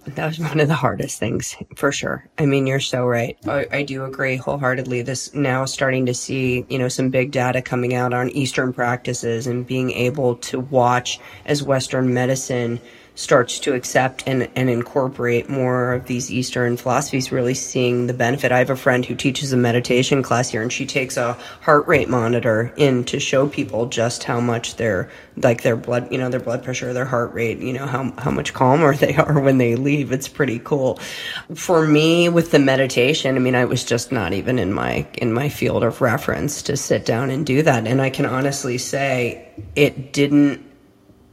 that 0.05 0.27
was 0.27 0.39
one 0.39 0.59
of 0.59 0.67
the 0.67 0.75
hardest 0.75 1.19
things 1.19 1.55
for 1.75 1.91
sure. 1.91 2.27
I 2.37 2.45
mean, 2.45 2.67
you're 2.67 2.79
so 2.79 3.05
right. 3.05 3.37
I, 3.47 3.67
I, 3.71 3.83
do 3.83 4.03
agree 4.05 4.35
wholeheartedly. 4.35 5.01
This 5.01 5.33
now 5.33 5.65
starting 5.65 6.05
to 6.07 6.13
see, 6.13 6.65
you 6.69 6.77
know, 6.77 6.87
some 6.87 7.09
big 7.09 7.31
data 7.31 7.61
coming 7.61 7.93
out 7.93 8.13
on 8.13 8.29
Eastern 8.31 8.73
practices 8.73 9.47
and 9.47 9.65
being 9.65 9.91
able 9.91 10.35
to 10.37 10.59
watch 10.59 11.19
as 11.45 11.63
Western 11.63 12.13
medicine 12.13 12.79
starts 13.15 13.59
to 13.59 13.73
accept 13.73 14.23
and, 14.25 14.49
and 14.55 14.69
incorporate 14.69 15.47
more 15.47 15.93
of 15.93 16.07
these 16.07 16.31
Eastern 16.31 16.77
philosophies, 16.77 17.31
really 17.31 17.53
seeing 17.53 18.07
the 18.07 18.13
benefit. 18.13 18.51
I 18.51 18.57
have 18.57 18.71
a 18.71 18.75
friend 18.75 19.05
who 19.05 19.13
teaches 19.15 19.53
a 19.53 19.57
meditation 19.57 20.23
class 20.23 20.49
here, 20.49 20.63
and 20.63 20.73
she 20.73 20.85
takes 20.85 21.15
a 21.15 21.33
heart 21.61 21.87
rate 21.87 22.09
monitor 22.09 22.73
in 22.75 23.03
to 23.05 23.19
show 23.19 23.47
people 23.47 23.85
just 23.85 24.23
how 24.23 24.39
much 24.39 24.77
their 24.77 25.09
like 25.37 25.61
their 25.61 25.75
blood, 25.75 26.11
you 26.11 26.17
know, 26.17 26.29
their 26.29 26.39
blood 26.39 26.63
pressure, 26.63 26.93
their 26.93 27.05
heart 27.05 27.33
rate, 27.33 27.59
you 27.59 27.73
know, 27.73 27.85
how 27.85 28.11
how 28.17 28.31
much 28.31 28.53
calmer 28.53 28.95
they 28.95 29.15
are 29.15 29.39
when 29.39 29.59
they 29.59 29.75
leave. 29.75 30.11
It's 30.11 30.27
pretty 30.27 30.59
cool. 30.59 30.99
For 31.53 31.87
me, 31.87 32.29
with 32.29 32.51
the 32.51 32.59
meditation, 32.59 33.35
I 33.35 33.39
mean, 33.39 33.55
I 33.55 33.65
was 33.65 33.83
just 33.83 34.11
not 34.11 34.33
even 34.33 34.57
in 34.57 34.73
my 34.73 35.05
in 35.13 35.33
my 35.33 35.49
field 35.49 35.83
of 35.83 36.01
reference 36.01 36.63
to 36.63 36.77
sit 36.77 37.05
down 37.05 37.29
and 37.29 37.45
do 37.45 37.61
that, 37.61 37.85
and 37.85 38.01
I 38.01 38.09
can 38.09 38.25
honestly 38.25 38.79
say 38.79 39.51
it 39.75 40.13
didn't 40.13 40.73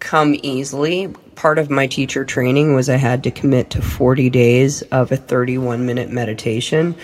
come 0.00 0.34
easily. 0.42 1.14
Part 1.40 1.56
of 1.56 1.70
my 1.70 1.86
teacher 1.86 2.22
training 2.22 2.74
was 2.74 2.90
I 2.90 2.96
had 2.96 3.24
to 3.24 3.30
commit 3.30 3.70
to 3.70 3.80
40 3.80 4.28
days 4.28 4.82
of 4.82 5.10
a 5.10 5.16
31 5.16 5.86
minute 5.86 6.10
meditation, 6.10 6.94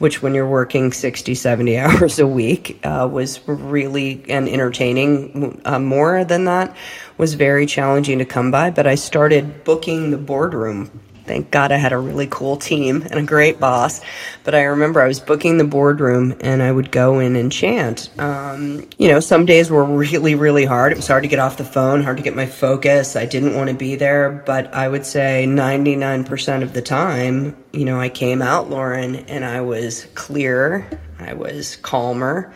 which 0.00 0.20
when 0.20 0.34
you're 0.34 0.48
working 0.48 0.92
60, 0.92 1.32
70 1.36 1.78
hours 1.78 2.18
a 2.18 2.26
week 2.26 2.80
uh, 2.82 3.08
was 3.08 3.38
really, 3.46 4.24
and 4.28 4.48
entertaining 4.48 5.60
uh, 5.64 5.78
more 5.78 6.24
than 6.24 6.46
that, 6.46 6.74
was 7.18 7.34
very 7.34 7.66
challenging 7.66 8.18
to 8.18 8.24
come 8.24 8.50
by. 8.50 8.70
But 8.70 8.88
I 8.88 8.96
started 8.96 9.62
booking 9.62 10.10
the 10.10 10.18
boardroom 10.18 10.90
thank 11.26 11.50
God 11.50 11.72
I 11.72 11.76
had 11.76 11.92
a 11.92 11.98
really 11.98 12.26
cool 12.26 12.56
team 12.56 13.02
and 13.02 13.14
a 13.14 13.22
great 13.22 13.58
boss. 13.58 14.00
But 14.44 14.54
I 14.54 14.62
remember 14.62 15.00
I 15.00 15.08
was 15.08 15.20
booking 15.20 15.58
the 15.58 15.64
boardroom 15.64 16.34
and 16.40 16.62
I 16.62 16.70
would 16.70 16.90
go 16.90 17.18
in 17.18 17.36
and 17.36 17.50
chant. 17.50 18.10
Um, 18.18 18.88
you 18.98 19.08
know, 19.08 19.20
some 19.20 19.46
days 19.46 19.70
were 19.70 19.84
really, 19.84 20.34
really 20.34 20.64
hard. 20.64 20.92
It 20.92 20.96
was 20.96 21.08
hard 21.08 21.22
to 21.22 21.28
get 21.28 21.38
off 21.38 21.56
the 21.56 21.64
phone, 21.64 22.02
hard 22.02 22.18
to 22.18 22.22
get 22.22 22.36
my 22.36 22.46
focus. 22.46 23.16
I 23.16 23.26
didn't 23.26 23.54
want 23.54 23.70
to 23.70 23.76
be 23.76 23.96
there, 23.96 24.30
but 24.46 24.72
I 24.74 24.88
would 24.88 25.06
say 25.06 25.46
99% 25.48 26.62
of 26.62 26.72
the 26.72 26.82
time, 26.82 27.56
you 27.72 27.84
know, 27.84 27.98
I 27.98 28.08
came 28.08 28.42
out, 28.42 28.70
Lauren, 28.70 29.16
and 29.16 29.44
I 29.44 29.62
was 29.62 30.06
clear, 30.14 30.88
I 31.18 31.34
was 31.34 31.76
calmer. 31.76 32.52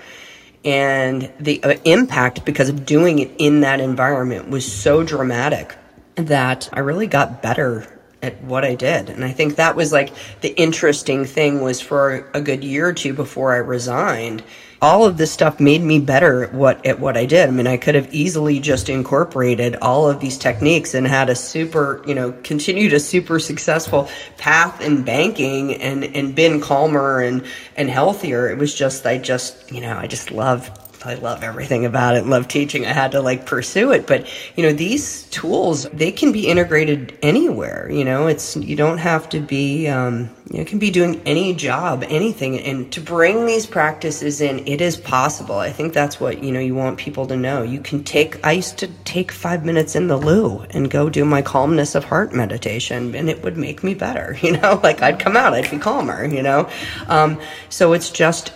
And 0.65 1.33
the 1.39 1.63
uh, 1.63 1.75
impact 1.85 2.45
because 2.45 2.69
of 2.69 2.85
doing 2.85 3.21
it 3.21 3.31
in 3.39 3.61
that 3.61 3.81
environment 3.81 4.51
was 4.51 4.71
so 4.71 5.03
dramatic 5.05 5.77
that 6.17 6.69
I 6.73 6.81
really 6.81 7.07
got 7.07 7.43
better 7.43 7.87
at 8.23 8.43
what 8.43 8.65
I 8.65 8.75
did. 8.75 9.11
And 9.11 9.25
I 9.25 9.31
think 9.31 9.57
that 9.57 9.77
was 9.77 9.93
like 9.93 10.13
the 10.41 10.55
interesting 10.61 11.25
thing 11.25 11.61
was 11.61 11.81
for 11.81 12.29
a 12.35 12.41
good 12.41 12.65
year 12.65 12.89
or 12.89 12.93
two 12.93 13.15
before 13.15 13.55
I 13.55 13.59
resigned. 13.59 14.43
All 14.81 15.05
of 15.05 15.17
this 15.17 15.33
stuff 15.33 15.59
made 15.59 15.83
me 15.83 15.99
better 15.99 16.45
at 16.45 16.55
what 16.55 16.87
at 16.87 17.01
what 17.01 17.17
I 17.17 17.27
did. 17.27 17.49
I 17.49 17.53
mean, 17.53 17.67
I 17.67 17.77
could 17.77 17.97
have 17.97 18.13
easily 18.15 18.61
just 18.61 18.89
incorporated 18.89 19.77
all 19.77 20.09
of 20.09 20.21
these 20.21 20.39
techniques 20.39 20.95
and 20.95 21.07
had 21.07 21.31
a 21.31 21.35
super, 21.35 22.03
you 22.07 22.15
know, 22.15 22.33
continued 22.45 22.93
a 22.93 23.01
super 23.01 23.41
successful 23.41 24.09
path 24.37 24.81
in 24.81 25.03
banking 25.03 25.75
and 25.75 26.05
and 26.05 26.35
been 26.35 26.61
calmer 26.61 27.21
and 27.21 27.45
and 27.77 27.91
healthier. 27.91 28.49
It 28.49 28.59
was 28.59 28.73
just 28.73 29.05
I 29.05 29.19
just, 29.19 29.73
you 29.73 29.81
know, 29.81 29.97
I 29.97 30.07
just 30.07 30.31
love 30.31 30.71
I 31.05 31.15
love 31.15 31.43
everything 31.43 31.85
about 31.85 32.17
it, 32.17 32.27
love 32.27 32.49
teaching. 32.49 32.85
I 32.85 32.93
had 32.93 33.13
to 33.13 33.21
like 33.21 33.47
pursue 33.47 33.93
it. 33.93 34.07
But, 34.07 34.27
you 34.57 34.65
know, 34.65 34.73
these 34.73 35.25
tools, 35.25 35.85
they 35.93 36.11
can 36.11 36.33
be 36.33 36.49
integrated 36.49 37.17
anywhere. 37.23 37.91
You 37.91 38.05
know, 38.05 38.27
it's, 38.27 38.57
you 38.57 38.75
don't 38.75 38.99
have 38.99 39.29
to 39.31 39.41
be, 39.41 39.87
um, 39.87 40.31
you 40.51 40.65
can 40.65 40.79
be 40.79 40.91
doing 40.91 41.21
any 41.25 41.55
job, 41.55 42.05
anything. 42.09 42.59
And 42.61 42.91
to 42.93 43.01
bring 43.01 43.47
these 43.47 43.67
practices 43.67 44.41
in, 44.41 44.67
it 44.67 44.81
is 44.81 44.97
possible. 44.97 45.57
I 45.57 45.71
think 45.71 45.93
that's 45.93 46.19
what, 46.19 46.43
you 46.43 46.51
know, 46.51 46.61
you 46.61 46.75
want 46.75 46.99
people 46.99 47.27
to 47.27 47.37
know. 47.37 47.63
You 47.63 47.81
can 47.81 48.03
take, 48.03 48.45
I 48.45 48.53
used 48.53 48.79
to 48.79 48.89
take 49.05 49.31
five 49.31 49.65
minutes 49.65 49.95
in 49.95 50.09
the 50.09 50.17
loo 50.17 50.61
and 50.71 50.91
go 50.91 51.09
do 51.09 51.25
my 51.25 51.43
calmness 51.43 51.95
of 51.95 52.05
heart 52.05 52.33
meditation 52.33 53.15
and 53.15 53.31
it 53.31 53.43
would 53.45 53.57
make 53.57 53.85
me 53.85 53.95
better. 53.95 54.37
You 54.49 54.53
know, 54.57 54.81
like 54.83 55.03
I'd 55.03 55.19
come 55.19 55.37
out, 55.37 55.53
I'd 55.53 55.71
be 55.71 55.79
calmer, 55.79 56.25
you 56.25 56.43
know? 56.43 56.71
Um, 57.09 57.39
so 57.69 57.93
it's 57.93 58.09
just, 58.09 58.51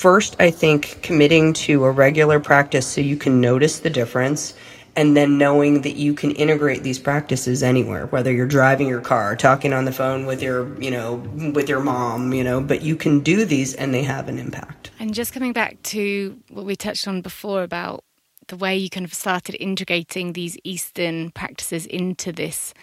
first, 0.00 0.34
I 0.40 0.50
think 0.50 1.02
committing 1.02 1.52
to 1.68 1.84
a 1.84 1.90
regular 1.90 2.40
practice 2.40 2.86
so 2.86 3.02
you 3.02 3.18
can 3.18 3.38
notice 3.38 3.80
the 3.80 3.90
difference 3.90 4.54
and 4.96 5.14
then 5.14 5.36
knowing 5.36 5.82
that 5.82 5.96
you 5.96 6.14
can 6.14 6.30
integrate 6.30 6.82
these 6.82 6.98
practices 6.98 7.62
anywhere 7.62 8.06
whether 8.06 8.32
you're 8.32 8.46
driving 8.46 8.88
your 8.88 9.00
car 9.00 9.36
talking 9.36 9.72
on 9.72 9.84
the 9.84 9.92
phone 9.92 10.26
with 10.26 10.42
your 10.42 10.76
you 10.82 10.90
know 10.90 11.14
with 11.54 11.68
your 11.68 11.78
mom 11.78 12.32
you 12.32 12.42
know 12.42 12.60
but 12.60 12.82
you 12.82 12.96
can 12.96 13.20
do 13.20 13.44
these 13.44 13.72
and 13.74 13.94
they 13.94 14.02
have 14.02 14.28
an 14.28 14.36
impact 14.36 14.90
and 14.98 15.14
just 15.14 15.32
coming 15.32 15.52
back 15.52 15.80
to 15.84 16.36
what 16.48 16.64
we 16.64 16.74
touched 16.74 17.06
on 17.06 17.20
before 17.20 17.62
about 17.62 18.02
the 18.48 18.56
way 18.56 18.76
you 18.76 18.90
kind 18.90 19.06
of 19.06 19.14
started 19.14 19.54
integrating 19.62 20.32
these 20.32 20.56
eastern 20.64 21.30
practices 21.30 21.86
into 21.86 22.32
this 22.32 22.74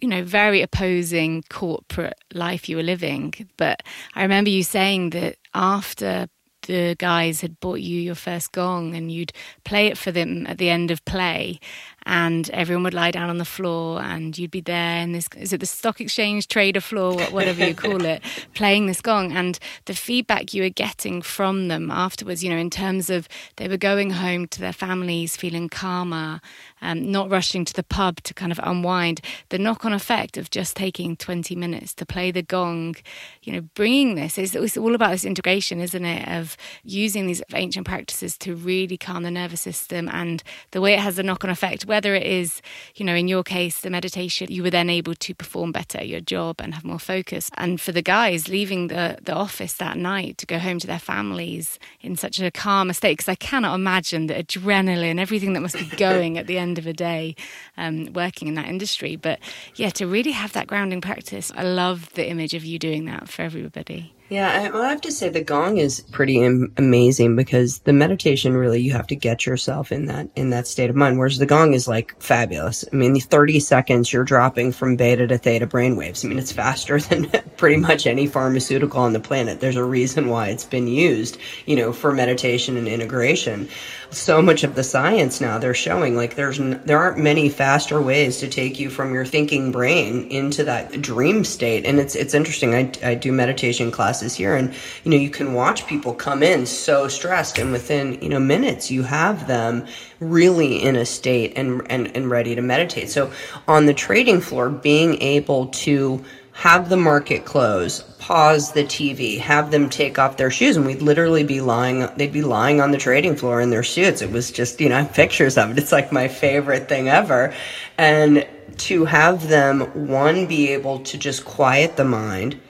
you 0.00 0.08
know, 0.08 0.22
very 0.22 0.60
opposing 0.60 1.42
corporate 1.48 2.18
life 2.34 2.68
you 2.68 2.76
were 2.76 2.82
living. 2.82 3.32
But 3.56 3.82
I 4.14 4.22
remember 4.22 4.50
you 4.50 4.62
saying 4.62 5.10
that 5.10 5.36
after 5.54 6.28
the 6.66 6.96
guys 6.98 7.40
had 7.40 7.58
bought 7.60 7.80
you 7.80 8.00
your 8.00 8.14
first 8.14 8.52
gong 8.52 8.94
and 8.94 9.10
you'd 9.10 9.32
play 9.64 9.86
it 9.86 9.98
for 9.98 10.10
them 10.10 10.46
at 10.46 10.58
the 10.58 10.70
end 10.70 10.90
of 10.90 11.04
play 11.04 11.60
and 12.06 12.50
everyone 12.50 12.84
would 12.84 12.94
lie 12.94 13.10
down 13.10 13.30
on 13.30 13.38
the 13.38 13.44
floor 13.44 14.00
and 14.02 14.36
you'd 14.36 14.50
be 14.50 14.60
there 14.60 15.00
in 15.00 15.12
this 15.12 15.28
is 15.36 15.52
it 15.52 15.60
the 15.60 15.66
stock 15.66 16.00
exchange 16.00 16.48
trader 16.48 16.80
floor 16.80 17.20
whatever 17.30 17.66
you 17.66 17.74
call 17.74 18.04
it 18.04 18.22
playing 18.54 18.86
this 18.86 19.00
gong. 19.00 19.32
And 19.32 19.58
the 19.86 19.94
feedback 19.94 20.52
you 20.52 20.62
were 20.62 20.68
getting 20.68 21.22
from 21.22 21.68
them 21.68 21.90
afterwards 21.90 22.44
you 22.44 22.50
know 22.50 22.56
in 22.56 22.70
terms 22.70 23.10
of 23.10 23.28
they 23.56 23.68
were 23.68 23.76
going 23.76 24.10
home 24.10 24.46
to 24.48 24.60
their 24.60 24.72
families 24.72 25.36
feeling 25.36 25.68
calmer 25.68 26.40
um, 26.84 27.10
not 27.10 27.30
rushing 27.30 27.64
to 27.64 27.72
the 27.72 27.82
pub 27.82 28.22
to 28.22 28.34
kind 28.34 28.52
of 28.52 28.60
unwind 28.62 29.20
the 29.48 29.58
knock-on 29.58 29.92
effect 29.92 30.36
of 30.36 30.50
just 30.50 30.76
taking 30.76 31.16
20 31.16 31.56
minutes 31.56 31.94
to 31.94 32.06
play 32.06 32.30
the 32.30 32.42
gong 32.42 32.96
you 33.42 33.52
know 33.52 33.60
bringing 33.74 34.14
this 34.14 34.38
is 34.38 34.54
it's 34.54 34.76
all 34.76 34.94
about 34.94 35.10
this 35.10 35.24
integration 35.24 35.80
isn't 35.80 36.04
it 36.04 36.28
of 36.28 36.56
using 36.82 37.26
these 37.26 37.42
ancient 37.54 37.86
practices 37.86 38.36
to 38.38 38.54
really 38.54 38.96
calm 38.96 39.22
the 39.22 39.30
nervous 39.30 39.60
system 39.60 40.08
and 40.10 40.42
the 40.72 40.80
way 40.80 40.94
it 40.94 41.00
has 41.00 41.18
a 41.18 41.22
knock-on 41.22 41.50
effect 41.50 41.86
whether 41.86 42.14
it 42.14 42.26
is, 42.26 42.60
you 42.96 43.04
know, 43.04 43.14
in 43.14 43.28
your 43.28 43.42
case, 43.42 43.80
the 43.80 43.90
meditation, 43.90 44.50
you 44.50 44.62
were 44.62 44.70
then 44.70 44.90
able 44.90 45.14
to 45.14 45.34
perform 45.34 45.72
better 45.72 45.98
at 45.98 46.08
your 46.08 46.20
job 46.20 46.60
and 46.60 46.74
have 46.74 46.84
more 46.84 46.98
focus. 46.98 47.50
And 47.56 47.80
for 47.80 47.92
the 47.92 48.02
guys 48.02 48.48
leaving 48.48 48.88
the, 48.88 49.18
the 49.22 49.34
office 49.34 49.74
that 49.74 49.96
night 49.96 50.38
to 50.38 50.46
go 50.46 50.58
home 50.58 50.78
to 50.80 50.86
their 50.86 50.98
families 50.98 51.78
in 52.00 52.16
such 52.16 52.40
a 52.40 52.50
calmer 52.50 52.92
state, 52.92 53.18
because 53.18 53.28
I 53.28 53.34
cannot 53.36 53.74
imagine 53.74 54.26
the 54.26 54.34
adrenaline, 54.34 55.20
everything 55.20 55.52
that 55.54 55.60
must 55.60 55.78
be 55.78 55.96
going 55.96 56.38
at 56.38 56.46
the 56.46 56.58
end 56.58 56.73
of 56.78 56.86
a 56.86 56.92
day 56.92 57.34
um, 57.76 58.12
working 58.12 58.48
in 58.48 58.54
that 58.54 58.66
industry. 58.66 59.16
But 59.16 59.38
yeah, 59.76 59.90
to 59.90 60.06
really 60.06 60.32
have 60.32 60.52
that 60.52 60.66
grounding 60.66 61.00
practice, 61.00 61.52
I 61.56 61.62
love 61.62 62.12
the 62.14 62.28
image 62.28 62.54
of 62.54 62.64
you 62.64 62.78
doing 62.78 63.04
that 63.06 63.28
for 63.28 63.42
everybody. 63.42 64.12
Yeah, 64.34 64.72
I, 64.74 64.76
I 64.76 64.88
have 64.88 65.00
to 65.02 65.12
say 65.12 65.28
the 65.28 65.44
gong 65.44 65.78
is 65.78 66.00
pretty 66.00 66.42
amazing 66.42 67.36
because 67.36 67.78
the 67.78 67.92
meditation 67.92 68.56
really 68.56 68.80
you 68.80 68.90
have 68.90 69.06
to 69.06 69.14
get 69.14 69.46
yourself 69.46 69.92
in 69.92 70.06
that 70.06 70.28
in 70.34 70.50
that 70.50 70.66
state 70.66 70.90
of 70.90 70.96
mind. 70.96 71.20
Whereas 71.20 71.38
the 71.38 71.46
gong 71.46 71.72
is 71.72 71.86
like 71.86 72.20
fabulous. 72.20 72.84
I 72.92 72.96
mean, 72.96 73.12
the 73.12 73.20
30 73.20 73.60
seconds 73.60 74.12
you're 74.12 74.24
dropping 74.24 74.72
from 74.72 74.96
beta 74.96 75.28
to 75.28 75.38
theta 75.38 75.68
brainwaves. 75.68 76.24
I 76.24 76.28
mean, 76.28 76.40
it's 76.40 76.50
faster 76.50 76.98
than 77.00 77.30
pretty 77.56 77.76
much 77.76 78.08
any 78.08 78.26
pharmaceutical 78.26 79.02
on 79.02 79.12
the 79.12 79.20
planet. 79.20 79.60
There's 79.60 79.76
a 79.76 79.84
reason 79.84 80.28
why 80.28 80.48
it's 80.48 80.64
been 80.64 80.88
used, 80.88 81.38
you 81.66 81.76
know, 81.76 81.92
for 81.92 82.12
meditation 82.12 82.76
and 82.76 82.88
integration. 82.88 83.68
So 84.10 84.42
much 84.42 84.64
of 84.64 84.74
the 84.74 84.82
science 84.82 85.40
now 85.40 85.58
they're 85.58 85.74
showing 85.74 86.16
like 86.16 86.34
there's 86.34 86.58
there 86.58 86.98
aren't 86.98 87.18
many 87.18 87.48
faster 87.50 88.02
ways 88.02 88.38
to 88.38 88.48
take 88.48 88.80
you 88.80 88.90
from 88.90 89.14
your 89.14 89.24
thinking 89.24 89.70
brain 89.70 90.26
into 90.28 90.64
that 90.64 91.00
dream 91.00 91.44
state. 91.44 91.86
And 91.86 92.00
it's 92.00 92.16
it's 92.16 92.34
interesting. 92.34 92.74
I 92.74 92.90
I 93.04 93.14
do 93.14 93.30
meditation 93.30 93.92
classes 93.92 94.23
here, 94.32 94.54
and 94.54 94.72
you 95.02 95.10
know, 95.10 95.16
you 95.16 95.28
can 95.28 95.52
watch 95.52 95.86
people 95.88 96.14
come 96.14 96.44
in 96.44 96.64
so 96.64 97.08
stressed, 97.08 97.58
and 97.58 97.72
within 97.72 98.22
you 98.22 98.28
know 98.28 98.38
minutes 98.38 98.90
you 98.90 99.02
have 99.02 99.48
them 99.48 99.84
really 100.20 100.80
in 100.80 100.94
a 100.94 101.04
state 101.04 101.52
and, 101.56 101.82
and, 101.90 102.16
and 102.16 102.30
ready 102.30 102.54
to 102.54 102.62
meditate. 102.62 103.10
So 103.10 103.32
on 103.68 103.86
the 103.86 103.92
trading 103.92 104.40
floor, 104.40 104.70
being 104.70 105.20
able 105.20 105.66
to 105.66 106.24
have 106.54 106.88
the 106.88 106.96
market 106.96 107.44
close, 107.44 108.00
pause 108.20 108.72
the 108.72 108.84
TV, 108.84 109.38
have 109.40 109.72
them 109.72 109.90
take 109.90 110.20
off 110.20 110.36
their 110.36 110.52
shoes, 110.52 110.76
and 110.76 110.86
we'd 110.86 111.02
literally 111.02 111.42
be 111.42 111.60
lying, 111.60 112.08
they'd 112.16 112.32
be 112.32 112.42
lying 112.42 112.80
on 112.80 112.92
the 112.92 112.96
trading 112.96 113.34
floor 113.34 113.60
in 113.60 113.70
their 113.70 113.82
suits. 113.82 114.22
It 114.22 114.30
was 114.30 114.52
just, 114.52 114.80
you 114.80 114.88
know, 114.88 115.04
pictures 115.04 115.58
of 115.58 115.72
it. 115.72 115.78
It's 115.78 115.90
like 115.90 116.12
my 116.12 116.28
favorite 116.28 116.88
thing 116.88 117.08
ever. 117.08 117.52
And 117.98 118.46
to 118.78 119.04
have 119.04 119.48
them, 119.48 119.80
one, 120.08 120.46
be 120.46 120.70
able 120.70 121.00
to 121.00 121.18
just 121.18 121.44
quiet 121.44 121.96
the 121.96 122.04
mind, 122.04 122.60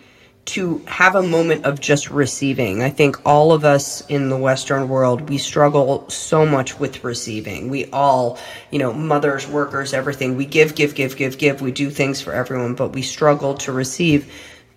to 0.47 0.83
have 0.87 1.15
a 1.15 1.23
moment 1.23 1.65
of 1.65 1.81
just 1.81 2.11
receiving. 2.11 2.83
I 2.83 2.91
think 2.91 3.17
all 3.25 3.53
of 3.53 3.65
us 3.65 4.07
in 4.07 4.29
the 4.29 4.37
Western 4.37 4.89
world, 4.89 5.29
we 5.29 5.39
struggle 5.39 6.09
so 6.11 6.45
much 6.45 6.79
with 6.79 7.03
receiving. 7.03 7.71
We 7.71 7.87
all, 7.87 8.39
you 8.71 8.79
know, 8.79 8.93
mothers, 8.93 9.49
workers, 9.49 9.95
everything, 9.95 10.37
we 10.37 10.45
give, 10.45 10.75
give, 10.75 10.95
give, 10.95 11.17
give, 11.17 11.39
give. 11.39 11.63
We 11.63 11.73
do 11.73 11.91
things 11.91 12.21
for 12.21 12.33
everyone, 12.33 12.75
but 12.75 12.93
we 12.93 13.03
struggle 13.03 13.55
to 13.55 13.73
receive. 13.73 14.33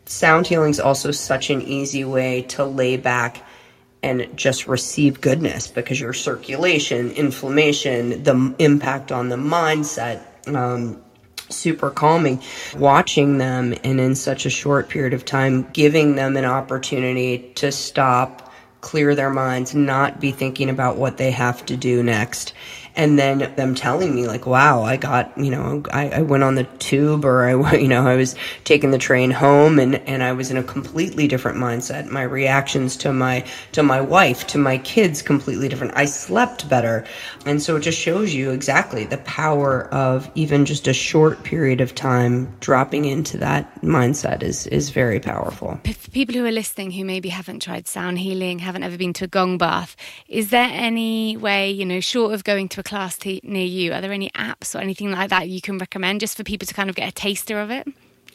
Sound 0.05 0.47
healing 0.47 0.71
is 0.71 0.79
also 0.79 1.11
such 1.11 1.49
an 1.49 1.61
easy 1.61 2.05
way 2.05 2.43
to 2.43 2.63
lay 2.63 2.95
back 2.95 3.43
and 4.03 4.29
just 4.37 4.67
receive 4.67 5.19
goodness 5.19 5.67
because 5.67 5.99
your 5.99 6.13
circulation, 6.13 7.11
inflammation, 7.11 8.23
the 8.23 8.55
impact 8.59 9.11
on 9.11 9.27
the 9.27 9.35
mindset, 9.35 10.23
um, 10.55 11.01
super 11.49 11.89
calming. 11.89 12.41
Watching 12.77 13.37
them 13.37 13.73
and 13.83 13.99
in 13.99 14.15
such 14.15 14.45
a 14.45 14.49
short 14.49 14.89
period 14.89 15.13
of 15.13 15.25
time 15.25 15.67
giving 15.73 16.15
them 16.15 16.37
an 16.37 16.45
opportunity 16.45 17.51
to 17.55 17.71
stop 17.71 18.51
clear 18.81 19.15
their 19.15 19.29
minds 19.29 19.73
not 19.73 20.19
be 20.19 20.31
thinking 20.31 20.69
about 20.69 20.97
what 20.97 21.17
they 21.17 21.31
have 21.31 21.65
to 21.65 21.75
do 21.75 22.03
next 22.03 22.53
and 22.97 23.17
then 23.17 23.53
them 23.55 23.73
telling 23.73 24.13
me 24.13 24.27
like 24.27 24.45
wow 24.45 24.83
i 24.83 24.97
got 24.97 25.35
you 25.37 25.49
know 25.49 25.83
I, 25.91 26.09
I, 26.09 26.21
went 26.23 26.43
on 26.43 26.55
the 26.55 26.65
tube 26.79 27.23
or 27.23 27.45
i 27.45 27.75
you 27.75 27.87
know 27.87 28.05
i 28.05 28.15
was 28.15 28.35
taking 28.65 28.91
the 28.91 28.97
train 28.97 29.31
home 29.31 29.79
and 29.79 29.95
and 30.07 30.23
i 30.23 30.33
was 30.33 30.51
in 30.51 30.57
a 30.57 30.63
completely 30.63 31.27
different 31.27 31.57
mindset. 31.57 32.09
My 32.09 32.23
reactions 32.23 32.97
to 32.97 33.13
my 33.13 33.45
to 33.71 33.83
my 33.83 34.01
wife 34.01 34.47
to 34.47 34.57
my 34.57 34.77
kids 34.79 35.21
completely 35.21 35.67
different. 35.69 35.93
I 35.95 36.05
slept 36.05 36.69
better. 36.69 37.05
And 37.45 37.61
so 37.61 37.75
it 37.75 37.81
just 37.81 37.99
shows 37.99 38.33
you 38.33 38.51
exactly 38.51 39.05
the 39.05 39.17
power 39.19 39.85
of 39.93 40.29
even 40.35 40.65
just 40.65 40.87
a 40.87 40.93
short 40.93 41.43
period 41.43 41.81
of 41.81 41.95
time 41.95 42.53
dropping 42.59 43.05
into 43.05 43.37
that 43.37 43.81
mindset 43.81 44.43
is 44.43 44.67
is 44.67 44.89
very 44.89 45.19
powerful. 45.19 45.79
For 45.83 46.11
people 46.11 46.35
who 46.35 46.45
are 46.45 46.51
listening 46.51 46.91
who 46.91 47.05
maybe 47.05 47.29
haven't 47.29 47.61
tried 47.61 47.87
sound 47.87 48.19
healing 48.19 48.59
haven't 48.59 48.83
ever 48.83 48.97
been 48.97 49.13
to 49.13 49.25
a 49.25 49.27
gong 49.27 49.57
bath 49.57 49.95
is 50.27 50.49
there 50.49 50.69
any 50.71 51.37
way 51.37 51.69
you 51.69 51.85
know 51.85 51.99
short 51.99 52.33
of 52.33 52.43
going 52.43 52.67
to 52.69 52.79
a 52.79 52.83
class 52.87 53.17
t- 53.17 53.41
near 53.43 53.65
you, 53.65 53.93
are 53.93 54.01
there 54.01 54.13
any 54.13 54.29
apps 54.31 54.73
or 54.73 54.79
anything 54.79 55.11
like 55.11 55.29
that 55.29 55.49
you 55.49 55.61
can 55.61 55.77
recommend 55.77 56.19
just 56.19 56.35
for 56.37 56.43
people 56.43 56.65
to 56.65 56.73
kind 56.73 56.89
of 56.89 56.95
get 56.95 57.09
a 57.09 57.11
taster 57.11 57.59
of 57.59 57.69
it? 57.69 57.87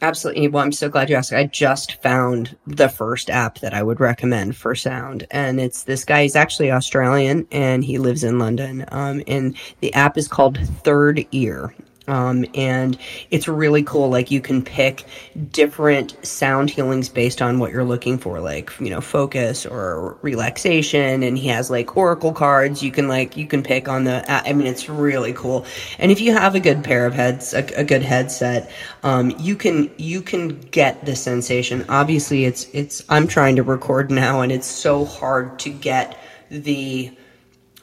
Absolutely. 0.02 0.48
Well, 0.48 0.64
I'm 0.64 0.72
so 0.72 0.88
glad 0.88 1.08
you 1.08 1.14
asked. 1.14 1.32
I 1.32 1.44
just 1.44 2.02
found 2.02 2.56
the 2.66 2.88
first 2.88 3.30
app 3.30 3.60
that 3.60 3.72
I 3.72 3.84
would 3.84 4.00
recommend 4.00 4.56
for 4.56 4.74
sound. 4.74 5.28
And 5.30 5.60
it's 5.60 5.84
this 5.84 6.04
guy, 6.04 6.22
he's 6.22 6.34
actually 6.34 6.72
Australian 6.72 7.46
and 7.52 7.84
he 7.84 7.98
lives 7.98 8.24
in 8.24 8.40
London. 8.40 8.84
Um, 8.88 9.22
and 9.28 9.56
the 9.80 9.94
app 9.94 10.18
is 10.18 10.26
called 10.26 10.58
Third 10.82 11.24
Ear. 11.30 11.72
Um, 12.08 12.44
and 12.54 12.98
it's 13.30 13.46
really 13.46 13.84
cool. 13.84 14.08
Like 14.08 14.30
you 14.30 14.40
can 14.40 14.62
pick 14.62 15.04
different 15.50 16.16
sound 16.26 16.70
healings 16.70 17.08
based 17.08 17.40
on 17.40 17.60
what 17.60 17.70
you're 17.70 17.84
looking 17.84 18.18
for, 18.18 18.40
like, 18.40 18.72
you 18.80 18.90
know, 18.90 19.00
focus 19.00 19.64
or 19.64 20.18
relaxation. 20.22 21.22
And 21.22 21.38
he 21.38 21.48
has 21.48 21.70
like 21.70 21.96
oracle 21.96 22.32
cards. 22.32 22.82
You 22.82 22.90
can 22.90 23.06
like, 23.06 23.36
you 23.36 23.46
can 23.46 23.62
pick 23.62 23.88
on 23.88 24.04
the, 24.04 24.24
I 24.28 24.52
mean, 24.52 24.66
it's 24.66 24.88
really 24.88 25.32
cool. 25.32 25.64
And 25.98 26.10
if 26.10 26.20
you 26.20 26.32
have 26.32 26.54
a 26.56 26.60
good 26.60 26.82
pair 26.82 27.06
of 27.06 27.14
heads, 27.14 27.54
a, 27.54 27.64
a 27.76 27.84
good 27.84 28.02
headset, 28.02 28.70
um, 29.04 29.30
you 29.38 29.54
can, 29.54 29.90
you 29.96 30.22
can 30.22 30.60
get 30.60 31.04
the 31.06 31.14
sensation. 31.14 31.84
Obviously 31.88 32.46
it's, 32.46 32.66
it's, 32.72 33.04
I'm 33.08 33.28
trying 33.28 33.56
to 33.56 33.62
record 33.62 34.10
now 34.10 34.40
and 34.40 34.50
it's 34.50 34.66
so 34.66 35.04
hard 35.04 35.58
to 35.60 35.70
get 35.70 36.18
the, 36.50 37.16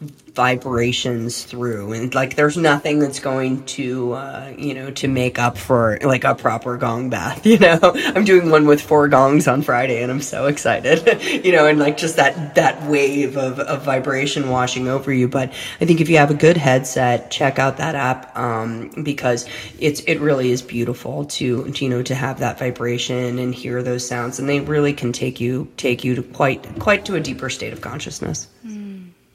vibrations 0.01 1.43
through. 1.43 1.91
And 1.91 2.15
like 2.15 2.37
there's 2.37 2.55
nothing 2.55 2.99
that's 2.99 3.19
going 3.19 3.65
to 3.65 4.13
uh, 4.13 4.53
you 4.57 4.73
know 4.73 4.91
to 4.91 5.09
make 5.09 5.37
up 5.37 5.57
for 5.57 5.99
like 6.01 6.23
a 6.23 6.33
proper 6.33 6.77
gong 6.77 7.09
bath 7.09 7.45
you 7.45 7.59
know? 7.59 7.79
I'm 7.83 8.23
doing 8.23 8.49
one 8.49 8.65
with 8.65 8.81
four 8.81 9.09
gongs 9.09 9.47
on 9.47 9.61
friday 9.61 10.01
and 10.01 10.11
i'm 10.11 10.21
so 10.21 10.47
excited 10.47 11.21
you 11.45 11.51
know 11.51 11.67
and 11.67 11.79
like 11.79 11.97
just 11.97 12.15
that 12.15 12.55
that 12.55 12.81
wave 12.89 13.35
of, 13.37 13.59
of 13.59 13.83
vibration 13.83 14.49
washing 14.49 14.87
over 14.87 15.11
you. 15.11 15.27
But 15.27 15.51
i 15.81 15.85
think 15.85 15.99
if 15.99 16.07
you 16.09 16.17
have 16.17 16.31
a 16.31 16.35
good 16.35 16.55
headset 16.55 17.29
check 17.29 17.59
out 17.59 17.77
that 17.77 17.95
app 17.95 18.37
um, 18.37 18.91
because 19.03 19.45
it's 19.79 19.99
it 20.01 20.19
really 20.19 20.51
is 20.51 20.61
beautiful 20.61 21.25
to, 21.25 21.71
you 21.75 21.89
know 21.89 22.01
to 22.03 22.15
have 22.15 22.39
that 22.39 22.57
vibration 22.57 23.39
and 23.39 23.53
hear 23.53 23.83
those 23.83 24.07
sounds 24.07 24.39
and 24.39 24.47
they 24.47 24.61
really 24.61 24.93
can 24.93 25.11
take 25.11 25.41
you 25.41 25.67
take 25.75 26.05
you 26.05 26.15
to 26.15 26.23
quite 26.23 26.63
quite 26.79 27.03
to 27.05 27.15
a 27.15 27.19
deeper 27.19 27.49
state 27.49 27.73
of 27.73 27.81
consciousness. 27.81 28.47
Mm. 28.65 28.78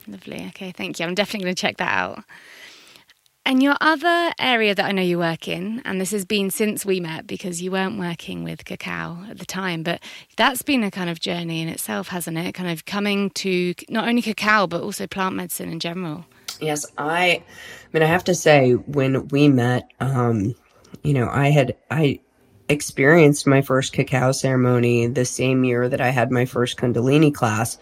Lovely. 0.06 0.44
Okay, 0.48 0.72
thank 0.72 0.98
you. 0.98 1.06
I'm 1.06 1.14
definitely 1.14 1.44
going 1.44 1.54
to 1.54 1.60
check 1.60 1.76
that 1.78 1.92
out. 1.92 2.24
And 3.46 3.62
your 3.62 3.76
other 3.80 4.32
area 4.38 4.74
that 4.74 4.84
I 4.86 4.92
know 4.92 5.02
you 5.02 5.18
work 5.18 5.48
in, 5.48 5.82
and 5.84 6.00
this 6.00 6.12
has 6.12 6.24
been 6.24 6.50
since 6.50 6.86
we 6.86 6.98
met 6.98 7.26
because 7.26 7.60
you 7.60 7.70
weren't 7.70 7.98
working 7.98 8.42
with 8.42 8.64
cacao 8.64 9.18
at 9.28 9.38
the 9.38 9.44
time, 9.44 9.82
but 9.82 10.00
that's 10.36 10.62
been 10.62 10.82
a 10.82 10.90
kind 10.90 11.10
of 11.10 11.20
journey 11.20 11.60
in 11.60 11.68
itself, 11.68 12.08
hasn't 12.08 12.38
it? 12.38 12.52
Kind 12.54 12.70
of 12.70 12.86
coming 12.86 13.28
to 13.30 13.74
not 13.90 14.08
only 14.08 14.22
cacao, 14.22 14.66
but 14.66 14.82
also 14.82 15.06
plant 15.06 15.34
medicine 15.34 15.68
in 15.68 15.78
general. 15.78 16.24
Yes, 16.58 16.86
I, 16.96 17.42
I 17.42 17.42
mean, 17.92 18.02
I 18.02 18.06
have 18.06 18.24
to 18.24 18.34
say, 18.34 18.72
when 18.72 19.28
we 19.28 19.48
met, 19.48 19.90
um, 20.00 20.54
you 21.02 21.12
know, 21.12 21.28
I 21.28 21.50
had, 21.50 21.76
I, 21.90 22.20
experienced 22.68 23.46
my 23.46 23.62
first 23.62 23.92
cacao 23.92 24.32
ceremony 24.32 25.06
the 25.06 25.24
same 25.24 25.64
year 25.64 25.88
that 25.88 26.00
I 26.00 26.10
had 26.10 26.30
my 26.30 26.44
first 26.44 26.78
Kundalini 26.78 27.32
class. 27.32 27.78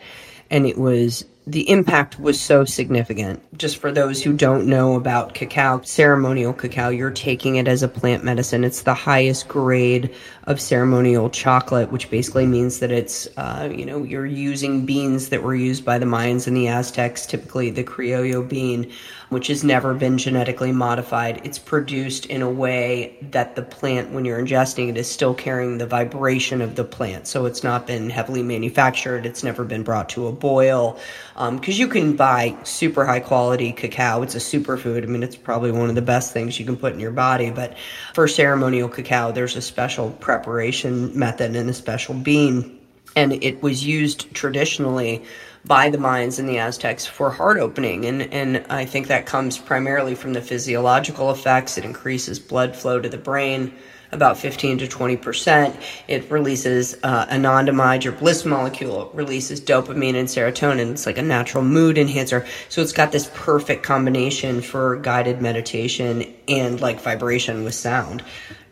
And 0.51 0.67
it 0.67 0.77
was 0.77 1.25
the 1.47 1.69
impact 1.69 2.21
was 2.21 2.41
so 2.41 2.65
significant. 2.65 3.43
Just 3.59 3.79
for 3.79 3.91
those 3.91 4.23
who 4.23 4.33
don't 4.33 4.67
know 4.67 4.95
about 4.95 5.35
cacao, 5.35 5.81
ceremonial 5.83 6.53
cacao, 6.53 6.89
you're 6.91 7.11
taking 7.11 7.57
it 7.57 7.67
as 7.67 7.83
a 7.83 7.89
plant 7.89 8.23
medicine. 8.23 8.63
It's 8.63 8.83
the 8.83 8.95
highest 8.95 9.49
grade 9.49 10.15
of 10.45 10.61
ceremonial 10.61 11.31
chocolate, 11.31 11.91
which 11.91 12.11
basically 12.11 12.47
means 12.47 12.79
that 12.79 12.93
it's, 12.93 13.27
uh, 13.37 13.69
you 13.75 13.85
know, 13.85 14.05
you're 14.05 14.27
using 14.27 14.87
beans 14.87 15.31
that 15.31 15.43
were 15.43 15.55
used 15.55 15.85
by 15.85 15.99
the 15.99 16.07
Mayans 16.07 16.47
and 16.47 16.57
the 16.57 16.69
Aztecs, 16.69 17.27
typically 17.27 17.71
the 17.71 17.85
criollo 17.85 18.49
bean 18.49 18.93
which 19.33 19.49
has 19.49 19.65
never 19.65 19.95
been 19.95 20.19
genetically 20.19 20.73
modified. 20.73 21.41
It's 21.45 21.59
produced 21.59 22.27
in 22.27 22.43
a 22.43 22.51
way 22.51 23.17
that 23.31 23.57
the 23.57 23.63
plant, 23.63 24.11
when 24.11 24.25
you're 24.25 24.41
ingesting 24.41 24.89
it, 24.89 24.97
is 24.97 25.11
still 25.11 25.35
carrying 25.35 25.79
the 25.79 25.87
vibration 25.87 26.61
of 26.61 26.77
the 26.77 26.85
plant. 26.85 27.27
So 27.27 27.47
it's 27.47 27.65
not 27.65 27.87
been 27.87 28.11
heavily 28.11 28.43
manufactured. 28.43 29.25
It's 29.27 29.43
never 29.43 29.65
been 29.65 29.83
brought 29.83 30.09
to 30.11 30.27
a 30.27 30.33
boil. 30.33 30.99
Because 31.35 31.75
um, 31.75 31.81
you 31.81 31.89
can 31.89 32.15
buy 32.15 32.57
super 32.63 33.07
high 33.07 33.21
quality 33.21 33.73
cacao. 33.73 34.23
It's 34.23 34.35
a 34.35 34.39
superfood. 34.39 35.03
I 35.03 35.07
mean, 35.07 35.23
it's 35.23 35.37
probably 35.37 35.73
one 35.73 35.89
of 35.89 35.95
the 35.95 36.03
best 36.03 36.33
things 36.33 36.59
you 36.61 36.67
can 36.67 36.77
put 36.77 36.93
in 36.93 37.01
your 37.01 37.11
body. 37.11 37.51
But 37.51 37.77
for 38.15 38.29
ceremonial 38.29 38.89
cacao, 38.89 39.33
there's 39.33 39.57
a 39.57 39.63
special 39.63 40.11
preparation 40.11 41.19
method 41.19 41.57
and 41.57 41.71
a 41.71 41.75
special 41.75 42.15
bean. 42.15 42.79
And 43.15 43.33
it 43.45 43.63
was 43.63 43.85
used 43.85 44.33
traditionally 44.35 45.25
by 45.65 45.91
the 45.91 45.99
Mayans 45.99 46.39
and 46.39 46.49
the 46.49 46.59
Aztecs 46.59 47.07
for 47.07 47.31
heart 47.31 47.59
opening. 47.59 48.05
And, 48.05 48.23
and 48.33 48.65
I 48.69 48.85
think 48.85 49.07
that 49.09 49.27
comes 49.27 49.59
primarily 49.59 50.15
from 50.15 50.33
the 50.33 50.41
physiological 50.41 51.31
effects. 51.31 51.79
It 51.79 51.85
increases 51.85 52.39
blood 52.39 52.75
flow 52.75 53.01
to 53.01 53.09
the 53.09 53.19
brain 53.19 53.73
about 54.13 54.37
15 54.37 54.79
to 54.79 54.89
20 54.89 55.17
percent. 55.17 55.77
It 56.07 56.31
releases 56.31 56.97
uh, 57.03 57.27
anandamide, 57.27 58.05
your 58.05 58.13
bliss 58.13 58.45
molecule. 58.45 59.09
It 59.09 59.15
releases 59.15 59.61
dopamine 59.61 60.15
and 60.15 60.29
serotonin. 60.29 60.93
It's 60.93 61.07
like 61.07 61.19
a 61.19 61.23
natural 61.23 61.65
mood 61.65 61.99
enhancer. 61.99 62.47
So 62.69 62.83
it's 62.83 62.93
got 62.93 63.11
this 63.11 63.31
perfect 63.35 63.83
combination 63.83 64.61
for 64.61 64.97
guided 64.97 65.41
meditation 65.41 66.33
and 66.47 66.81
like 66.81 67.01
vibration 67.01 67.65
with 67.65 67.75
sound. 67.75 68.23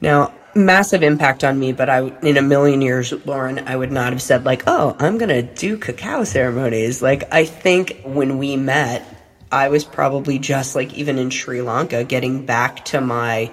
Now, 0.01 0.35
massive 0.55 1.03
impact 1.03 1.45
on 1.45 1.59
me, 1.59 1.73
but 1.73 1.89
I, 1.89 2.09
in 2.21 2.37
a 2.37 2.43
million 2.43 2.81
years, 2.81 3.13
Lauren, 3.27 3.61
I 3.67 3.77
would 3.77 3.93
not 3.93 4.13
have 4.13 4.23
said 4.23 4.45
like, 4.45 4.65
oh, 4.67 4.97
I'm 4.99 5.19
going 5.19 5.29
to 5.29 5.43
do 5.43 5.77
cacao 5.77 6.25
ceremonies. 6.25 7.03
Like, 7.03 7.33
I 7.33 7.45
think 7.45 8.01
when 8.05 8.39
we 8.39 8.57
met, 8.57 9.07
I 9.53 9.69
was 9.69 9.85
probably 9.85 10.39
just 10.39 10.75
like 10.75 10.95
even 10.95 11.19
in 11.19 11.31
Sri 11.31 11.63
Lanka, 11.63 12.05
getting 12.05 12.47
back 12.47 12.85
to 12.87 13.01
my 13.01 13.51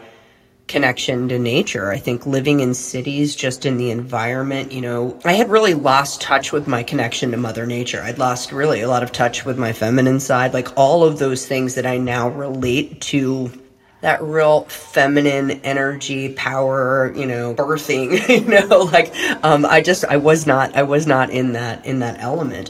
connection 0.67 1.29
to 1.29 1.39
nature. 1.39 1.89
I 1.89 1.97
think 1.97 2.25
living 2.25 2.60
in 2.60 2.73
cities, 2.73 3.36
just 3.36 3.65
in 3.65 3.77
the 3.77 3.89
environment, 3.89 4.71
you 4.71 4.81
know, 4.81 5.17
I 5.23 5.33
had 5.33 5.49
really 5.49 5.73
lost 5.73 6.21
touch 6.21 6.51
with 6.51 6.67
my 6.67 6.83
connection 6.83 7.31
to 7.31 7.38
Mother 7.38 7.65
Nature. 7.65 8.01
I'd 8.01 8.19
lost 8.19 8.51
really 8.51 8.81
a 8.81 8.89
lot 8.89 9.03
of 9.03 9.12
touch 9.12 9.45
with 9.45 9.57
my 9.57 9.71
feminine 9.73 10.19
side, 10.19 10.53
like 10.53 10.77
all 10.77 11.03
of 11.03 11.19
those 11.19 11.45
things 11.45 11.75
that 11.75 11.86
I 11.86 11.97
now 11.97 12.29
relate 12.29 13.01
to 13.01 13.51
that 14.01 14.21
real 14.21 14.62
feminine 14.65 15.51
energy 15.62 16.33
power 16.33 17.12
you 17.15 17.25
know 17.25 17.53
birthing 17.53 18.27
you 18.29 18.41
know 18.41 18.79
like 18.91 19.13
um, 19.43 19.65
i 19.65 19.81
just 19.81 20.05
i 20.05 20.17
was 20.17 20.45
not 20.45 20.75
i 20.75 20.83
was 20.83 21.07
not 21.07 21.29
in 21.29 21.53
that 21.53 21.86
in 21.86 21.99
that 21.99 22.19
element 22.19 22.69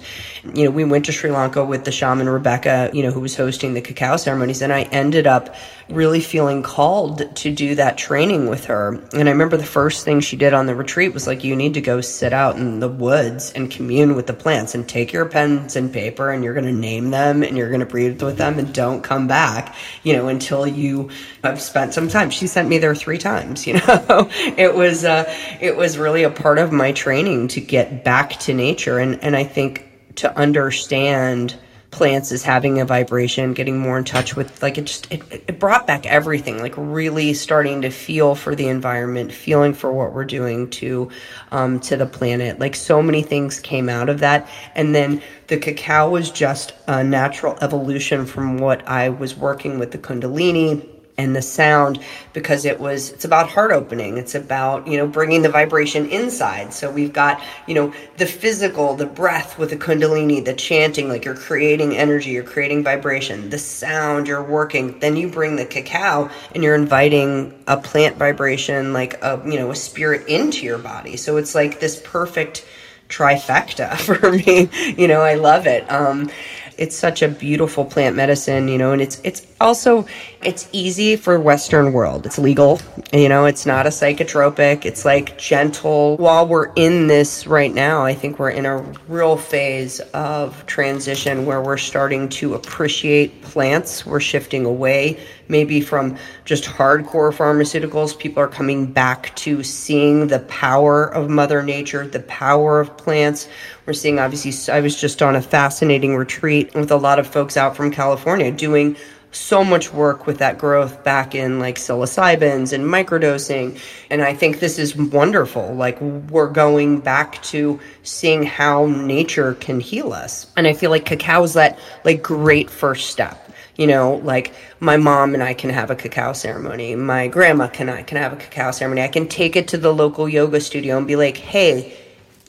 you 0.55 0.65
know 0.65 0.71
we 0.71 0.83
went 0.83 1.05
to 1.05 1.11
sri 1.11 1.31
lanka 1.31 1.63
with 1.63 1.85
the 1.85 1.91
shaman 1.91 2.29
rebecca 2.29 2.89
you 2.93 3.03
know 3.03 3.11
who 3.11 3.19
was 3.19 3.35
hosting 3.35 3.73
the 3.73 3.81
cacao 3.81 4.17
ceremonies 4.17 4.61
and 4.61 4.73
i 4.73 4.83
ended 4.83 5.27
up 5.27 5.55
really 5.89 6.19
feeling 6.19 6.61
called 6.61 7.35
to 7.35 7.51
do 7.53 7.75
that 7.75 7.97
training 7.97 8.47
with 8.47 8.65
her 8.65 8.95
and 9.13 9.27
i 9.27 9.31
remember 9.31 9.57
the 9.57 9.63
first 9.63 10.03
thing 10.03 10.19
she 10.19 10.35
did 10.35 10.53
on 10.53 10.65
the 10.65 10.75
retreat 10.75 11.13
was 11.13 11.27
like 11.27 11.43
you 11.43 11.55
need 11.55 11.73
to 11.73 11.81
go 11.81 12.01
sit 12.01 12.33
out 12.33 12.57
in 12.57 12.79
the 12.79 12.89
woods 12.89 13.51
and 13.53 13.71
commune 13.71 14.15
with 14.15 14.27
the 14.27 14.33
plants 14.33 14.75
and 14.75 14.87
take 14.87 15.13
your 15.13 15.25
pens 15.25 15.75
and 15.75 15.93
paper 15.93 16.29
and 16.29 16.43
you're 16.43 16.53
going 16.53 16.65
to 16.65 16.71
name 16.71 17.09
them 17.11 17.43
and 17.43 17.57
you're 17.57 17.69
going 17.69 17.79
to 17.79 17.85
breathe 17.85 18.21
with 18.21 18.37
them 18.37 18.59
and 18.59 18.73
don't 18.73 19.01
come 19.01 19.27
back 19.27 19.75
you 20.03 20.13
know 20.13 20.27
until 20.27 20.67
you 20.67 21.09
I've 21.43 21.61
spent 21.61 21.93
some 21.93 22.09
time. 22.09 22.29
She 22.29 22.47
sent 22.47 22.67
me 22.67 22.77
there 22.77 22.95
three 22.95 23.17
times. 23.17 23.65
You 23.67 23.73
know, 23.73 24.29
it 24.57 24.73
was 24.73 25.03
uh, 25.03 25.25
it 25.59 25.75
was 25.75 25.97
really 25.97 26.23
a 26.23 26.29
part 26.29 26.57
of 26.57 26.71
my 26.71 26.93
training 26.93 27.49
to 27.49 27.59
get 27.59 28.05
back 28.05 28.31
to 28.41 28.53
nature, 28.53 28.97
and 28.97 29.21
and 29.21 29.35
I 29.35 29.43
think 29.43 29.86
to 30.17 30.37
understand 30.37 31.57
plants 31.91 32.31
as 32.31 32.43
having 32.43 32.79
a 32.79 32.85
vibration, 32.85 33.53
getting 33.53 33.79
more 33.79 33.97
in 33.97 34.03
touch 34.03 34.35
with 34.35 34.61
like 34.61 34.77
it 34.77 34.85
just 34.85 35.11
it, 35.11 35.21
it 35.31 35.59
brought 35.59 35.87
back 35.87 36.05
everything, 36.05 36.59
like 36.59 36.73
really 36.75 37.33
starting 37.33 37.81
to 37.81 37.89
feel 37.89 38.35
for 38.35 38.55
the 38.55 38.67
environment, 38.67 39.31
feeling 39.31 39.73
for 39.73 39.91
what 39.91 40.13
we're 40.13 40.25
doing 40.25 40.69
to 40.69 41.09
um, 41.51 41.79
to 41.79 41.95
the 41.95 42.05
planet. 42.05 42.59
Like 42.59 42.75
so 42.75 43.01
many 43.01 43.21
things 43.21 43.59
came 43.59 43.89
out 43.89 44.09
of 44.09 44.19
that, 44.19 44.49
and 44.75 44.93
then 44.93 45.21
the 45.47 45.57
cacao 45.57 46.09
was 46.09 46.29
just 46.29 46.73
a 46.87 47.03
natural 47.03 47.57
evolution 47.61 48.25
from 48.25 48.57
what 48.57 48.87
I 48.87 49.09
was 49.09 49.35
working 49.35 49.79
with 49.79 49.91
the 49.91 49.97
Kundalini 49.97 50.96
and 51.17 51.35
the 51.35 51.41
sound 51.41 51.99
because 52.33 52.65
it 52.65 52.79
was 52.79 53.11
it's 53.11 53.25
about 53.25 53.49
heart 53.49 53.71
opening. 53.71 54.17
It's 54.17 54.35
about 54.35 54.87
you 54.87 54.97
know 54.97 55.07
bringing 55.07 55.41
the 55.41 55.49
vibration 55.49 56.07
inside. 56.09 56.73
So 56.73 56.91
we've 56.91 57.13
got 57.13 57.41
you 57.67 57.73
know 57.73 57.93
the 58.17 58.25
physical 58.25 58.95
the 58.95 59.05
breath 59.07 59.57
with 59.57 59.71
the 59.71 59.77
kundalini 59.77 60.43
the 60.43 60.53
chanting 60.53 61.09
like 61.09 61.25
you're 61.25 61.35
creating 61.35 61.95
energy 61.95 62.31
you're 62.31 62.43
creating 62.43 62.83
vibration. 62.83 63.49
The 63.49 63.59
sound 63.59 64.27
you're 64.27 64.43
working. 64.43 64.99
Then 64.99 65.15
you 65.17 65.27
bring 65.29 65.55
the 65.55 65.65
cacao 65.65 66.29
and 66.53 66.63
you're 66.63 66.75
inviting 66.75 67.63
a 67.67 67.77
plant 67.77 68.17
vibration 68.17 68.93
like 68.93 69.21
a 69.23 69.41
you 69.45 69.57
know 69.59 69.71
a 69.71 69.75
spirit 69.75 70.27
into 70.27 70.65
your 70.65 70.77
body. 70.77 71.17
So 71.17 71.37
it's 71.37 71.55
like 71.55 71.79
this 71.79 71.99
perfect 72.03 72.65
trifecta 73.09 73.97
for 74.19 74.31
me. 74.31 74.69
You 75.01 75.07
know 75.07 75.21
i 75.21 75.35
love 75.35 75.65
it. 75.65 75.89
Um 75.91 76.29
it's 76.77 76.95
such 76.95 77.21
a 77.21 77.27
beautiful 77.27 77.85
plant 77.85 78.15
medicine, 78.15 78.67
you 78.67 78.77
know, 78.77 78.91
and 78.91 79.01
it's 79.01 79.19
it's 79.23 79.45
also 79.59 80.05
it's 80.43 80.69
easy 80.71 81.15
for 81.15 81.39
Western 81.39 81.93
world. 81.93 82.25
It's 82.25 82.37
legal, 82.37 82.79
you 83.11 83.29
know, 83.29 83.45
it's 83.45 83.65
not 83.65 83.85
a 83.85 83.89
psychotropic. 83.89 84.85
It's 84.85 85.03
like 85.05 85.37
gentle. 85.37 86.17
While 86.17 86.47
we're 86.47 86.71
in 86.75 87.07
this 87.07 87.47
right 87.47 87.73
now, 87.73 88.03
I 88.03 88.13
think 88.13 88.39
we're 88.39 88.51
in 88.51 88.65
a 88.65 88.77
real 89.07 89.37
phase 89.37 89.99
of 90.13 90.65
transition 90.65 91.45
where 91.45 91.61
we're 91.61 91.77
starting 91.77 92.29
to 92.29 92.53
appreciate 92.53 93.41
plants. 93.41 94.05
We're 94.05 94.19
shifting 94.19 94.65
away 94.65 95.19
maybe 95.49 95.81
from 95.81 96.17
just 96.45 96.65
hardcore 96.65 97.33
pharmaceuticals. 97.33 98.17
People 98.17 98.43
are 98.43 98.47
coming 98.47 98.85
back 98.85 99.35
to 99.37 99.63
seeing 99.63 100.27
the 100.27 100.39
power 100.39 101.05
of 101.05 101.29
Mother 101.29 101.63
Nature, 101.63 102.07
the 102.07 102.19
power 102.21 102.79
of 102.79 102.95
plants. 102.97 103.47
We're 103.87 103.93
seeing, 103.93 104.19
obviously, 104.19 104.73
I 104.73 104.81
was 104.81 104.99
just 104.99 105.21
on 105.21 105.37
a 105.37 105.41
fascinating 105.41 106.17
retreat 106.17 106.75
with 106.75 106.91
a 106.91 106.97
lot 106.97 107.19
of 107.19 107.25
folks 107.25 107.55
out 107.55 107.73
from 107.73 107.89
California 107.89 108.51
doing 108.51 108.97
so 109.31 109.63
much 109.63 109.93
work 109.93 110.27
with 110.27 110.39
that 110.39 110.57
growth 110.57 111.05
back 111.05 111.33
in 111.33 111.59
like 111.59 111.77
psilocybins 111.77 112.73
and 112.73 112.83
microdosing. 112.83 113.79
And 114.09 114.21
I 114.21 114.33
think 114.33 114.59
this 114.59 114.77
is 114.77 114.93
wonderful. 114.97 115.73
Like 115.73 116.01
we're 116.01 116.49
going 116.49 116.99
back 116.99 117.41
to 117.43 117.79
seeing 118.03 118.43
how 118.43 118.87
nature 118.87 119.53
can 119.53 119.79
heal 119.79 120.11
us. 120.11 120.51
And 120.57 120.67
I 120.67 120.73
feel 120.73 120.91
like 120.91 121.05
cacao 121.05 121.43
is 121.43 121.53
that 121.53 121.79
like 122.03 122.21
great 122.21 122.69
first 122.69 123.09
step 123.09 123.45
you 123.77 123.85
know, 123.85 124.15
like 124.23 124.55
my 124.79 124.97
mom 124.97 125.35
and 125.35 125.43
I 125.43 125.53
can 125.53 125.69
have 125.69 125.91
a 125.91 125.95
cacao 125.95 126.33
ceremony. 126.33 126.95
My 126.95 127.27
grandma 127.27 127.67
can 127.67 127.89
I 127.89 128.01
can 128.01 128.17
have 128.17 128.33
a 128.33 128.35
cacao 128.35 128.71
ceremony. 128.71 129.03
I 129.03 129.07
can 129.07 129.27
take 129.27 129.55
it 129.55 129.67
to 129.67 129.77
the 129.77 129.93
local 129.93 130.27
yoga 130.27 130.59
studio 130.59 130.97
and 130.97 131.05
be 131.05 131.15
like, 131.15 131.37
"Hey, 131.37 131.95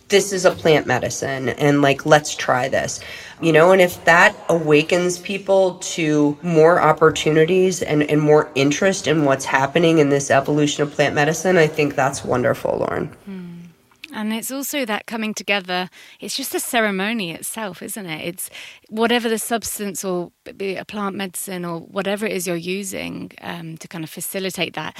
this 0.08 0.32
is 0.32 0.44
a 0.44 0.50
plant 0.50 0.86
medicine 0.86 1.50
and 1.50 1.82
like 1.82 2.06
let's 2.06 2.34
try 2.34 2.68
this." 2.68 3.00
You 3.40 3.52
know, 3.52 3.70
and 3.70 3.80
if 3.80 4.04
that 4.04 4.34
awakens 4.48 5.18
people 5.18 5.76
to 5.76 6.36
more 6.42 6.80
opportunities 6.80 7.82
and, 7.82 8.02
and 8.02 8.20
more 8.20 8.50
interest 8.56 9.06
in 9.06 9.24
what's 9.24 9.44
happening 9.44 9.98
in 9.98 10.08
this 10.08 10.30
evolution 10.30 10.82
of 10.82 10.92
plant 10.92 11.14
medicine, 11.14 11.56
I 11.56 11.68
think 11.68 11.94
that's 11.94 12.24
wonderful, 12.24 12.78
Lauren. 12.78 13.14
Mm. 13.28 13.48
And 14.12 14.32
it's 14.32 14.50
also 14.50 14.84
that 14.84 15.06
coming 15.06 15.34
together, 15.34 15.90
it's 16.18 16.36
just 16.36 16.54
a 16.54 16.60
ceremony 16.60 17.30
itself, 17.30 17.82
isn't 17.82 18.06
it? 18.06 18.26
It's 18.26 18.50
whatever 18.88 19.28
the 19.28 19.38
substance 19.38 20.04
or 20.04 20.32
be 20.56 20.76
a 20.76 20.84
plant 20.84 21.14
medicine 21.14 21.64
or 21.64 21.80
whatever 21.80 22.26
it 22.26 22.32
is 22.32 22.46
you're 22.46 22.56
using 22.56 23.30
um, 23.42 23.76
to 23.76 23.86
kind 23.86 24.02
of 24.02 24.10
facilitate 24.10 24.74
that 24.74 24.96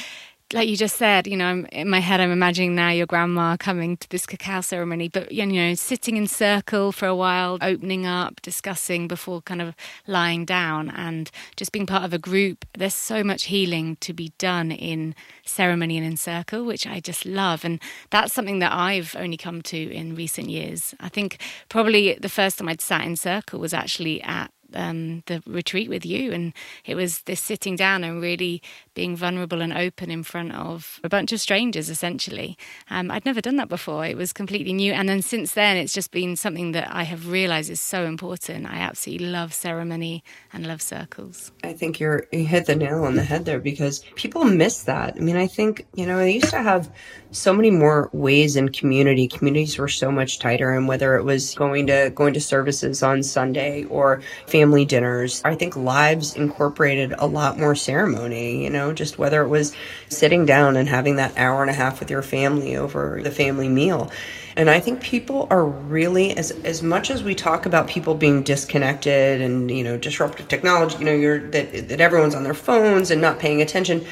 like 0.54 0.68
you 0.68 0.76
just 0.76 0.96
said, 0.96 1.26
you 1.26 1.36
know, 1.36 1.66
in 1.72 1.90
my 1.90 1.98
head, 1.98 2.20
I'm 2.20 2.30
imagining 2.30 2.74
now 2.74 2.88
your 2.90 3.06
grandma 3.06 3.56
coming 3.58 3.98
to 3.98 4.08
this 4.08 4.24
cacao 4.24 4.62
ceremony, 4.62 5.08
but 5.08 5.30
you 5.30 5.44
know, 5.44 5.74
sitting 5.74 6.16
in 6.16 6.26
circle 6.26 6.90
for 6.90 7.06
a 7.06 7.14
while, 7.14 7.58
opening 7.60 8.06
up, 8.06 8.40
discussing 8.40 9.08
before 9.08 9.42
kind 9.42 9.60
of 9.60 9.74
lying 10.06 10.46
down, 10.46 10.88
and 10.90 11.30
just 11.56 11.70
being 11.72 11.86
part 11.86 12.04
of 12.04 12.14
a 12.14 12.18
group. 12.18 12.64
There's 12.72 12.94
so 12.94 13.22
much 13.22 13.44
healing 13.44 13.96
to 14.00 14.14
be 14.14 14.32
done 14.38 14.70
in 14.70 15.14
ceremony 15.44 15.98
and 15.98 16.06
in 16.06 16.16
circle, 16.16 16.64
which 16.64 16.86
I 16.86 17.00
just 17.00 17.26
love, 17.26 17.64
and 17.64 17.78
that's 18.10 18.32
something 18.32 18.58
that 18.60 18.72
I've 18.72 19.14
only 19.18 19.36
come 19.36 19.60
to 19.62 19.92
in 19.92 20.14
recent 20.14 20.48
years. 20.48 20.94
I 20.98 21.10
think 21.10 21.40
probably 21.68 22.14
the 22.14 22.28
first 22.30 22.58
time 22.58 22.68
I'd 22.68 22.80
sat 22.80 23.04
in 23.04 23.16
circle 23.16 23.60
was 23.60 23.74
actually 23.74 24.22
at 24.22 24.50
um, 24.74 25.22
the 25.26 25.42
retreat 25.46 25.88
with 25.88 26.04
you, 26.04 26.32
and 26.32 26.52
it 26.84 26.94
was 26.94 27.22
this 27.22 27.40
sitting 27.40 27.76
down 27.76 28.04
and 28.04 28.20
really 28.20 28.62
being 28.94 29.16
vulnerable 29.16 29.62
and 29.62 29.72
open 29.72 30.10
in 30.10 30.22
front 30.22 30.52
of 30.52 31.00
a 31.04 31.08
bunch 31.08 31.32
of 31.32 31.40
strangers, 31.40 31.88
essentially. 31.88 32.56
Um, 32.90 33.10
I'd 33.10 33.24
never 33.24 33.40
done 33.40 33.56
that 33.56 33.68
before; 33.68 34.04
it 34.04 34.16
was 34.16 34.32
completely 34.32 34.72
new. 34.72 34.92
And 34.92 35.08
then 35.08 35.22
since 35.22 35.52
then, 35.52 35.76
it's 35.76 35.92
just 35.92 36.10
been 36.10 36.36
something 36.36 36.72
that 36.72 36.88
I 36.90 37.04
have 37.04 37.28
realised 37.28 37.70
is 37.70 37.80
so 37.80 38.04
important. 38.04 38.66
I 38.66 38.78
absolutely 38.78 39.26
love 39.26 39.54
ceremony 39.54 40.22
and 40.52 40.66
love 40.66 40.82
circles. 40.82 41.52
I 41.64 41.72
think 41.72 42.00
you're 42.00 42.26
you 42.32 42.44
hit 42.44 42.66
the 42.66 42.76
nail 42.76 43.04
on 43.04 43.16
the 43.16 43.22
head 43.22 43.44
there 43.44 43.60
because 43.60 44.04
people 44.16 44.44
miss 44.44 44.84
that. 44.84 45.14
I 45.16 45.20
mean, 45.20 45.36
I 45.36 45.46
think 45.46 45.86
you 45.94 46.06
know 46.06 46.18
they 46.18 46.32
used 46.32 46.50
to 46.50 46.62
have 46.62 46.90
so 47.30 47.52
many 47.52 47.70
more 47.70 48.10
ways 48.12 48.56
in 48.56 48.70
community. 48.70 49.28
Communities 49.28 49.78
were 49.78 49.88
so 49.88 50.10
much 50.10 50.38
tighter, 50.38 50.70
and 50.70 50.88
whether 50.88 51.16
it 51.16 51.24
was 51.24 51.54
going 51.54 51.86
to 51.88 52.10
going 52.14 52.34
to 52.34 52.40
services 52.40 53.02
on 53.02 53.22
Sunday 53.22 53.84
or 53.84 54.20
family 54.58 54.84
dinners, 54.84 55.40
I 55.44 55.54
think 55.54 55.76
lives 55.76 56.34
incorporated 56.34 57.14
a 57.16 57.28
lot 57.28 57.60
more 57.60 57.76
ceremony. 57.76 58.64
You 58.64 58.70
know, 58.70 58.92
just 58.92 59.16
whether 59.16 59.40
it 59.42 59.48
was 59.48 59.72
sitting 60.08 60.46
down 60.46 60.76
and 60.76 60.88
having 60.88 61.14
that 61.16 61.32
hour 61.38 61.62
and 61.62 61.70
a 61.70 61.74
half 61.74 62.00
with 62.00 62.10
your 62.10 62.22
family 62.22 62.74
over 62.74 63.20
the 63.22 63.30
family 63.30 63.68
meal. 63.68 64.10
And 64.56 64.68
I 64.68 64.80
think 64.80 65.00
people 65.00 65.46
are 65.48 65.64
really 65.64 66.36
as 66.36 66.50
as 66.64 66.82
much 66.82 67.08
as 67.12 67.22
we 67.22 67.36
talk 67.36 67.66
about 67.66 67.86
people 67.86 68.16
being 68.16 68.42
disconnected 68.42 69.40
and 69.40 69.70
you 69.70 69.84
know 69.84 69.96
disruptive 69.96 70.48
technology, 70.48 70.98
you 70.98 71.04
know, 71.04 71.14
you're 71.14 71.38
that 71.50 71.88
that 71.88 72.00
everyone's 72.00 72.34
on 72.34 72.42
their 72.42 72.52
phones 72.54 73.12
and 73.12 73.20
not 73.20 73.38
paying 73.38 73.62
attention 73.62 74.04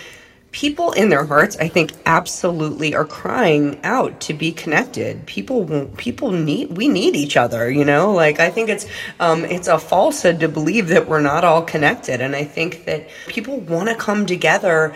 people 0.53 0.93
in 0.93 1.11
their 1.11 1.25
hearts 1.25 1.57
i 1.59 1.69
think 1.69 1.93
absolutely 2.07 2.95
are 2.95 3.05
crying 3.05 3.79
out 3.83 4.21
to 4.21 4.33
be 4.33 4.53
connected. 4.53 5.27
People 5.27 5.87
people 5.97 6.31
need 6.31 6.77
we 6.77 6.89
need 6.89 7.15
each 7.17 7.37
other 7.37 7.71
you 7.71 7.85
know? 7.85 8.13
Like 8.13 8.41
i 8.41 8.51
think 8.51 8.69
it's 8.69 8.87
um, 9.21 9.45
it's 9.45 9.69
a 9.69 9.79
falsehood 9.79 10.41
to 10.41 10.49
believe 10.49 10.89
that 10.89 11.09
we're 11.09 11.21
not 11.21 11.45
all 11.45 11.63
connected. 11.63 12.21
And 12.21 12.35
i 12.35 12.45
think 12.45 12.85
that 12.87 13.09
people 13.27 13.61
want 13.61 13.89
to 13.89 13.95
come 13.95 14.27
together 14.27 14.95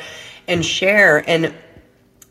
and 0.48 0.64
share. 0.64 1.28
And 1.28 1.54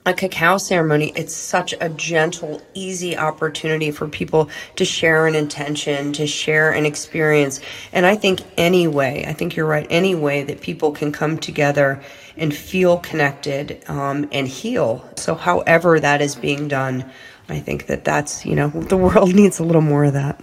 a 0.05 0.13
cacao 0.13 0.58
ceremony, 0.58 1.12
it's 1.15 1.36
such 1.36 1.73
a 1.79 1.89
gentle, 1.89 2.62
easy 2.73 3.17
opportunity 3.17 3.91
for 3.91 4.08
people 4.08 4.49
to 4.75 4.86
share 4.86 5.27
an 5.27 5.36
intention, 5.36 6.13
to 6.13 6.25
share 6.25 6.71
an 6.71 6.86
experience. 6.86 7.60
And 7.91 8.05
I 8.05 8.15
think 8.15 8.41
any 8.58 8.88
way, 8.88 9.25
I 9.27 9.34
think 9.34 9.55
you're 9.55 9.67
right, 9.67 9.86
any 9.89 10.15
way 10.15 10.43
that 10.43 10.62
people 10.62 10.91
can 10.91 11.12
come 11.12 11.38
together 11.38 12.01
and 12.39 12.56
feel 12.56 12.97
connected 12.97 13.84
um, 13.88 14.28
and 14.32 14.47
heal. 14.47 15.08
So, 15.15 15.36
however 15.36 15.99
that 15.99 16.21
is 16.21 16.36
being 16.36 16.67
done, 16.67 17.10
I 17.47 17.60
think 17.60 17.88
that 17.88 18.04
that's, 18.06 18.45
you 18.45 18.56
know, 18.56 18.69
the 18.69 18.97
world 18.97 19.34
needs 19.41 19.60
a 19.60 19.63
little 19.63 19.82
more 19.82 20.06
of 20.06 20.13
that. 20.13 20.39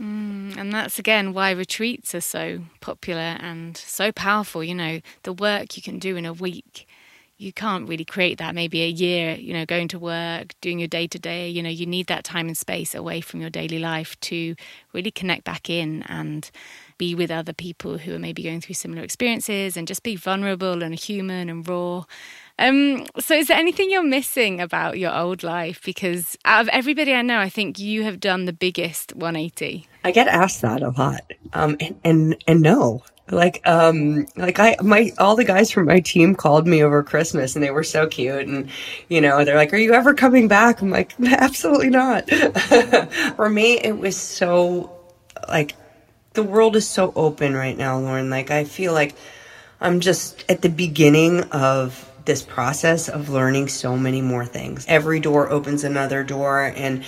Mm, 0.00 0.50
and 0.50 0.58
And 0.58 0.72
that's 0.72 0.98
again 0.98 1.32
why 1.32 1.50
retreats 1.50 2.14
are 2.14 2.20
so 2.20 2.60
popular 2.80 3.36
and 3.40 3.76
so 3.76 4.12
powerful. 4.12 4.62
You 4.62 4.74
know, 4.74 5.00
the 5.22 5.32
work 5.32 5.76
you 5.76 5.82
can 5.82 5.98
do 5.98 6.16
in 6.16 6.26
a 6.26 6.32
week 6.32 6.86
you 7.38 7.52
can't 7.52 7.88
really 7.88 8.04
create 8.04 8.38
that 8.38 8.54
maybe 8.54 8.82
a 8.82 8.88
year 8.88 9.34
you 9.36 9.54
know 9.54 9.64
going 9.64 9.88
to 9.88 9.98
work 9.98 10.54
doing 10.60 10.78
your 10.78 10.88
day 10.88 11.06
to 11.06 11.18
day 11.18 11.48
you 11.48 11.62
know 11.62 11.70
you 11.70 11.86
need 11.86 12.08
that 12.08 12.24
time 12.24 12.48
and 12.48 12.58
space 12.58 12.94
away 12.94 13.20
from 13.20 13.40
your 13.40 13.48
daily 13.48 13.78
life 13.78 14.18
to 14.20 14.54
really 14.92 15.10
connect 15.10 15.44
back 15.44 15.70
in 15.70 16.02
and 16.08 16.50
be 16.98 17.14
with 17.14 17.30
other 17.30 17.52
people 17.52 17.98
who 17.98 18.14
are 18.14 18.18
maybe 18.18 18.42
going 18.42 18.60
through 18.60 18.74
similar 18.74 19.02
experiences 19.02 19.76
and 19.76 19.88
just 19.88 20.02
be 20.02 20.16
vulnerable 20.16 20.82
and 20.82 20.94
human 20.94 21.48
and 21.48 21.66
raw. 21.66 22.04
Um, 22.58 23.06
so 23.20 23.34
is 23.34 23.46
there 23.46 23.56
anything 23.56 23.88
you're 23.90 24.02
missing 24.02 24.60
about 24.60 24.98
your 24.98 25.16
old 25.16 25.44
life? 25.44 25.80
Because 25.84 26.36
out 26.44 26.62
of 26.62 26.68
everybody 26.68 27.14
i 27.14 27.22
know 27.22 27.38
i 27.38 27.48
think 27.48 27.78
you 27.78 28.02
have 28.02 28.20
done 28.20 28.44
the 28.44 28.52
biggest 28.52 29.14
180 29.14 29.86
i 30.04 30.10
get 30.10 30.26
asked 30.28 30.62
that 30.62 30.82
a 30.82 30.90
lot 30.90 31.22
um, 31.52 31.76
and, 31.80 32.00
and 32.04 32.44
and 32.46 32.62
no. 32.62 33.02
Like 33.30 33.60
um 33.66 34.26
like 34.36 34.58
i 34.58 34.74
my 34.82 35.12
all 35.18 35.36
the 35.36 35.44
guys 35.44 35.70
from 35.70 35.84
my 35.84 36.00
team 36.00 36.34
called 36.34 36.66
me 36.66 36.82
over 36.82 37.02
christmas 37.02 37.54
and 37.54 37.62
they 37.62 37.70
were 37.70 37.84
so 37.84 38.06
cute 38.06 38.48
and 38.48 38.70
you 39.08 39.20
know 39.20 39.44
they're 39.44 39.54
like 39.56 39.70
are 39.74 39.76
you 39.76 39.92
ever 39.92 40.14
coming 40.14 40.48
back? 40.48 40.80
I'm 40.80 40.88
like 40.88 41.12
absolutely 41.20 41.90
not. 41.90 42.30
For 43.36 43.50
me 43.50 43.78
it 43.80 43.98
was 43.98 44.16
so 44.16 44.90
like 45.46 45.76
the 46.38 46.44
world 46.44 46.76
is 46.76 46.86
so 46.86 47.12
open 47.16 47.52
right 47.54 47.76
now 47.76 47.98
lauren. 47.98 48.30
Like 48.30 48.52
i 48.52 48.62
feel 48.62 48.92
like 48.92 49.16
i'm 49.80 49.98
just 49.98 50.44
at 50.48 50.62
the 50.62 50.68
beginning 50.68 51.42
of 51.50 52.08
this 52.28 52.42
process 52.42 53.08
of 53.08 53.30
learning 53.30 53.66
so 53.66 53.96
many 53.96 54.20
more 54.20 54.44
things. 54.44 54.84
Every 54.86 55.18
door 55.18 55.50
opens 55.50 55.82
another 55.82 56.22
door 56.22 56.72
and 56.76 57.02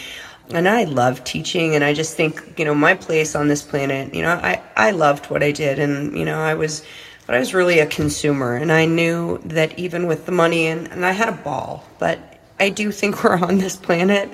and 0.52 0.68
I 0.68 0.82
love 0.82 1.22
teaching 1.22 1.76
and 1.76 1.84
I 1.84 1.94
just 1.94 2.16
think, 2.16 2.58
you 2.58 2.64
know, 2.64 2.74
my 2.74 2.94
place 2.94 3.36
on 3.36 3.46
this 3.46 3.62
planet, 3.62 4.12
you 4.12 4.22
know, 4.22 4.32
I, 4.32 4.60
I 4.76 4.90
loved 4.90 5.26
what 5.26 5.44
I 5.44 5.52
did 5.52 5.78
and, 5.78 6.18
you 6.18 6.24
know, 6.24 6.40
I 6.40 6.54
was, 6.54 6.82
but 7.26 7.36
I 7.36 7.38
was 7.38 7.54
really 7.54 7.78
a 7.78 7.86
consumer 7.86 8.56
and 8.56 8.72
I 8.72 8.86
knew 8.86 9.38
that 9.44 9.78
even 9.78 10.08
with 10.08 10.26
the 10.26 10.32
money 10.32 10.66
and, 10.66 10.88
and 10.88 11.06
I 11.06 11.12
had 11.12 11.28
a 11.28 11.38
ball, 11.44 11.84
but 12.00 12.18
I 12.58 12.70
do 12.70 12.90
think 12.90 13.22
we're 13.22 13.36
on 13.36 13.58
this 13.58 13.76
planet 13.76 14.28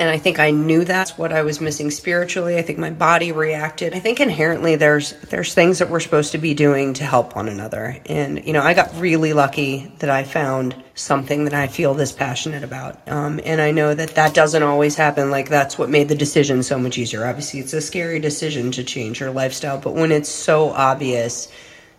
and 0.00 0.08
I 0.08 0.18
think 0.18 0.38
I 0.38 0.52
knew 0.52 0.84
that's 0.84 1.18
what 1.18 1.32
I 1.32 1.42
was 1.42 1.60
missing 1.60 1.90
spiritually. 1.90 2.56
I 2.56 2.62
think 2.62 2.78
my 2.78 2.90
body 2.90 3.32
reacted. 3.32 3.94
I 3.94 3.98
think 3.98 4.20
inherently 4.20 4.76
there's 4.76 5.12
there's 5.30 5.54
things 5.54 5.80
that 5.80 5.90
we're 5.90 6.00
supposed 6.00 6.32
to 6.32 6.38
be 6.38 6.54
doing 6.54 6.94
to 6.94 7.04
help 7.04 7.34
one 7.34 7.48
another. 7.48 7.96
And 8.06 8.46
you 8.46 8.52
know, 8.52 8.62
I 8.62 8.74
got 8.74 8.94
really 9.00 9.32
lucky 9.32 9.92
that 9.98 10.08
I 10.08 10.22
found 10.22 10.76
something 10.94 11.44
that 11.44 11.54
I 11.54 11.66
feel 11.66 11.94
this 11.94 12.12
passionate 12.12 12.62
about. 12.62 13.08
Um, 13.08 13.40
and 13.44 13.60
I 13.60 13.72
know 13.72 13.92
that 13.92 14.10
that 14.10 14.34
doesn't 14.34 14.62
always 14.62 14.94
happen. 14.94 15.30
Like 15.30 15.48
that's 15.48 15.76
what 15.76 15.90
made 15.90 16.08
the 16.08 16.14
decision 16.14 16.62
so 16.62 16.78
much 16.78 16.96
easier. 16.96 17.26
Obviously, 17.26 17.60
it's 17.60 17.72
a 17.72 17.80
scary 17.80 18.20
decision 18.20 18.70
to 18.72 18.84
change 18.84 19.18
your 19.18 19.32
lifestyle, 19.32 19.78
but 19.78 19.94
when 19.94 20.12
it's 20.12 20.28
so 20.28 20.70
obvious 20.70 21.50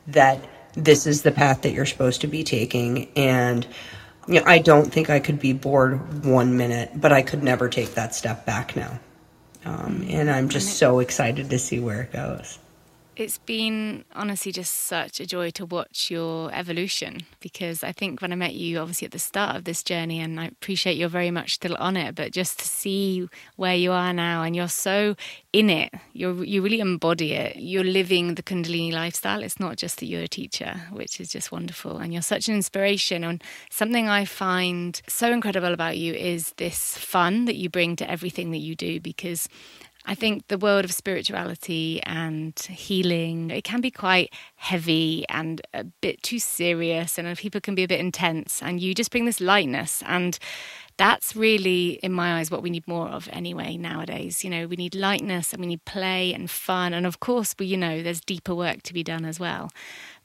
that 0.08 0.40
this 0.74 1.06
is 1.06 1.24
the 1.24 1.32
path 1.32 1.64
that 1.64 1.74
you're 1.74 1.86
supposed 1.86 2.22
to 2.22 2.28
be 2.28 2.44
taking 2.44 3.10
and 3.16 3.68
you 4.30 4.36
know, 4.36 4.44
I 4.46 4.60
don't 4.60 4.94
think 4.94 5.10
I 5.10 5.20
could 5.20 5.40
be 5.40 5.54
bored 5.54 6.24
one 6.24 6.56
minute, 6.56 6.92
but 6.96 7.12
I 7.12 7.24
could 7.24 7.42
never 7.42 7.68
take 7.68 7.96
that 7.96 8.14
step 8.14 8.46
back 8.46 8.76
now. 8.76 9.00
Um, 9.66 10.06
and 10.08 10.30
I'm 10.30 10.50
just 10.50 10.78
so 10.78 11.00
excited 11.00 11.50
to 11.50 11.58
see 11.58 11.80
where 11.80 12.02
it 12.04 12.14
goes. 12.14 12.60
It's 13.20 13.38
been 13.38 14.06
honestly 14.16 14.54
just 14.54 14.74
such 14.74 15.20
a 15.20 15.26
joy 15.26 15.50
to 15.52 15.66
watch 15.66 16.10
your 16.10 16.54
evolution 16.54 17.26
because 17.42 17.84
I 17.84 17.92
think 17.92 18.22
when 18.22 18.32
I 18.32 18.36
met 18.36 18.54
you, 18.54 18.80
obviously 18.80 19.08
at 19.08 19.12
the 19.12 19.20
start 19.20 19.58
of 19.58 19.66
this 19.66 19.84
journey, 19.84 20.22
and 20.22 20.40
I 20.40 20.46
appreciate 20.46 20.96
you're 20.96 21.10
very 21.10 21.30
much 21.30 21.56
still 21.56 21.76
on 21.76 21.98
it, 21.98 22.16
but 22.16 22.32
just 22.32 22.60
to 22.60 22.66
see 22.66 23.28
where 23.58 23.76
you 23.76 23.92
are 23.92 24.14
now 24.14 24.44
and 24.44 24.56
you're 24.56 24.70
so 24.70 25.18
in 25.52 25.70
it, 25.70 25.94
you're, 26.14 26.46
you 26.46 26.62
really 26.62 26.80
embody 26.80 27.34
it. 27.34 27.58
You're 27.58 27.84
living 27.84 28.36
the 28.36 28.44
Kundalini 28.44 28.94
lifestyle. 28.94 29.44
It's 29.44 29.60
not 29.60 29.76
just 29.76 30.00
that 30.00 30.06
you're 30.06 30.22
a 30.24 30.30
teacher, 30.30 30.84
which 30.90 31.20
is 31.20 31.28
just 31.28 31.52
wonderful. 31.52 31.98
And 31.98 32.14
you're 32.14 32.22
such 32.22 32.48
an 32.48 32.56
inspiration. 32.56 33.26
And 33.26 33.44
something 33.70 34.08
I 34.08 34.24
find 34.24 35.02
so 35.10 35.30
incredible 35.30 35.74
about 35.74 35.98
you 35.98 36.14
is 36.14 36.54
this 36.56 36.98
fun 36.98 37.44
that 37.46 37.58
you 37.58 37.70
bring 37.70 37.98
to 37.98 38.10
everything 38.10 38.52
that 38.52 38.60
you 38.60 38.76
do 38.76 39.02
because 39.02 39.50
I 40.10 40.16
think 40.16 40.48
the 40.48 40.58
world 40.58 40.86
of 40.86 40.92
spirituality 40.92 42.02
and 42.02 42.58
healing, 42.60 43.52
it 43.52 43.64
can 43.64 43.80
be 43.80 43.92
quite 43.92 44.34
heavy 44.56 45.24
and 45.30 45.62
a 45.72 45.84
bit 45.84 46.24
too 46.24 46.40
serious, 46.40 47.20
and 47.20 47.38
people 47.38 47.62
can 47.62 47.76
be 47.76 47.84
a 47.84 47.88
bit 47.88 48.00
intense. 48.00 48.60
And 48.64 48.82
you 48.82 48.96
just 48.96 49.12
bring 49.12 49.26
this 49.26 49.40
lightness. 49.40 50.02
And 50.08 50.40
that's 50.98 51.36
really, 51.36 52.00
in 52.02 52.12
my 52.12 52.40
eyes, 52.40 52.50
what 52.50 52.64
we 52.64 52.72
need 52.72 52.88
more 52.88 53.08
of 53.08 53.30
anyway 53.32 53.78
nowadays. 53.78 54.44
You 54.44 54.50
know, 54.50 54.66
we 54.66 54.78
need 54.78 54.96
lightness 54.96 55.54
and 55.54 55.62
we 55.62 55.68
need 55.68 55.86
play 55.86 56.34
and 56.34 56.50
fun. 56.50 56.96
And 56.96 57.06
of 57.06 57.20
course, 57.20 57.54
we, 57.60 57.68
you 57.68 57.78
know, 57.78 58.02
there's 58.02 58.20
deeper 58.20 58.56
work 58.56 58.82
to 58.84 58.96
be 58.96 59.04
done 59.04 59.26
as 59.26 59.40
well. 59.40 59.70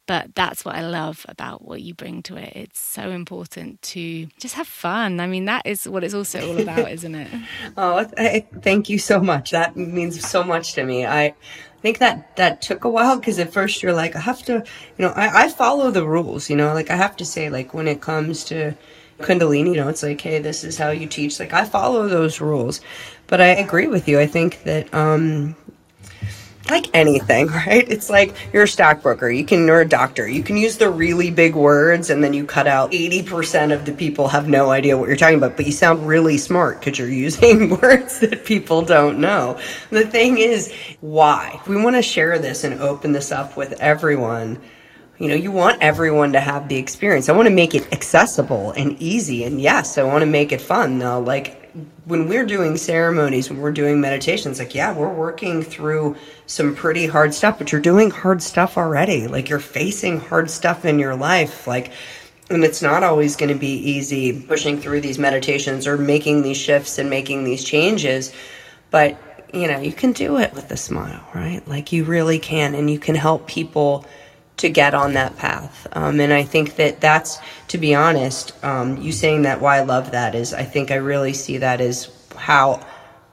But 0.06 0.34
that's 0.34 0.64
what 0.64 0.74
I 0.74 0.86
love 0.86 1.24
about 1.28 1.64
what 1.64 1.80
you 1.80 1.94
bring 1.94 2.22
to 2.24 2.36
it. 2.36 2.52
It's 2.54 2.80
so 2.80 3.10
important 3.10 3.80
to 3.82 4.26
just 4.38 4.54
have 4.54 4.66
fun. 4.66 5.18
I 5.18 5.26
mean, 5.26 5.46
that 5.46 5.66
is 5.66 5.88
what 5.88 6.04
it's 6.04 6.14
also 6.14 6.46
all 6.46 6.60
about, 6.60 6.90
isn't 6.90 7.14
it? 7.14 7.28
oh, 7.76 8.06
I, 8.18 8.46
thank 8.60 8.90
you 8.90 8.98
so 8.98 9.20
much. 9.20 9.52
That 9.52 9.76
means 9.76 10.26
so 10.26 10.44
much 10.44 10.74
to 10.74 10.84
me. 10.84 11.06
I 11.06 11.34
think 11.80 11.98
that 11.98 12.36
that 12.36 12.62
took 12.62 12.84
a 12.84 12.88
while 12.88 13.18
because 13.18 13.38
at 13.38 13.52
first 13.52 13.82
you're 13.82 13.92
like, 13.92 14.16
I 14.16 14.20
have 14.20 14.42
to, 14.44 14.52
you 14.52 15.04
know, 15.04 15.12
I, 15.14 15.44
I 15.44 15.48
follow 15.48 15.90
the 15.90 16.06
rules, 16.06 16.50
you 16.50 16.56
know, 16.56 16.74
like 16.74 16.90
I 16.90 16.96
have 16.96 17.16
to 17.16 17.24
say, 17.24 17.48
like 17.50 17.72
when 17.72 17.88
it 17.88 18.00
comes 18.00 18.44
to 18.44 18.74
Kundalini, 19.20 19.68
you 19.68 19.76
know, 19.76 19.88
it's 19.88 20.02
like, 20.02 20.20
hey, 20.20 20.38
this 20.38 20.64
is 20.64 20.76
how 20.78 20.90
you 20.90 21.06
teach. 21.06 21.38
Like 21.38 21.52
I 21.52 21.64
follow 21.64 22.08
those 22.08 22.40
rules. 22.40 22.80
But 23.26 23.40
I 23.40 23.48
agree 23.48 23.86
with 23.86 24.08
you. 24.08 24.18
I 24.18 24.26
think 24.26 24.62
that 24.64 24.92
um, 24.92 25.56
like 26.70 26.88
anything, 26.94 27.46
right? 27.66 27.88
It's 27.88 28.10
like 28.10 28.34
you're 28.52 28.64
a 28.64 28.68
stockbroker, 28.68 29.28
you 29.28 29.44
can, 29.44 29.66
you're 29.66 29.80
a 29.80 29.88
doctor, 29.88 30.28
you 30.28 30.42
can 30.42 30.56
use 30.56 30.78
the 30.78 30.90
really 30.90 31.30
big 31.30 31.54
words 31.54 32.10
and 32.10 32.22
then 32.22 32.32
you 32.32 32.44
cut 32.44 32.66
out 32.66 32.92
80% 32.92 33.72
of 33.72 33.84
the 33.84 33.92
people 33.92 34.28
have 34.28 34.48
no 34.48 34.70
idea 34.70 34.96
what 34.96 35.08
you're 35.08 35.16
talking 35.16 35.38
about, 35.38 35.56
but 35.56 35.66
you 35.66 35.72
sound 35.72 36.06
really 36.06 36.38
smart 36.38 36.80
because 36.80 36.98
you're 36.98 37.08
using 37.24 37.70
words 37.80 38.20
that 38.20 38.44
people 38.44 38.82
don't 38.82 39.18
know. 39.18 39.58
The 39.90 40.06
thing 40.06 40.38
is, 40.38 40.72
why? 41.00 41.60
We 41.66 41.76
want 41.76 41.96
to 41.96 42.02
share 42.02 42.38
this 42.38 42.64
and 42.64 42.80
open 42.80 43.12
this 43.12 43.32
up 43.32 43.56
with 43.56 43.72
everyone. 43.80 44.60
You 45.18 45.28
know, 45.28 45.34
you 45.34 45.52
want 45.52 45.80
everyone 45.80 46.32
to 46.32 46.40
have 46.40 46.68
the 46.68 46.76
experience. 46.76 47.28
I 47.28 47.32
want 47.32 47.46
to 47.46 47.54
make 47.54 47.74
it 47.74 47.92
accessible 47.92 48.72
and 48.72 49.00
easy. 49.00 49.44
And 49.44 49.60
yes, 49.60 49.96
I 49.96 50.02
want 50.02 50.22
to 50.22 50.26
make 50.26 50.50
it 50.50 50.60
fun. 50.60 50.98
Now, 50.98 51.20
like, 51.20 51.63
when 52.04 52.28
we're 52.28 52.46
doing 52.46 52.76
ceremonies, 52.76 53.50
when 53.50 53.60
we're 53.60 53.72
doing 53.72 54.00
meditations, 54.00 54.58
like, 54.58 54.74
yeah, 54.74 54.94
we're 54.96 55.12
working 55.12 55.62
through 55.62 56.16
some 56.46 56.74
pretty 56.74 57.06
hard 57.06 57.34
stuff, 57.34 57.58
but 57.58 57.72
you're 57.72 57.80
doing 57.80 58.10
hard 58.10 58.42
stuff 58.42 58.78
already. 58.78 59.26
Like, 59.26 59.48
you're 59.48 59.58
facing 59.58 60.20
hard 60.20 60.50
stuff 60.50 60.84
in 60.84 60.98
your 60.98 61.16
life. 61.16 61.66
Like, 61.66 61.90
and 62.50 62.62
it's 62.62 62.82
not 62.82 63.02
always 63.02 63.36
going 63.36 63.52
to 63.52 63.58
be 63.58 63.74
easy 63.74 64.40
pushing 64.42 64.78
through 64.78 65.00
these 65.00 65.18
meditations 65.18 65.86
or 65.86 65.96
making 65.96 66.42
these 66.42 66.58
shifts 66.58 66.98
and 66.98 67.10
making 67.10 67.44
these 67.44 67.64
changes. 67.64 68.32
But, 68.90 69.18
you 69.52 69.66
know, 69.66 69.80
you 69.80 69.92
can 69.92 70.12
do 70.12 70.38
it 70.38 70.52
with 70.52 70.70
a 70.70 70.76
smile, 70.76 71.26
right? 71.34 71.66
Like, 71.66 71.90
you 71.90 72.04
really 72.04 72.38
can. 72.38 72.74
And 72.74 72.88
you 72.88 72.98
can 73.00 73.16
help 73.16 73.48
people 73.48 74.06
to 74.56 74.68
get 74.68 74.94
on 74.94 75.14
that 75.14 75.36
path. 75.36 75.86
Um, 75.92 76.20
and 76.20 76.32
I 76.32 76.44
think 76.44 76.76
that 76.76 77.00
that's, 77.00 77.38
to 77.68 77.78
be 77.78 77.94
honest, 77.94 78.52
um, 78.64 79.00
you 79.00 79.12
saying 79.12 79.42
that 79.42 79.60
why 79.60 79.78
I 79.78 79.82
love 79.82 80.12
that 80.12 80.34
is 80.34 80.54
I 80.54 80.62
think 80.64 80.90
I 80.90 80.96
really 80.96 81.32
see 81.32 81.58
that 81.58 81.80
as 81.80 82.10
how 82.36 82.84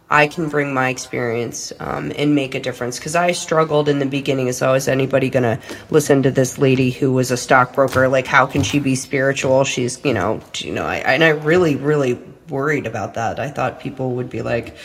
I 0.10 0.28
can 0.28 0.50
bring 0.50 0.74
my 0.74 0.90
experience 0.90 1.72
um, 1.80 2.12
and 2.18 2.36
make 2.36 2.54
a 2.54 2.60
difference. 2.60 2.98
Because 2.98 3.16
I 3.16 3.32
struggled 3.32 3.88
in 3.88 4.00
the 4.00 4.06
beginning 4.06 4.50
as 4.50 4.62
is 4.62 4.88
anybody 4.88 5.30
going 5.30 5.44
to 5.44 5.60
listen 5.90 6.24
to 6.24 6.32
this 6.32 6.58
lady 6.58 6.92
who 6.92 7.14
was 7.14 7.32
a 7.32 7.38
stockbroker? 7.38 8.10
Like, 8.10 8.28
how 8.28 8.46
can 8.46 8.62
she 8.62 8.80
be 8.80 8.96
spiritual? 8.96 9.64
She's, 9.64 10.04
you 10.04 10.14
know, 10.14 10.42
you 10.58 10.74
know, 10.74 10.86
I, 10.86 10.98
and 10.98 11.24
I 11.24 11.30
really, 11.30 11.78
really 11.78 12.20
worried 12.50 12.86
about 12.88 13.14
that. 13.14 13.40
I 13.40 13.50
thought 13.50 13.80
people 13.80 14.16
would 14.16 14.30
be 14.30 14.42
like, 14.42 14.76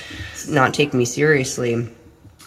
not 0.48 0.72
take 0.72 0.94
me 0.94 1.04
seriously. 1.04 1.88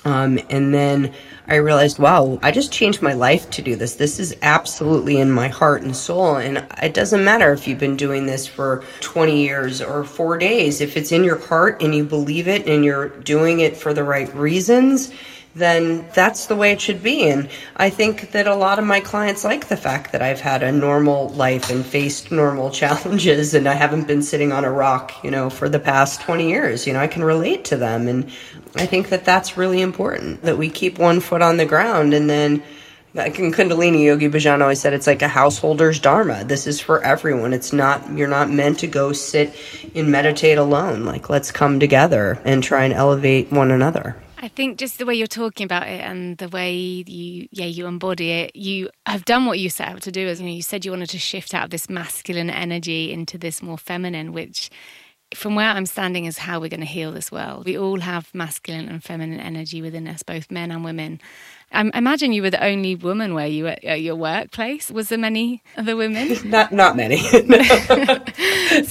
Um, 0.06 0.40
and 0.50 0.74
then 0.74 1.14
I 1.50 1.56
realized, 1.56 1.98
wow, 1.98 2.38
I 2.44 2.52
just 2.52 2.72
changed 2.72 3.02
my 3.02 3.14
life 3.14 3.50
to 3.52 3.64
do 3.64 3.76
this. 3.76 3.96
This 3.96 4.20
is 4.20 4.36
absolutely 4.44 5.18
in 5.18 5.32
my 5.32 5.48
heart 5.48 5.82
and 5.82 5.96
soul. 5.96 6.36
And 6.36 6.64
it 6.82 6.94
doesn't 6.94 7.26
matter 7.26 7.52
if 7.52 7.68
you've 7.68 7.80
been 7.80 7.98
doing 7.98 8.28
this 8.28 8.46
for 8.46 8.84
20 9.02 9.42
years 9.42 9.82
or 9.82 10.04
four 10.04 10.38
days. 10.38 10.80
If 10.80 10.96
it's 10.96 11.12
in 11.12 11.24
your 11.24 11.40
heart 11.40 11.82
and 11.82 11.96
you 11.96 12.04
believe 12.04 12.48
it 12.48 12.68
and 12.68 12.86
you're 12.86 13.10
doing 13.10 13.62
it 13.62 13.76
for 13.76 13.96
the 13.96 14.04
right 14.04 14.34
reasons, 14.36 15.12
then 15.56 16.08
that's 16.14 16.46
the 16.46 16.56
way 16.56 16.72
it 16.72 16.80
should 16.80 17.02
be. 17.02 17.28
And 17.30 17.50
I 17.76 17.90
think 17.90 18.32
that 18.32 18.48
a 18.48 18.56
lot 18.56 18.80
of 18.80 18.86
my 18.86 19.00
clients 19.00 19.44
like 19.44 19.68
the 19.68 19.78
fact 19.78 20.12
that 20.12 20.22
I've 20.22 20.40
had 20.40 20.64
a 20.64 20.72
normal 20.72 21.30
life 21.30 21.70
and 21.70 21.86
faced 21.86 22.32
normal 22.32 22.70
challenges 22.82 23.54
and 23.54 23.68
I 23.68 23.74
haven't 23.74 24.08
been 24.08 24.22
sitting 24.22 24.52
on 24.52 24.66
a 24.66 24.72
rock, 24.72 25.12
you 25.24 25.32
know, 25.32 25.50
for 25.50 25.68
the 25.68 25.80
past 25.80 26.22
20 26.22 26.50
years. 26.50 26.86
You 26.86 26.94
know, 26.94 27.00
I 27.00 27.08
can 27.08 27.24
relate 27.24 27.66
to 27.66 27.78
them. 27.78 28.08
And 28.08 28.32
I 28.76 28.86
think 28.86 29.10
that 29.10 29.26
that's 29.26 29.58
really 29.58 29.82
important 29.82 30.44
that 30.44 30.58
we 30.58 30.70
keep 30.70 31.00
one 31.00 31.20
foot 31.20 31.42
on 31.42 31.58
the 31.58 31.66
ground 31.66 32.14
and 32.14 32.30
then 32.30 32.64
like 33.16 33.40
in 33.40 33.52
Kundalini, 33.52 34.06
Yogi 34.06 34.30
Bhajan 34.30 34.62
always 34.62 34.80
said 34.80 34.94
it's 34.94 35.08
like 35.08 35.24
a 35.24 35.28
householder's 35.28 36.00
dharma. 36.00 36.44
This 36.44 36.68
is 36.68 36.80
for 36.80 37.04
everyone. 37.04 37.54
It's 37.54 37.74
not, 37.74 38.08
you're 38.12 38.28
not 38.28 38.52
meant 38.52 38.80
to 38.80 38.88
go 38.88 39.14
sit 39.14 39.56
and 39.96 40.12
meditate 40.12 40.60
alone. 40.60 41.06
Like, 41.06 41.28
let's 41.28 41.52
come 41.52 41.80
together 41.80 42.40
and 42.46 42.64
try 42.64 42.84
and 42.84 42.94
elevate 42.94 43.52
one 43.52 43.72
another. 43.72 44.16
I 44.42 44.48
think 44.48 44.78
just 44.78 44.98
the 44.98 45.06
way 45.06 45.16
you're 45.16 45.28
talking 45.28 45.66
about 45.66 45.88
it 45.88 46.00
and 46.00 46.38
the 46.38 46.48
way 46.48 46.74
you 46.74 47.50
yeah 47.52 47.66
you 47.66 47.86
embody 47.88 48.32
it, 48.32 48.56
you 48.56 48.90
have 49.06 49.26
done 49.26 49.46
what 49.46 49.60
you 49.60 49.70
set 49.70 49.90
out 49.90 50.02
to 50.04 50.12
do. 50.12 50.28
As 50.28 50.40
you 50.40 50.48
know, 50.48 50.54
you 50.54 50.62
said 50.62 50.86
you 50.86 50.92
wanted 50.92 51.10
to 51.10 51.20
shift 51.20 51.54
out 51.54 51.66
of 51.66 51.70
this 51.72 51.90
masculine 51.90 52.50
energy 52.50 53.12
into 53.12 53.38
this 53.38 53.62
more 53.62 53.78
feminine, 53.78 54.32
which 54.32 54.70
from 55.36 55.56
where 55.56 55.70
I'm 55.70 55.86
standing 55.86 56.24
is 56.24 56.38
how 56.38 56.60
we're 56.60 56.70
going 56.70 56.80
to 56.80 56.86
heal 56.86 57.12
this 57.12 57.32
world. 57.32 57.66
We 57.66 57.78
all 57.78 58.00
have 58.00 58.34
masculine 58.34 58.88
and 58.88 59.04
feminine 59.04 59.42
energy 59.42 59.82
within 59.82 60.08
us, 60.08 60.24
both 60.24 60.50
men 60.50 60.72
and 60.72 60.86
women. 60.86 61.20
I 61.72 61.90
imagine 61.94 62.34
you 62.34 62.42
were 62.42 62.50
the 62.50 62.64
only 62.64 62.96
woman 62.96 63.36
where 63.36 63.48
you 63.48 63.66
were 63.66 63.76
at 63.84 64.02
your 64.02 64.16
workplace. 64.16 64.90
Was 64.90 65.10
there 65.10 65.18
many 65.18 65.62
other 65.78 65.96
women? 65.96 66.38
not 66.50 66.72
not 66.72 66.96
many. 66.96 67.18
so 67.28 67.38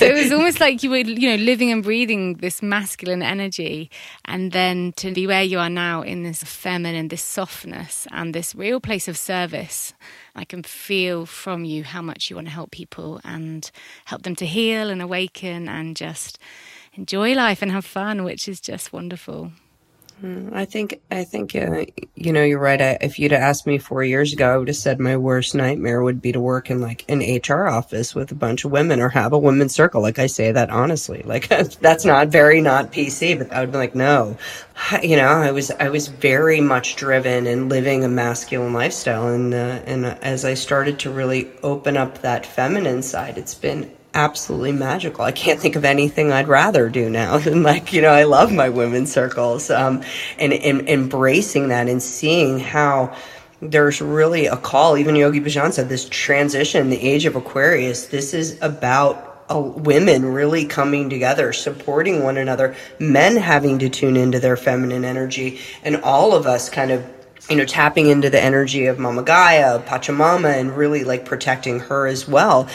it 0.07 0.14
was 0.14 0.33
almost 0.33 0.61
like 0.61 0.83
you 0.83 0.91
were, 0.91 0.99
you 0.99 1.29
know, 1.29 1.43
living 1.43 1.72
and 1.72 1.83
breathing 1.83 2.35
this 2.35 2.62
masculine 2.62 3.22
energy, 3.22 3.91
and 4.24 4.53
then 4.53 4.93
to 4.97 5.12
be 5.12 5.26
where 5.26 5.43
you 5.43 5.59
are 5.59 5.70
now 5.70 6.03
in 6.03 6.22
this 6.22 6.43
feminine, 6.43 7.09
this 7.09 7.22
softness, 7.22 8.07
and 8.12 8.35
this 8.35 8.55
real 8.55 8.81
place 8.81 9.09
of 9.09 9.16
service. 9.16 9.93
I 10.37 10.45
can 10.45 10.62
feel 10.62 11.26
from 11.26 11.64
you 11.64 11.83
how 11.83 12.01
much 12.01 12.31
you 12.31 12.37
want 12.37 12.47
to 12.47 12.55
help 12.55 12.70
people 12.70 13.20
and 13.24 13.68
help 14.05 14.22
them 14.22 14.37
to 14.37 14.47
heal 14.47 14.89
and 14.89 15.03
awaken 15.03 15.68
and 15.68 15.97
just 15.97 16.39
enjoy 16.95 17.35
life 17.35 17.61
and 17.61 17.72
have 17.72 17.85
fun, 17.85 18.22
which 18.22 18.49
is 18.49 18.61
just 18.61 18.93
wonderful. 18.93 19.53
I 20.53 20.64
think 20.64 21.01
I 21.12 21.23
think 21.23 21.55
uh, 21.55 21.85
you 22.16 22.33
know 22.33 22.43
you're 22.43 22.59
right. 22.59 22.81
I, 22.81 22.99
if 23.01 23.21
you'd 23.21 23.33
asked 23.33 23.66
me 23.66 23.79
four 23.79 24.03
years 24.03 24.33
ago, 24.33 24.53
I 24.53 24.57
would 24.57 24.66
have 24.66 24.77
said 24.77 24.99
my 24.99 25.16
worst 25.16 25.55
nightmare 25.55 26.03
would 26.03 26.21
be 26.21 26.33
to 26.33 26.41
work 26.41 26.71
in 26.71 26.81
like 26.81 27.05
an 27.09 27.21
HR 27.21 27.69
office 27.69 28.16
with 28.16 28.33
a 28.33 28.35
bunch 28.35 28.64
of 28.64 28.73
women 28.73 29.01
or 29.01 29.11
have 29.11 29.33
a 29.33 29.39
women's 29.39 29.75
circle. 29.75 30.03
Like 30.03 30.19
I 30.19 30.27
say 30.27 30.51
that 30.51 30.71
honestly. 30.71 31.23
Like 31.25 31.49
that's 31.81 32.05
not 32.05 32.29
very 32.29 32.61
not 32.61 32.93
PC, 32.93 33.39
but 33.39 33.53
I 33.53 33.61
would 33.61 33.71
be 33.71 33.79
like, 33.79 33.95
no. 33.95 34.37
You 35.03 35.16
know, 35.16 35.29
I 35.29 35.53
was 35.53 35.71
I 35.71 35.89
was 35.89 36.09
very 36.09 36.61
much 36.61 36.97
driven 36.97 37.47
and 37.47 37.69
living 37.69 38.05
a 38.05 38.09
masculine 38.09 38.73
lifestyle, 38.73 39.29
and 39.29 39.55
uh, 39.55 39.83
and 39.87 40.07
as 40.07 40.45
I 40.45 40.55
started 40.55 40.99
to 41.01 41.11
really 41.11 41.51
open 41.62 41.97
up 41.97 42.23
that 42.23 42.47
feminine 42.47 43.03
side, 43.03 43.39
it's 43.39 43.55
been 43.55 43.91
absolutely 44.14 44.72
magical. 44.72 45.24
I 45.24 45.32
can't 45.32 45.61
think 45.61 45.76
of 45.76 45.84
anything 45.84 46.32
I'd 46.32 46.48
rather 46.48 46.88
do 46.88 47.11
now 47.11 47.38
than 47.38 47.62
like, 47.62 47.92
you 47.92 48.02
know, 48.02 48.11
I 48.11 48.24
love 48.24 48.52
my 48.52 48.68
women's 48.68 49.12
circles. 49.12 49.70
Um, 49.70 50.02
and, 50.38 50.52
and 50.52 50.88
embracing 50.88 51.68
that 51.68 51.88
and 51.88 52.02
seeing 52.02 52.59
how 52.59 53.14
there's 53.61 54.00
really 54.00 54.46
a 54.46 54.56
call. 54.56 54.96
Even 54.96 55.16
Yogi 55.16 55.40
Bhajan 55.40 55.72
said 55.72 55.88
this 55.88 56.09
transition, 56.09 56.90
the 56.90 57.00
age 57.00 57.26
of 57.26 57.36
Aquarius, 57.36 58.06
this 58.06 58.32
is 58.32 58.61
about 58.62 59.44
uh, 59.50 59.59
women 59.59 60.24
really 60.24 60.64
coming 60.64 61.11
together, 61.11 61.52
supporting 61.52 62.22
one 62.22 62.36
another, 62.36 62.76
men 62.98 63.36
having 63.36 63.78
to 63.78 63.88
tune 63.88 64.16
into 64.16 64.38
their 64.38 64.56
feminine 64.56 65.04
energy, 65.04 65.61
and 65.82 65.96
all 66.02 66.34
of 66.34 66.46
us 66.46 66.68
kind 66.68 66.90
of 66.90 67.04
you 67.49 67.57
know, 67.57 67.64
tapping 67.64 68.09
into 68.09 68.30
the 68.30 68.43
energy 68.43 68.86
of 68.86 68.99
Mama 68.99 69.22
Gaia, 69.22 69.80
Pachamama, 69.80 70.59
and 70.59 70.76
really 70.76 71.05
like 71.05 71.24
protecting 71.24 71.80
her 71.80 72.07
as 72.07 72.28
well. 72.28 72.68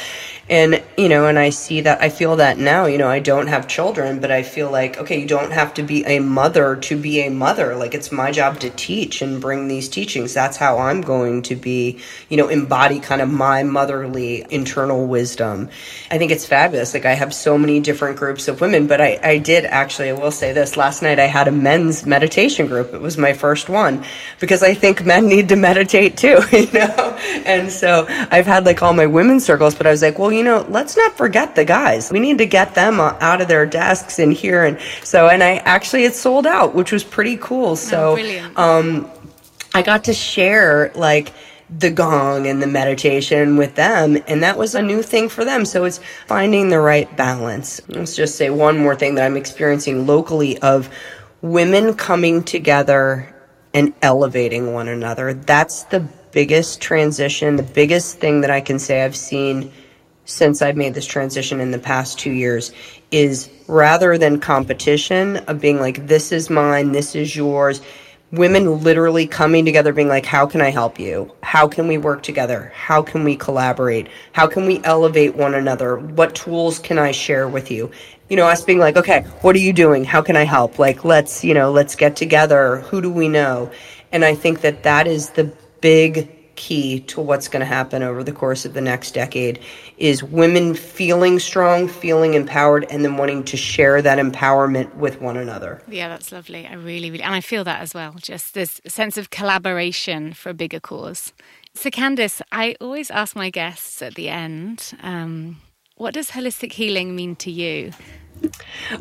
And, 0.49 0.83
you 0.97 1.07
know, 1.07 1.27
and 1.27 1.39
I 1.39 1.51
see 1.51 1.81
that, 1.81 2.01
I 2.01 2.09
feel 2.09 2.35
that 2.35 2.57
now, 2.57 2.85
you 2.85 2.97
know, 2.97 3.07
I 3.07 3.19
don't 3.19 3.47
have 3.47 3.65
children, 3.65 4.19
but 4.19 4.29
I 4.29 4.43
feel 4.43 4.69
like, 4.69 4.97
okay, 4.97 5.21
you 5.21 5.25
don't 5.25 5.51
have 5.51 5.73
to 5.75 5.83
be 5.83 6.03
a 6.05 6.19
mother 6.19 6.75
to 6.75 6.97
be 6.97 7.21
a 7.21 7.29
mother. 7.29 7.77
Like 7.77 7.93
it's 7.93 8.11
my 8.11 8.29
job 8.31 8.59
to 8.59 8.69
teach 8.71 9.21
and 9.21 9.39
bring 9.39 9.69
these 9.69 9.87
teachings. 9.87 10.33
That's 10.33 10.57
how 10.57 10.79
I'm 10.79 10.99
going 10.99 11.43
to 11.43 11.55
be, 11.55 11.99
you 12.27 12.35
know, 12.35 12.49
embody 12.49 12.99
kind 12.99 13.21
of 13.21 13.29
my 13.29 13.63
motherly 13.63 14.45
internal 14.49 15.07
wisdom. 15.07 15.69
I 16.11 16.17
think 16.17 16.33
it's 16.33 16.45
fabulous. 16.45 16.93
Like 16.93 17.05
I 17.05 17.13
have 17.13 17.33
so 17.33 17.57
many 17.57 17.79
different 17.79 18.17
groups 18.17 18.49
of 18.49 18.59
women, 18.59 18.87
but 18.87 18.99
I, 18.99 19.19
I 19.23 19.37
did 19.37 19.63
actually, 19.63 20.09
I 20.09 20.13
will 20.13 20.31
say 20.31 20.51
this 20.51 20.75
last 20.75 21.01
night, 21.01 21.19
I 21.19 21.27
had 21.27 21.47
a 21.47 21.53
men's 21.53 22.05
meditation 22.05 22.67
group. 22.67 22.93
It 22.93 22.99
was 22.99 23.17
my 23.17 23.31
first 23.31 23.69
one 23.69 24.03
because 24.41 24.52
I 24.61 24.73
think 24.73 25.05
men 25.05 25.27
need 25.27 25.49
to 25.49 25.55
meditate 25.55 26.17
too, 26.17 26.39
you 26.51 26.71
know? 26.71 27.17
And 27.45 27.71
so 27.71 28.05
I've 28.07 28.45
had 28.45 28.65
like 28.65 28.83
all 28.83 28.93
my 28.93 29.05
women's 29.05 29.45
circles, 29.45 29.73
but 29.73 29.87
I 29.87 29.91
was 29.91 30.01
like, 30.01 30.19
well, 30.19 30.31
you 30.31 30.43
know, 30.43 30.65
let's 30.69 30.95
not 30.95 31.17
forget 31.17 31.55
the 31.55 31.65
guys. 31.65 32.11
We 32.11 32.19
need 32.19 32.37
to 32.39 32.45
get 32.45 32.75
them 32.75 32.99
out 32.99 33.41
of 33.41 33.47
their 33.47 33.65
desks 33.65 34.19
in 34.19 34.31
here. 34.31 34.65
And 34.65 34.77
so, 35.03 35.29
and 35.29 35.41
I 35.41 35.55
actually, 35.57 36.03
it 36.03 36.13
sold 36.13 36.45
out, 36.45 36.75
which 36.75 36.91
was 36.91 37.03
pretty 37.03 37.37
cool. 37.37 37.69
Oh, 37.69 37.75
so, 37.75 38.17
oh, 38.19 38.51
um, 38.61 39.09
I 39.73 39.81
got 39.81 40.03
to 40.05 40.13
share 40.13 40.91
like, 40.93 41.33
the 41.79 41.89
gong 41.89 42.45
and 42.45 42.61
the 42.61 42.67
meditation 42.67 43.57
with 43.57 43.73
them 43.75 44.17
and 44.27 44.43
that 44.43 44.57
was 44.57 44.75
a 44.75 44.81
new 44.81 45.01
thing 45.01 45.27
for 45.27 45.43
them 45.43 45.65
so 45.65 45.85
it's 45.85 45.99
finding 46.27 46.69
the 46.69 46.79
right 46.79 47.15
balance 47.17 47.81
let's 47.87 48.15
just 48.15 48.35
say 48.35 48.49
one 48.49 48.77
more 48.77 48.95
thing 48.95 49.15
that 49.15 49.25
i'm 49.25 49.37
experiencing 49.37 50.05
locally 50.05 50.57
of 50.59 50.89
women 51.41 51.93
coming 51.93 52.43
together 52.43 53.32
and 53.73 53.93
elevating 54.01 54.73
one 54.73 54.87
another. 54.87 55.33
That's 55.33 55.83
the 55.83 56.07
biggest 56.31 56.81
transition 56.81 57.57
the 57.57 57.61
biggest 57.61 58.17
thing 58.17 58.41
that 58.41 58.49
i 58.49 58.59
can 58.59 58.79
say 58.79 59.03
i've 59.03 59.15
seen 59.15 59.71
since 60.25 60.61
I've 60.61 60.77
made 60.77 60.93
this 60.93 61.05
transition 61.05 61.59
in 61.59 61.71
the 61.71 61.79
past 61.79 62.17
two 62.17 62.31
years 62.31 62.71
is 63.11 63.49
rather 63.67 64.17
than 64.17 64.39
competition 64.39 65.37
of 65.37 65.59
being 65.59 65.79
like, 65.79 66.07
this 66.07 66.31
is 66.31 66.49
mine, 66.49 66.91
this 66.91 67.15
is 67.15 67.35
yours, 67.35 67.81
women 68.33 68.81
literally 68.81 69.27
coming 69.27 69.63
together 69.63 69.93
being 69.93 70.07
like, 70.07 70.25
how 70.25 70.47
can 70.47 70.59
I 70.59 70.71
help 70.71 70.99
you? 70.99 71.31
How 71.43 71.67
can 71.67 71.87
we 71.87 71.99
work 71.99 72.23
together? 72.23 72.71
How 72.75 73.03
can 73.03 73.23
we 73.23 73.35
collaborate? 73.35 74.07
How 74.31 74.47
can 74.47 74.65
we 74.65 74.83
elevate 74.83 75.35
one 75.35 75.53
another? 75.53 75.97
What 75.97 76.33
tools 76.33 76.79
can 76.79 76.97
I 76.97 77.11
share 77.11 77.47
with 77.47 77.69
you? 77.69 77.91
You 78.29 78.37
know, 78.37 78.47
us 78.47 78.63
being 78.63 78.79
like, 78.79 78.97
okay, 78.97 79.21
what 79.41 79.55
are 79.55 79.59
you 79.59 79.71
doing? 79.71 80.03
How 80.03 80.23
can 80.23 80.35
I 80.35 80.45
help? 80.45 80.79
Like, 80.79 81.05
let's, 81.05 81.43
you 81.43 81.53
know, 81.53 81.71
let's 81.71 81.95
get 81.95 82.15
together. 82.15 82.77
Who 82.77 83.03
do 83.03 83.11
we 83.11 83.29
know? 83.29 83.71
And 84.11 84.25
I 84.25 84.33
think 84.33 84.61
that 84.61 84.81
that 84.81 85.05
is 85.05 85.29
the 85.29 85.53
big 85.79 86.32
key 86.55 86.99
to 87.01 87.21
what's 87.21 87.47
going 87.47 87.61
to 87.61 87.65
happen 87.65 88.03
over 88.03 88.23
the 88.23 88.31
course 88.31 88.65
of 88.65 88.73
the 88.73 88.81
next 88.81 89.11
decade 89.11 89.59
is 89.97 90.23
women 90.23 90.73
feeling 90.73 91.39
strong, 91.39 91.87
feeling 91.87 92.33
empowered, 92.33 92.85
and 92.89 93.03
then 93.03 93.17
wanting 93.17 93.43
to 93.43 93.57
share 93.57 94.01
that 94.01 94.17
empowerment 94.17 94.93
with 94.95 95.21
one 95.21 95.37
another. 95.37 95.81
Yeah, 95.87 96.09
that's 96.09 96.31
lovely. 96.31 96.65
I 96.65 96.73
really, 96.73 97.11
really, 97.11 97.23
and 97.23 97.35
I 97.35 97.41
feel 97.41 97.63
that 97.63 97.81
as 97.81 97.93
well. 97.93 98.15
Just 98.17 98.53
this 98.53 98.81
sense 98.87 99.17
of 99.17 99.29
collaboration 99.29 100.33
for 100.33 100.49
a 100.49 100.53
bigger 100.53 100.79
cause. 100.79 101.33
So, 101.73 101.89
Candace, 101.89 102.41
I 102.51 102.75
always 102.79 103.09
ask 103.09 103.35
my 103.35 103.49
guests 103.49 104.01
at 104.01 104.15
the 104.15 104.29
end, 104.29 104.93
um, 105.01 105.61
what 105.95 106.13
does 106.13 106.31
holistic 106.31 106.73
healing 106.73 107.15
mean 107.15 107.35
to 107.37 107.51
you? 107.51 107.91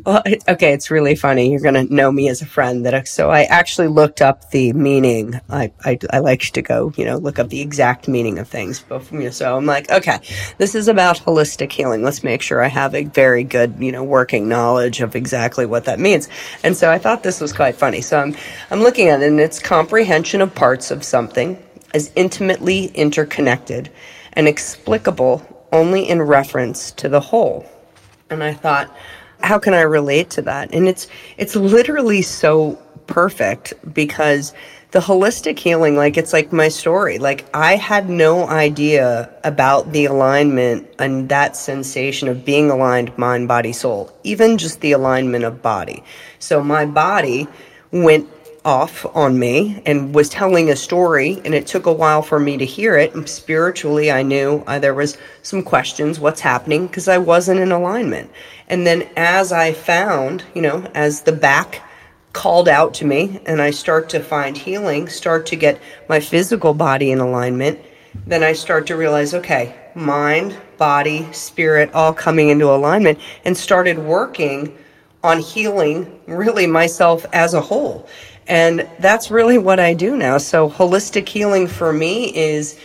Well, 0.05 0.23
okay, 0.49 0.73
it's 0.73 0.91
really 0.91 1.15
funny. 1.15 1.51
You're 1.51 1.61
going 1.61 1.87
to 1.87 1.93
know 1.93 2.11
me 2.11 2.29
as 2.29 2.43
a 2.43 2.47
friend. 2.47 2.87
That 2.87 3.09
so 3.09 3.31
I 3.31 3.43
actually 3.45 3.89
looked 3.89 4.23
up 4.23 4.51
the 4.51 4.73
meaning. 4.73 5.41
I, 5.51 5.73
I, 5.85 5.99
I 6.11 6.19
like 6.21 6.41
to 6.41 6.63
go, 6.63 6.93
you 6.97 7.05
know, 7.05 7.17
look 7.19 7.39
up 7.39 7.49
the 7.49 7.61
exact 7.61 8.09
meaning 8.09 8.39
of 8.39 8.49
things. 8.49 8.81
But 8.81 9.05
so 9.33 9.57
I'm 9.57 9.67
like, 9.67 9.91
okay, 9.91 10.19
this 10.59 10.75
is 10.75 10.89
about 10.89 11.19
holistic 11.19 11.73
healing. 11.73 12.03
Let's 12.03 12.23
make 12.23 12.43
sure 12.43 12.63
I 12.63 12.69
have 12.69 12.95
a 12.95 13.05
very 13.05 13.45
good, 13.45 13.77
you 13.79 13.93
know, 13.93 14.05
working 14.05 14.49
knowledge 14.49 15.01
of 15.01 15.17
exactly 15.17 15.67
what 15.67 15.85
that 15.85 15.99
means. 15.99 16.29
And 16.63 16.77
so 16.77 16.91
I 16.91 16.99
thought 16.99 17.23
this 17.23 17.41
was 17.41 17.53
quite 17.53 17.77
funny. 17.77 18.01
So 18.01 18.19
I'm 18.19 18.37
I'm 18.71 18.81
looking 18.81 19.09
at 19.09 19.23
it, 19.23 19.29
and 19.29 19.41
it's 19.41 19.59
comprehension 19.59 20.41
of 20.41 20.55
parts 20.55 20.91
of 20.91 21.05
something 21.05 21.63
as 21.95 22.11
intimately 22.17 22.87
interconnected 22.87 23.91
and 24.33 24.49
explicable 24.49 25.47
only 25.73 26.09
in 26.09 26.23
reference 26.23 26.93
to 26.93 27.09
the 27.09 27.21
whole. 27.21 27.67
And 28.31 28.43
I 28.43 28.55
thought 28.55 28.95
how 29.43 29.59
can 29.59 29.75
I 29.75 29.83
relate 29.83 30.31
to 30.31 30.43
that? 30.43 30.73
And 30.75 30.89
it's 30.89 31.09
it's 31.37 31.57
literally 31.57 32.23
so 32.23 32.79
perfect 33.07 33.75
because 33.93 34.53
the 34.93 35.01
holistic 35.01 35.59
healing 35.59 35.97
like 35.97 36.17
it's 36.17 36.33
like 36.33 36.53
my 36.53 36.69
story 36.69 37.19
like 37.19 37.45
i 37.55 37.77
had 37.77 38.09
no 38.09 38.47
idea 38.49 39.29
about 39.43 39.91
the 39.93 40.05
alignment 40.05 40.87
and 40.99 41.29
that 41.29 41.57
sensation 41.57 42.29
of 42.29 42.45
being 42.45 42.71
aligned 42.71 43.17
mind 43.19 43.49
body 43.49 43.73
soul 43.73 44.13
even 44.23 44.57
just 44.57 44.81
the 44.81 44.93
alignment 44.93 45.45
of 45.45 45.61
body 45.63 46.05
so 46.39 46.63
my 46.63 46.87
body 46.87 47.49
went 47.91 48.29
off 48.65 49.05
on 49.17 49.39
me 49.39 49.83
and 49.87 50.15
was 50.15 50.29
telling 50.29 50.71
a 50.71 50.77
story 50.77 51.41
and 51.45 51.55
it 51.55 51.67
took 51.67 51.87
a 51.87 51.93
while 51.93 52.23
for 52.23 52.39
me 52.39 52.57
to 52.57 52.65
hear 52.65 52.97
it. 52.97 53.29
Spiritually 53.29 54.11
i 54.11 54.23
knew 54.23 54.63
uh, 54.67 54.79
there 54.79 54.95
was 54.95 55.19
some 55.43 55.63
questions 55.63 56.21
what's 56.21 56.41
happening 56.41 56.87
because 56.87 57.09
i 57.09 57.19
wasn't 57.19 57.61
in 57.61 57.73
alignment. 57.73 58.31
And 58.69 58.87
then 58.87 59.09
as 59.17 59.53
i 59.53 59.73
found 59.73 60.45
you 60.55 60.63
know 60.63 60.87
as 60.95 61.23
the 61.23 61.33
back 61.33 61.83
called 62.33 62.69
out 62.69 62.95
to 62.95 63.05
me 63.05 63.41
and 63.47 63.61
i 63.61 63.71
start 63.71 64.09
to 64.09 64.21
find 64.21 64.57
healing 64.57 65.09
start 65.09 65.45
to 65.47 65.57
get 65.57 65.81
my 66.09 66.19
physical 66.19 66.73
body 66.73 67.11
in 67.11 67.19
alignment 67.19 67.79
then 68.27 68.43
i 68.43 68.53
start 68.53 68.87
to 68.87 68.97
realize 68.97 69.35
okay 69.35 69.77
mind 69.95 70.57
body 70.79 71.31
spirit 71.33 71.93
all 71.93 72.13
coming 72.13 72.49
into 72.49 72.71
alignment 72.71 73.19
and 73.45 73.57
started 73.57 73.99
working 73.99 74.77
on 75.23 75.39
healing 75.39 76.21
really 76.27 76.67
myself 76.67 77.27
as 77.33 77.53
a 77.53 77.61
whole 77.61 78.09
and 78.47 78.89
that's 78.99 79.31
really 79.31 79.59
what 79.59 79.81
I 79.81 79.95
do 79.95 80.17
now. 80.17 80.39
So, 80.39 80.69
holistic 80.69 81.29
healing 81.29 81.67
for 81.67 81.93
me 81.93 82.35
is 82.35 82.79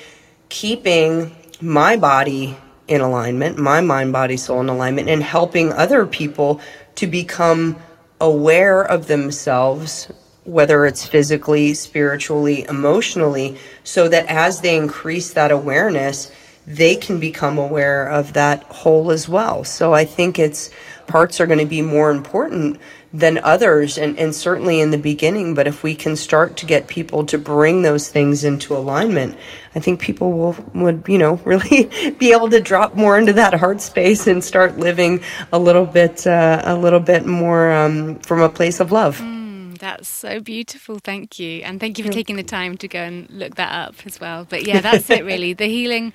keeping 0.49 1.35
my 1.61 1.97
body 1.97 2.57
in 2.87 3.01
alignment, 3.01 3.57
my 3.57 3.81
mind, 3.81 4.13
body, 4.13 4.37
soul 4.37 4.61
in 4.61 4.69
alignment, 4.69 5.09
and 5.09 5.21
helping 5.21 5.73
other 5.73 6.05
people 6.05 6.61
to 6.95 7.07
become 7.07 7.77
aware 8.19 8.83
of 8.83 9.07
themselves 9.07 10.11
whether 10.47 10.85
it's 10.85 11.05
physically, 11.05 11.73
spiritually, 11.73 12.65
emotionally, 12.69 13.57
so 13.83 14.07
that 14.07 14.25
as 14.27 14.61
they 14.61 14.77
increase 14.77 15.33
that 15.33 15.51
awareness, 15.51 16.31
they 16.65 16.95
can 16.95 17.19
become 17.19 17.57
aware 17.57 18.07
of 18.07 18.31
that 18.31 18.63
whole 18.63 19.11
as 19.11 19.27
well. 19.27 19.65
So 19.65 19.93
I 19.93 20.05
think 20.05 20.39
it's 20.39 20.69
parts 21.05 21.41
are 21.41 21.47
going 21.47 21.59
to 21.59 21.65
be 21.65 21.81
more 21.81 22.11
important 22.11 22.79
than 23.17 23.39
others 23.39 23.97
and, 23.97 24.17
and 24.19 24.33
certainly 24.33 24.79
in 24.79 24.91
the 24.91 24.97
beginning. 24.97 25.55
But 25.55 25.65
if 25.65 25.81
we 25.81 25.95
can 25.95 26.15
start 26.15 26.55
to 26.57 26.65
get 26.67 26.87
people 26.87 27.25
to 27.25 27.37
bring 27.39 27.81
those 27.81 28.09
things 28.09 28.43
into 28.43 28.75
alignment, 28.75 29.35
I 29.73 29.79
think 29.79 29.99
people 29.99 30.31
will 30.33 30.55
would, 30.75 31.03
you 31.07 31.17
know, 31.17 31.35
really 31.45 31.89
be 32.19 32.31
able 32.31 32.49
to 32.51 32.61
drop 32.61 32.95
more 32.95 33.17
into 33.17 33.33
that 33.33 33.55
heart 33.55 33.81
space 33.81 34.27
and 34.27 34.43
start 34.43 34.77
living 34.77 35.21
a 35.51 35.57
little 35.57 35.85
bit 35.85 36.27
uh, 36.27 36.61
a 36.63 36.75
little 36.75 36.99
bit 36.99 37.25
more 37.25 37.71
um, 37.71 38.19
from 38.19 38.41
a 38.41 38.49
place 38.49 38.79
of 38.79 38.91
love. 38.91 39.17
Mm, 39.17 39.79
that's 39.79 40.07
so 40.07 40.39
beautiful. 40.39 40.99
Thank 40.99 41.39
you. 41.39 41.61
And 41.63 41.79
thank 41.79 41.97
you 41.97 42.05
for 42.05 42.11
taking 42.11 42.35
the 42.35 42.43
time 42.43 42.77
to 42.77 42.87
go 42.87 42.99
and 42.99 43.27
look 43.31 43.55
that 43.55 43.71
up 43.71 43.95
as 44.05 44.19
well. 44.19 44.45
But 44.47 44.67
yeah, 44.67 44.79
that's 44.87 45.09
it 45.09 45.25
really. 45.25 45.53
The 45.53 45.65
healing 45.65 46.13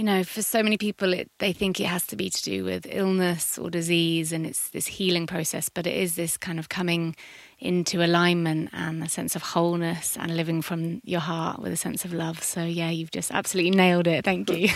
you 0.00 0.06
know, 0.06 0.24
for 0.24 0.40
so 0.40 0.62
many 0.62 0.78
people, 0.78 1.12
it, 1.12 1.30
they 1.40 1.52
think 1.52 1.78
it 1.78 1.84
has 1.84 2.06
to 2.06 2.16
be 2.16 2.30
to 2.30 2.42
do 2.42 2.64
with 2.64 2.86
illness 2.88 3.58
or 3.58 3.68
disease, 3.68 4.32
and 4.32 4.46
it's 4.46 4.70
this 4.70 4.86
healing 4.86 5.26
process. 5.26 5.68
But 5.68 5.86
it 5.86 5.94
is 5.94 6.14
this 6.14 6.38
kind 6.38 6.58
of 6.58 6.70
coming 6.70 7.14
into 7.58 8.02
alignment 8.02 8.70
and 8.72 9.02
a 9.02 9.10
sense 9.10 9.36
of 9.36 9.42
wholeness 9.42 10.16
and 10.16 10.34
living 10.34 10.62
from 10.62 11.02
your 11.04 11.20
heart 11.20 11.58
with 11.58 11.70
a 11.70 11.76
sense 11.76 12.06
of 12.06 12.14
love. 12.14 12.42
So, 12.42 12.64
yeah, 12.64 12.88
you've 12.88 13.10
just 13.10 13.30
absolutely 13.30 13.72
nailed 13.72 14.06
it. 14.06 14.24
Thank 14.24 14.48
you. 14.48 14.70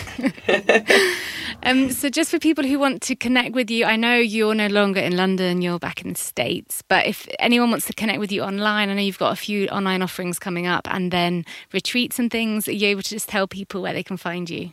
um, 1.63 1.89
so, 1.89 2.09
just 2.09 2.29
for 2.29 2.37
people 2.37 2.63
who 2.63 2.77
want 2.77 3.01
to 3.01 3.15
connect 3.15 3.55
with 3.55 3.71
you, 3.71 3.85
I 3.85 3.95
know 3.95 4.17
you're 4.17 4.53
no 4.53 4.67
longer 4.67 4.99
in 4.99 5.17
London, 5.17 5.63
you're 5.63 5.79
back 5.79 6.03
in 6.03 6.09
the 6.09 6.19
States. 6.19 6.83
But 6.87 7.07
if 7.07 7.27
anyone 7.39 7.71
wants 7.71 7.87
to 7.87 7.93
connect 7.93 8.19
with 8.19 8.31
you 8.31 8.43
online, 8.43 8.91
I 8.91 8.93
know 8.93 9.01
you've 9.01 9.17
got 9.17 9.33
a 9.33 9.37
few 9.37 9.69
online 9.69 10.03
offerings 10.03 10.37
coming 10.37 10.67
up 10.67 10.87
and 10.93 11.09
then 11.09 11.45
retreats 11.73 12.19
and 12.19 12.29
things. 12.29 12.67
Are 12.67 12.73
you 12.73 12.89
able 12.89 13.01
to 13.01 13.09
just 13.09 13.27
tell 13.27 13.47
people 13.47 13.81
where 13.81 13.93
they 13.93 14.03
can 14.03 14.17
find 14.17 14.47
you? 14.51 14.69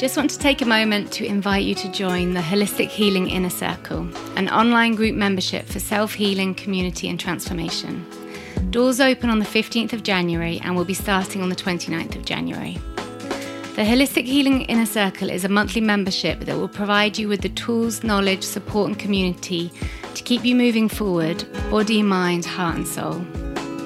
Just 0.00 0.16
want 0.16 0.30
to 0.30 0.38
take 0.38 0.62
a 0.62 0.66
moment 0.66 1.12
to 1.12 1.26
invite 1.26 1.64
you 1.64 1.74
to 1.74 1.92
join 1.92 2.32
the 2.32 2.40
Holistic 2.40 2.88
Healing 2.88 3.28
Inner 3.28 3.50
Circle, 3.50 4.08
an 4.36 4.48
online 4.48 4.94
group 4.94 5.14
membership 5.14 5.66
for 5.66 5.78
self 5.78 6.14
healing, 6.14 6.54
community, 6.54 7.06
and 7.08 7.20
transformation. 7.20 8.06
Doors 8.70 9.00
open 9.00 9.30
on 9.30 9.40
the 9.40 9.44
15th 9.44 9.92
of 9.92 10.04
January 10.04 10.60
and 10.62 10.76
will 10.76 10.84
be 10.84 10.94
starting 10.94 11.42
on 11.42 11.48
the 11.48 11.56
29th 11.56 12.14
of 12.14 12.24
January. 12.24 12.78
The 13.74 13.82
Holistic 13.82 14.26
Healing 14.26 14.62
Inner 14.62 14.86
Circle 14.86 15.28
is 15.28 15.44
a 15.44 15.48
monthly 15.48 15.80
membership 15.80 16.38
that 16.40 16.56
will 16.56 16.68
provide 16.68 17.18
you 17.18 17.26
with 17.26 17.40
the 17.40 17.48
tools, 17.48 18.04
knowledge, 18.04 18.44
support, 18.44 18.86
and 18.90 18.96
community 18.96 19.72
to 20.14 20.22
keep 20.22 20.44
you 20.44 20.54
moving 20.54 20.88
forward 20.88 21.44
body, 21.68 22.00
mind, 22.00 22.44
heart, 22.44 22.76
and 22.76 22.86
soul. 22.86 23.26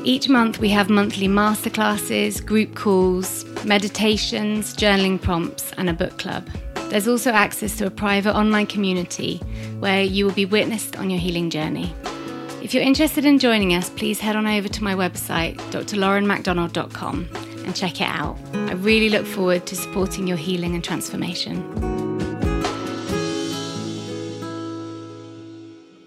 Each 0.05 0.29
month, 0.29 0.59
we 0.59 0.69
have 0.69 0.91
monthly 0.91 1.29
masterclasses, 1.29 2.45
group 2.45 2.75
calls, 2.75 3.47
meditations, 3.65 4.77
journaling 4.77 5.19
prompts, 5.19 5.73
and 5.79 5.89
a 5.89 5.95
book 5.95 6.19
club. 6.19 6.47
There's 6.91 7.09
also 7.09 7.31
access 7.31 7.75
to 7.79 7.87
a 7.87 7.91
private 7.91 8.37
online 8.37 8.67
community 8.67 9.39
where 9.79 10.03
you 10.03 10.27
will 10.27 10.35
be 10.35 10.45
witnessed 10.45 10.97
on 10.97 11.09
your 11.09 11.21
healing 11.21 11.49
journey. 11.49 11.95
If 12.65 12.73
you're 12.73 12.83
interested 12.83 13.27
in 13.27 13.39
joining 13.39 13.75
us, 13.75 13.91
please 13.91 14.21
head 14.21 14.37
on 14.37 14.47
over 14.47 14.69
to 14.69 14.83
my 14.83 14.95
website, 14.95 15.59
drlaurenmacdonald.com, 15.71 17.29
and 17.67 17.77
check 17.77 18.01
it 18.01 18.09
out. 18.09 18.39
I 18.55 18.73
really 18.73 19.11
look 19.11 19.27
forward 19.27 19.67
to 19.67 19.77
supporting 19.77 20.27
your 20.27 20.39
healing 20.39 20.75
and 20.75 20.83
transformation. 20.83 21.61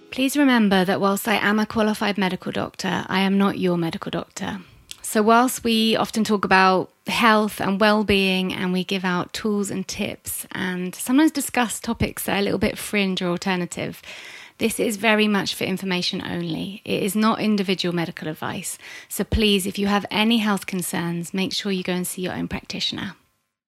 Please 0.10 0.36
remember 0.36 0.84
that 0.84 1.00
whilst 1.00 1.28
I 1.28 1.36
am 1.36 1.60
a 1.60 1.68
qualified 1.68 2.18
medical 2.18 2.52
doctor, 2.52 3.06
I 3.08 3.20
am 3.20 3.38
not 3.38 3.60
your 3.60 3.78
medical 3.78 4.10
doctor. 4.10 4.60
So, 5.04 5.22
whilst 5.22 5.64
we 5.64 5.96
often 5.96 6.24
talk 6.24 6.44
about 6.44 6.92
health 7.06 7.62
and 7.62 7.80
well 7.80 8.04
being 8.04 8.52
and 8.52 8.74
we 8.74 8.84
give 8.84 9.06
out 9.06 9.32
tools 9.32 9.70
and 9.70 9.88
tips 9.88 10.48
and 10.54 10.96
sometimes 10.96 11.30
discuss 11.30 11.80
topics 11.80 12.24
that 12.24 12.38
are 12.38 12.40
a 12.40 12.42
little 12.42 12.58
bit 12.58 12.80
fringe 12.80 13.22
or 13.22 13.30
alternative, 13.30 14.02
this 14.58 14.80
is 14.80 14.98
very 14.98 15.28
much 15.28 15.54
for 15.54 15.64
information 15.64 16.22
only. 16.22 16.82
It 16.84 17.04
is 17.04 17.16
not 17.16 17.40
individual 17.40 17.94
medical 17.94 18.28
advice. 18.28 18.78
So 19.08 19.24
please, 19.24 19.68
if 19.68 19.78
you 19.78 19.88
have 19.88 20.06
any 20.10 20.38
health 20.38 20.66
concerns, 20.66 21.34
make 21.34 21.54
sure 21.54 21.72
you 21.72 21.84
go 21.84 21.94
and 21.94 22.08
see 22.08 22.24
your 22.24 22.34
own 22.34 22.48
practitioner. 22.48 23.16